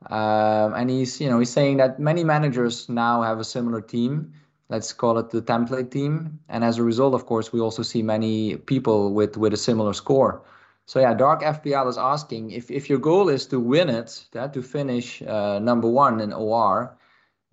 Um, 0.10 0.74
and 0.74 0.90
he's, 0.90 1.20
you 1.20 1.30
know, 1.30 1.40
he's 1.40 1.52
saying 1.52 1.78
that 1.78 2.00
many 2.00 2.24
managers 2.24 2.88
now 2.90 3.22
have 3.22 3.40
a 3.40 3.44
similar 3.44 3.82
team. 3.82 4.34
Let's 4.70 4.94
call 4.94 5.18
it 5.18 5.30
the 5.30 5.42
template 5.42 5.92
team. 5.92 6.40
And 6.50 6.64
as 6.64 6.78
a 6.78 6.84
result, 6.84 7.14
of 7.14 7.26
course, 7.26 7.54
we 7.54 7.60
also 7.60 7.84
see 7.84 8.02
many 8.02 8.58
people 8.58 9.14
with 9.14 9.38
with 9.38 9.54
a 9.54 9.58
similar 9.58 9.94
score. 9.94 10.44
So 10.88 11.00
yeah, 11.00 11.14
Dark 11.16 11.42
FPL 11.42 11.90
is 11.90 11.98
asking 11.98 12.52
if, 12.52 12.70
if 12.70 12.90
your 12.90 13.00
goal 13.00 13.30
is 13.30 13.48
to 13.48 13.60
win 13.60 13.90
it, 13.90 14.26
to 14.34 14.62
finish 14.62 15.22
uh, 15.24 15.58
number 15.60 15.90
one 15.90 16.22
in 16.22 16.32
OR, 16.32 16.96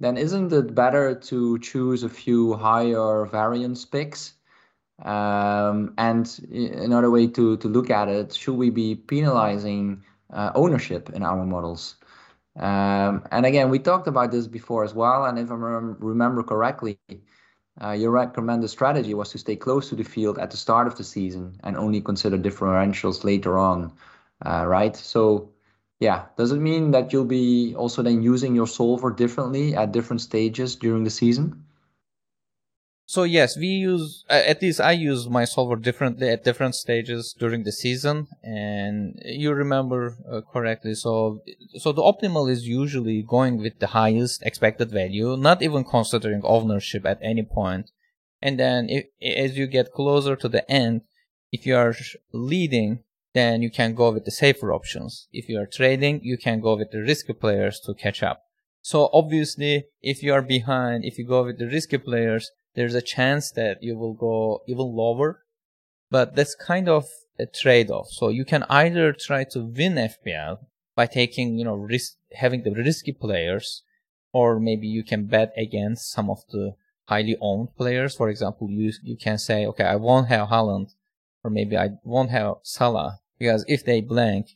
then 0.00 0.18
isn't 0.18 0.52
it 0.52 0.74
better 0.74 1.14
to 1.14 1.58
choose 1.60 2.02
a 2.02 2.08
few 2.08 2.54
higher 2.54 3.24
variance 3.24 3.86
picks? 3.86 4.34
Um, 5.02 5.94
and 5.96 6.28
another 6.52 7.10
way 7.10 7.26
to, 7.28 7.56
to 7.56 7.68
look 7.68 7.88
at 7.88 8.08
it, 8.08 8.34
should 8.34 8.56
we 8.56 8.68
be 8.68 8.94
penalizing 8.94 10.02
uh, 10.30 10.52
ownership 10.54 11.10
in 11.10 11.22
our 11.22 11.44
models? 11.46 11.96
Um, 12.56 13.24
and 13.30 13.46
again, 13.46 13.70
we 13.70 13.78
talked 13.78 14.06
about 14.08 14.30
this 14.30 14.46
before 14.46 14.84
as 14.84 14.94
well. 14.94 15.24
And 15.24 15.38
if 15.38 15.50
I 15.50 15.54
remember 15.54 16.42
correctly, 16.42 16.98
uh, 17.82 17.92
your 17.92 18.10
recommended 18.10 18.68
strategy 18.68 19.14
was 19.14 19.30
to 19.30 19.38
stay 19.38 19.56
close 19.56 19.88
to 19.88 19.96
the 19.96 20.04
field 20.04 20.38
at 20.38 20.50
the 20.50 20.56
start 20.56 20.86
of 20.86 20.96
the 20.96 21.04
season 21.04 21.58
and 21.64 21.76
only 21.76 22.00
consider 22.00 22.38
differentials 22.38 23.24
later 23.24 23.58
on, 23.58 23.92
uh, 24.44 24.66
right? 24.66 24.94
So, 24.96 25.50
yeah, 26.00 26.26
does 26.36 26.52
it 26.52 26.60
mean 26.60 26.90
that 26.92 27.12
you'll 27.12 27.24
be 27.24 27.74
also 27.76 28.02
then 28.02 28.22
using 28.22 28.54
your 28.54 28.66
solver 28.66 29.10
differently 29.10 29.74
at 29.74 29.92
different 29.92 30.20
stages 30.20 30.76
during 30.76 31.04
the 31.04 31.10
season? 31.10 31.61
So 33.06 33.24
yes, 33.24 33.56
we 33.56 33.66
use 33.66 34.24
at 34.28 34.62
least 34.62 34.80
I 34.80 34.92
use 34.92 35.28
my 35.28 35.44
solver 35.44 35.76
differently 35.76 36.28
at 36.28 36.44
different 36.44 36.74
stages 36.74 37.34
during 37.38 37.64
the 37.64 37.72
season, 37.72 38.28
and 38.42 39.20
you 39.24 39.52
remember 39.52 40.16
uh, 40.30 40.40
correctly. 40.52 40.94
So 40.94 41.42
so 41.78 41.92
the 41.92 42.02
optimal 42.02 42.50
is 42.50 42.66
usually 42.66 43.22
going 43.22 43.58
with 43.58 43.78
the 43.80 43.88
highest 43.88 44.42
expected 44.42 44.90
value, 44.90 45.36
not 45.36 45.62
even 45.62 45.84
considering 45.84 46.42
ownership 46.44 47.04
at 47.04 47.18
any 47.22 47.42
point. 47.42 47.90
And 48.40 48.58
then 48.58 48.88
if, 48.88 49.04
as 49.22 49.56
you 49.56 49.66
get 49.66 49.92
closer 49.92 50.34
to 50.36 50.48
the 50.48 50.68
end, 50.70 51.02
if 51.52 51.66
you 51.66 51.76
are 51.76 51.94
leading, 52.32 53.04
then 53.34 53.62
you 53.62 53.70
can 53.70 53.94
go 53.94 54.10
with 54.10 54.24
the 54.24 54.30
safer 54.30 54.72
options. 54.72 55.28
If 55.32 55.48
you 55.48 55.58
are 55.60 55.66
trading, 55.66 56.20
you 56.22 56.36
can 56.36 56.60
go 56.60 56.76
with 56.76 56.90
the 56.90 57.00
risky 57.00 57.32
players 57.32 57.80
to 57.80 57.94
catch 57.94 58.22
up. 58.22 58.42
So 58.80 59.10
obviously, 59.12 59.86
if 60.02 60.22
you 60.22 60.32
are 60.32 60.42
behind, 60.42 61.04
if 61.04 61.18
you 61.18 61.26
go 61.26 61.44
with 61.44 61.58
the 61.58 61.66
risky 61.66 61.98
players, 61.98 62.50
there's 62.74 62.94
a 62.94 63.02
chance 63.02 63.50
that 63.52 63.82
you 63.82 63.96
will 63.96 64.14
go 64.14 64.62
even 64.66 64.86
lower. 64.86 65.44
But 66.10 66.36
that's 66.36 66.54
kind 66.54 66.88
of 66.88 67.06
a 67.38 67.46
trade-off. 67.46 68.08
So 68.10 68.28
you 68.28 68.44
can 68.44 68.64
either 68.68 69.12
try 69.12 69.44
to 69.44 69.60
win 69.60 69.94
FPL 69.94 70.58
by 70.94 71.06
taking, 71.06 71.58
you 71.58 71.64
know, 71.64 71.74
risk, 71.74 72.16
having 72.34 72.62
the 72.62 72.72
risky 72.72 73.12
players, 73.12 73.82
or 74.32 74.60
maybe 74.60 74.86
you 74.86 75.02
can 75.02 75.26
bet 75.26 75.52
against 75.56 76.12
some 76.12 76.28
of 76.28 76.40
the 76.50 76.74
highly 77.06 77.36
owned 77.40 77.74
players. 77.76 78.14
For 78.14 78.28
example, 78.28 78.68
you, 78.70 78.92
you 79.02 79.16
can 79.16 79.38
say, 79.38 79.64
okay, 79.66 79.84
I 79.84 79.96
won't 79.96 80.28
have 80.28 80.48
Haaland, 80.48 80.90
or 81.42 81.50
maybe 81.50 81.76
I 81.76 81.90
won't 82.04 82.30
have 82.30 82.56
Salah, 82.62 83.20
because 83.38 83.64
if 83.66 83.84
they 83.84 84.02
blank 84.02 84.50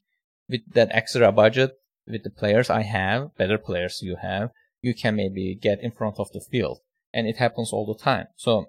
with 0.48 0.60
that 0.74 0.90
extra 0.92 1.32
budget, 1.32 1.78
with 2.06 2.22
the 2.22 2.30
players 2.30 2.70
I 2.70 2.82
have, 2.82 3.34
better 3.36 3.58
players 3.58 4.00
you 4.02 4.16
have, 4.20 4.50
you 4.80 4.94
can 4.94 5.16
maybe 5.16 5.54
get 5.54 5.82
in 5.82 5.90
front 5.90 6.20
of 6.20 6.30
the 6.32 6.40
field 6.40 6.80
and 7.16 7.26
it 7.26 7.38
happens 7.38 7.72
all 7.72 7.86
the 7.86 7.98
time. 7.98 8.26
So 8.36 8.66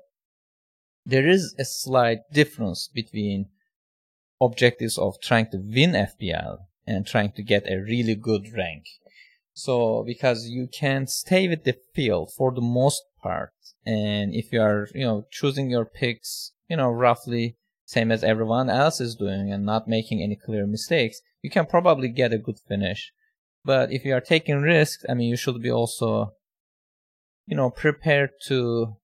there 1.06 1.28
is 1.28 1.54
a 1.60 1.66
slight 1.66 2.20
difference 2.32 2.88
between 2.88 3.50
objectives 4.40 4.98
of 4.98 5.20
trying 5.22 5.48
to 5.52 5.58
win 5.58 5.92
FPL 5.92 6.60
and 6.88 7.06
trying 7.06 7.34
to 7.34 7.44
get 7.44 7.70
a 7.70 7.82
really 7.82 8.16
good 8.16 8.48
rank. 8.56 8.86
So 9.54 10.04
because 10.08 10.48
you 10.48 10.68
can 10.68 11.08
stay 11.08 11.50
with 11.50 11.66
the 11.66 11.76
field 11.94 12.32
for 12.38 12.54
the 12.54 12.62
most 12.62 13.04
part, 13.22 13.52
and 13.86 14.34
if 14.34 14.54
you 14.54 14.62
are, 14.62 14.88
you 14.96 15.04
know, 15.04 15.26
choosing 15.30 15.70
your 15.70 15.86
picks, 15.86 16.54
you 16.70 16.78
know, 16.78 16.90
roughly 16.90 17.58
same 17.86 18.12
as 18.12 18.24
everyone 18.24 18.70
else 18.70 19.02
is 19.02 19.16
doing 19.16 19.52
and 19.52 19.66
not 19.66 19.88
making 19.88 20.22
any 20.22 20.38
clear 20.38 20.66
mistakes, 20.66 21.20
you 21.42 21.50
can 21.50 21.66
probably 21.66 22.08
get 22.08 22.34
a 22.34 22.38
good 22.38 22.60
finish. 22.68 23.12
But 23.66 23.92
if 23.92 24.06
you 24.06 24.14
are 24.14 24.22
taking 24.22 24.62
risks, 24.62 25.04
I 25.10 25.14
mean, 25.16 25.30
you 25.30 25.36
should 25.36 25.62
be 25.62 25.72
also 25.72 26.34
you 27.48 27.56
know, 27.56 27.70
prepare 27.70 28.30
to 28.46 28.98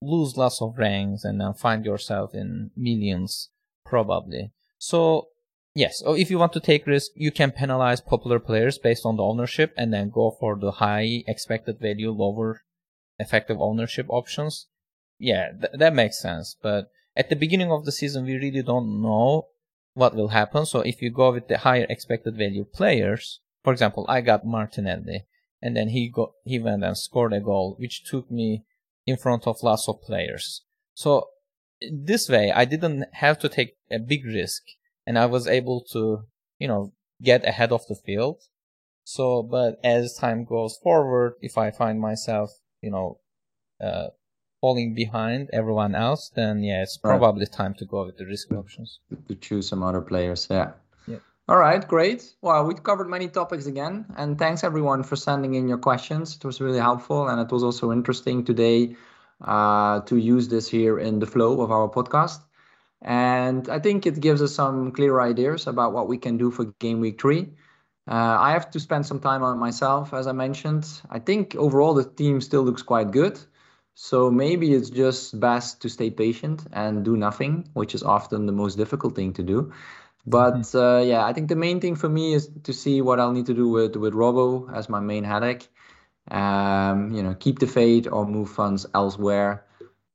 lose 0.00 0.36
lots 0.36 0.60
of 0.60 0.78
ranks 0.78 1.22
and 1.24 1.40
then 1.40 1.54
find 1.54 1.84
yourself 1.84 2.34
in 2.34 2.70
millions, 2.76 3.50
probably. 3.84 4.50
So, 4.78 5.28
yes, 5.74 6.02
oh, 6.04 6.14
if 6.14 6.30
you 6.30 6.38
want 6.38 6.54
to 6.54 6.60
take 6.60 6.86
risk, 6.86 7.12
you 7.14 7.30
can 7.30 7.52
penalize 7.52 8.00
popular 8.00 8.40
players 8.40 8.78
based 8.78 9.04
on 9.04 9.16
the 9.16 9.22
ownership 9.22 9.72
and 9.76 9.92
then 9.92 10.10
go 10.10 10.36
for 10.40 10.56
the 10.56 10.72
high 10.72 11.22
expected 11.28 11.78
value, 11.78 12.10
lower 12.10 12.62
effective 13.18 13.60
ownership 13.60 14.06
options. 14.08 14.66
Yeah, 15.18 15.52
th- 15.52 15.74
that 15.74 15.94
makes 15.94 16.20
sense. 16.20 16.56
But 16.60 16.90
at 17.14 17.28
the 17.28 17.36
beginning 17.36 17.70
of 17.70 17.84
the 17.84 17.92
season, 17.92 18.24
we 18.24 18.34
really 18.34 18.62
don't 18.62 19.02
know 19.02 19.48
what 19.92 20.16
will 20.16 20.28
happen. 20.28 20.66
So 20.66 20.80
if 20.80 21.00
you 21.02 21.10
go 21.10 21.32
with 21.32 21.48
the 21.48 21.58
higher 21.58 21.86
expected 21.88 22.36
value 22.36 22.64
players, 22.64 23.40
for 23.62 23.72
example, 23.72 24.06
I 24.08 24.22
got 24.22 24.46
Martinelli 24.46 25.26
and 25.64 25.74
then 25.74 25.88
he 25.88 26.10
got 26.10 26.32
he 26.44 26.58
went 26.58 26.84
and 26.84 26.96
scored 26.96 27.32
a 27.32 27.40
goal, 27.40 27.74
which 27.80 28.04
took 28.04 28.30
me 28.30 28.64
in 29.06 29.16
front 29.16 29.46
of 29.46 29.62
lots 29.62 29.88
of 29.88 30.02
players. 30.02 30.62
So 30.92 31.28
this 31.90 32.28
way, 32.28 32.52
I 32.52 32.66
didn't 32.66 33.06
have 33.14 33.38
to 33.40 33.48
take 33.48 33.76
a 33.90 33.98
big 33.98 34.26
risk, 34.26 34.62
and 35.06 35.18
I 35.18 35.26
was 35.26 35.46
able 35.48 35.82
to, 35.92 36.24
you 36.58 36.68
know, 36.68 36.92
get 37.22 37.46
ahead 37.46 37.72
of 37.72 37.86
the 37.88 37.94
field. 37.94 38.42
So, 39.04 39.42
but 39.42 39.80
as 39.82 40.14
time 40.14 40.44
goes 40.44 40.78
forward, 40.82 41.34
if 41.40 41.56
I 41.56 41.70
find 41.70 41.98
myself, 41.98 42.50
you 42.82 42.90
know, 42.90 43.20
uh, 43.82 44.08
falling 44.60 44.94
behind 44.94 45.48
everyone 45.52 45.94
else, 45.94 46.30
then 46.34 46.62
yeah, 46.62 46.82
it's 46.82 46.98
probably 46.98 47.46
right. 47.46 47.52
time 47.52 47.74
to 47.78 47.86
go 47.86 48.04
with 48.04 48.18
the 48.18 48.26
risk 48.26 48.52
options. 48.52 49.00
To 49.28 49.34
choose 49.34 49.68
some 49.68 49.82
other 49.82 50.02
players, 50.02 50.46
yeah. 50.50 50.72
All 51.46 51.58
right, 51.58 51.86
great. 51.86 52.34
Well, 52.40 52.64
we've 52.64 52.82
covered 52.82 53.10
many 53.10 53.28
topics 53.28 53.66
again, 53.66 54.06
and 54.16 54.38
thanks 54.38 54.64
everyone 54.64 55.02
for 55.02 55.14
sending 55.14 55.54
in 55.54 55.68
your 55.68 55.76
questions. 55.76 56.36
It 56.36 56.44
was 56.44 56.58
really 56.58 56.78
helpful, 56.78 57.28
and 57.28 57.38
it 57.38 57.52
was 57.52 57.62
also 57.62 57.92
interesting 57.92 58.46
today 58.46 58.96
uh, 59.42 60.00
to 60.00 60.16
use 60.16 60.48
this 60.48 60.66
here 60.66 60.98
in 60.98 61.18
the 61.18 61.26
flow 61.26 61.60
of 61.60 61.70
our 61.70 61.86
podcast. 61.86 62.40
And 63.02 63.68
I 63.68 63.78
think 63.78 64.06
it 64.06 64.20
gives 64.20 64.40
us 64.40 64.54
some 64.54 64.90
clear 64.92 65.20
ideas 65.20 65.66
about 65.66 65.92
what 65.92 66.08
we 66.08 66.16
can 66.16 66.38
do 66.38 66.50
for 66.50 66.64
game 66.80 67.00
week 67.00 67.20
three. 67.20 67.52
Uh, 68.08 68.38
I 68.40 68.52
have 68.52 68.70
to 68.70 68.80
spend 68.80 69.04
some 69.04 69.20
time 69.20 69.42
on 69.42 69.58
myself, 69.58 70.14
as 70.14 70.26
I 70.26 70.32
mentioned. 70.32 70.86
I 71.10 71.18
think 71.18 71.54
overall 71.56 71.92
the 71.92 72.04
team 72.04 72.40
still 72.40 72.62
looks 72.62 72.82
quite 72.82 73.10
good. 73.10 73.38
So 73.94 74.30
maybe 74.30 74.72
it's 74.72 74.90
just 74.90 75.38
best 75.38 75.80
to 75.82 75.88
stay 75.88 76.10
patient 76.10 76.66
and 76.72 77.04
do 77.04 77.16
nothing, 77.16 77.68
which 77.74 77.94
is 77.94 78.02
often 78.02 78.46
the 78.46 78.52
most 78.52 78.76
difficult 78.76 79.14
thing 79.14 79.34
to 79.34 79.42
do. 79.42 79.72
But 80.26 80.54
mm-hmm. 80.54 80.78
uh, 80.78 81.00
yeah, 81.00 81.24
I 81.24 81.32
think 81.32 81.48
the 81.48 81.56
main 81.56 81.80
thing 81.80 81.96
for 81.96 82.08
me 82.08 82.34
is 82.34 82.50
to 82.64 82.72
see 82.72 83.02
what 83.02 83.20
I'll 83.20 83.32
need 83.32 83.46
to 83.46 83.54
do 83.54 83.68
with 83.68 83.96
with 83.96 84.14
Robo 84.14 84.70
as 84.72 84.88
my 84.88 85.00
main 85.00 85.24
headache. 85.24 85.68
Um, 86.30 87.12
you 87.12 87.22
know, 87.22 87.34
keep 87.34 87.58
the 87.58 87.66
fade 87.66 88.08
or 88.08 88.26
move 88.26 88.50
funds 88.50 88.86
elsewhere. 88.94 89.66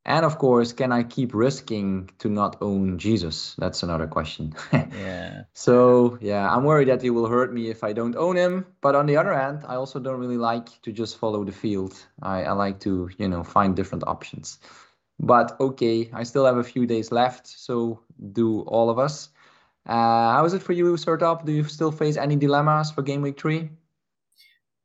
And 0.06 0.26
of 0.26 0.40
course, 0.40 0.74
can 0.74 0.92
I 0.92 1.04
keep 1.04 1.36
risking 1.36 2.10
to 2.18 2.30
not 2.30 2.58
own 2.62 2.98
Jesus? 2.98 3.54
That's 3.60 3.84
another 3.84 4.08
question. 4.08 4.56
yeah. 4.74 5.44
So 5.54 6.18
yeah, 6.20 6.50
I'm 6.52 6.64
worried 6.64 6.88
that 6.88 7.04
he 7.04 7.12
will 7.12 7.28
hurt 7.28 7.54
me 7.54 7.70
if 7.70 7.84
I 7.84 7.94
don't 7.94 8.16
own 8.16 8.36
him. 8.36 8.66
But 8.82 8.96
on 8.96 9.06
the 9.06 9.18
other 9.18 9.34
hand, 9.34 9.64
I 9.68 9.76
also 9.76 10.00
don't 10.00 10.20
really 10.20 10.38
like 10.38 10.82
to 10.82 10.92
just 10.92 11.20
follow 11.20 11.44
the 11.44 11.52
field. 11.52 11.94
I, 12.24 12.44
I 12.44 12.54
like 12.54 12.80
to, 12.80 13.10
you 13.20 13.28
know, 13.28 13.44
find 13.44 13.76
different 13.76 14.06
options. 14.08 14.58
But 15.20 15.60
okay, 15.60 16.10
I 16.14 16.24
still 16.24 16.46
have 16.46 16.58
a 16.58 16.64
few 16.64 16.88
days 16.88 17.12
left, 17.12 17.46
so 17.46 18.00
do 18.32 18.62
all 18.62 18.90
of 18.90 18.98
us. 18.98 19.30
Uh, 19.90 20.34
how 20.34 20.46
is 20.46 20.54
it 20.54 20.62
for 20.62 20.74
you, 20.74 20.94
Sertalp? 20.94 21.46
Do 21.46 21.52
you 21.52 21.64
still 21.64 21.92
face 21.92 22.16
any 22.16 22.36
dilemmas 22.36 22.92
for 22.92 23.02
game 23.02 23.24
week 23.24 23.40
three? 23.40 23.72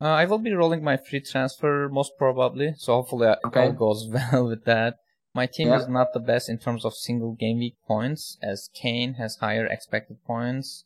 Uh, 0.00 0.08
I 0.08 0.24
will 0.24 0.38
be 0.38 0.54
rolling 0.54 0.82
my 0.82 0.96
free 0.96 1.20
transfer 1.20 1.90
most 1.92 2.12
probably, 2.16 2.72
so 2.78 2.94
hopefully 2.94 3.28
okay. 3.44 3.66
all 3.66 3.72
goes 3.72 4.08
well 4.32 4.46
with 4.46 4.64
that. 4.64 4.94
My 5.34 5.44
team 5.44 5.68
yeah. 5.68 5.76
is 5.76 5.88
not 5.88 6.14
the 6.14 6.20
best 6.20 6.48
in 6.48 6.56
terms 6.56 6.86
of 6.86 6.94
single 6.94 7.34
game 7.34 7.58
week 7.58 7.76
points, 7.86 8.38
as 8.42 8.70
Kane 8.72 9.14
has 9.14 9.36
higher 9.36 9.66
expected 9.66 10.24
points, 10.24 10.84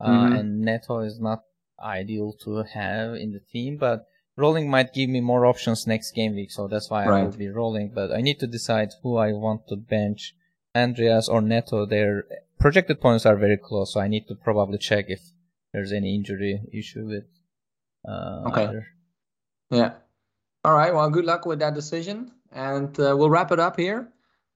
uh, 0.00 0.08
mm-hmm. 0.08 0.32
and 0.34 0.60
Neto 0.62 0.98
is 1.00 1.20
not 1.20 1.44
ideal 1.80 2.32
to 2.42 2.64
have 2.74 3.14
in 3.14 3.30
the 3.30 3.40
team. 3.52 3.76
But 3.76 4.04
rolling 4.36 4.68
might 4.68 4.92
give 4.92 5.10
me 5.10 5.20
more 5.20 5.46
options 5.46 5.86
next 5.86 6.10
game 6.10 6.34
week, 6.34 6.50
so 6.50 6.66
that's 6.66 6.90
why 6.90 7.06
right. 7.06 7.20
I 7.20 7.24
will 7.24 7.36
be 7.36 7.48
rolling. 7.48 7.92
But 7.94 8.10
I 8.10 8.20
need 8.20 8.40
to 8.40 8.48
decide 8.48 8.94
who 9.04 9.16
I 9.16 9.32
want 9.32 9.68
to 9.68 9.76
bench, 9.76 10.34
Andreas 10.74 11.28
or 11.28 11.40
Neto. 11.40 11.86
They're 11.86 12.24
projected 12.60 13.00
points 13.00 13.26
are 13.26 13.36
very 13.36 13.56
close, 13.56 13.94
so 13.94 14.00
I 14.00 14.08
need 14.08 14.28
to 14.28 14.34
probably 14.34 14.78
check 14.78 15.06
if 15.08 15.20
there's 15.72 15.92
any 15.92 16.14
injury 16.14 16.60
issue 16.72 17.06
with. 17.06 17.24
Uh, 18.06 18.48
okay. 18.48 18.64
Either. 18.66 18.86
Yeah. 19.70 19.92
All 20.64 20.74
right. 20.74 20.94
Well, 20.94 21.08
good 21.10 21.24
luck 21.24 21.46
with 21.46 21.58
that 21.60 21.74
decision, 21.74 22.32
and 22.52 22.98
uh, 23.00 23.16
we'll 23.16 23.30
wrap 23.30 23.50
it 23.50 23.58
up 23.58 23.78
here. 23.78 24.08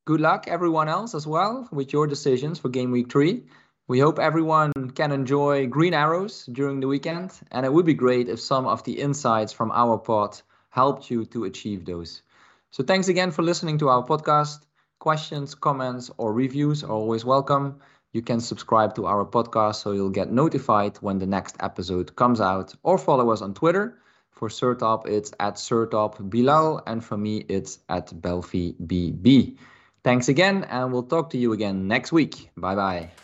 Good 0.06 0.20
luck, 0.20 0.46
everyone 0.48 0.88
else, 0.88 1.14
as 1.14 1.26
well, 1.26 1.66
with 1.72 1.92
your 1.92 2.06
decisions 2.06 2.58
for 2.58 2.68
game 2.68 2.90
week 2.90 3.10
three. 3.10 3.44
We 3.88 4.00
hope 4.00 4.18
everyone 4.18 4.72
can 4.94 5.12
enjoy 5.12 5.66
green 5.66 5.94
arrows 5.94 6.46
during 6.52 6.80
the 6.80 6.88
weekend, 6.88 7.32
and 7.50 7.64
it 7.64 7.72
would 7.72 7.86
be 7.86 7.94
great 7.94 8.28
if 8.28 8.40
some 8.40 8.66
of 8.66 8.84
the 8.84 9.00
insights 9.00 9.52
from 9.52 9.70
our 9.72 9.98
pod 9.98 10.40
helped 10.68 11.10
you 11.10 11.24
to 11.26 11.44
achieve 11.44 11.84
those. 11.84 12.22
So, 12.70 12.82
thanks 12.82 13.08
again 13.08 13.30
for 13.30 13.42
listening 13.42 13.78
to 13.78 13.88
our 13.88 14.04
podcast. 14.04 14.60
Questions, 14.98 15.54
comments, 15.54 16.10
or 16.16 16.32
reviews 16.32 16.82
are 16.82 16.92
always 16.92 17.24
welcome 17.24 17.80
you 18.14 18.22
can 18.22 18.40
subscribe 18.40 18.94
to 18.94 19.06
our 19.06 19.26
podcast 19.26 19.82
so 19.82 19.92
you'll 19.92 20.08
get 20.08 20.32
notified 20.32 20.96
when 21.02 21.18
the 21.18 21.26
next 21.26 21.56
episode 21.60 22.16
comes 22.16 22.40
out 22.40 22.72
or 22.82 22.96
follow 22.96 23.30
us 23.30 23.42
on 23.42 23.52
Twitter. 23.52 23.98
For 24.30 24.48
Sertalp, 24.48 25.06
it's 25.06 25.32
at 25.38 25.54
Sertalp 25.54 26.30
Bilal, 26.30 26.82
and 26.86 27.04
for 27.04 27.16
me, 27.16 27.44
it's 27.48 27.78
at 27.88 28.08
Belfi 28.08 28.74
BB. 28.86 29.56
Thanks 30.02 30.28
again, 30.28 30.64
and 30.64 30.92
we'll 30.92 31.04
talk 31.04 31.30
to 31.30 31.38
you 31.38 31.52
again 31.52 31.86
next 31.86 32.12
week. 32.12 32.50
Bye 32.56 32.74
bye. 32.74 33.23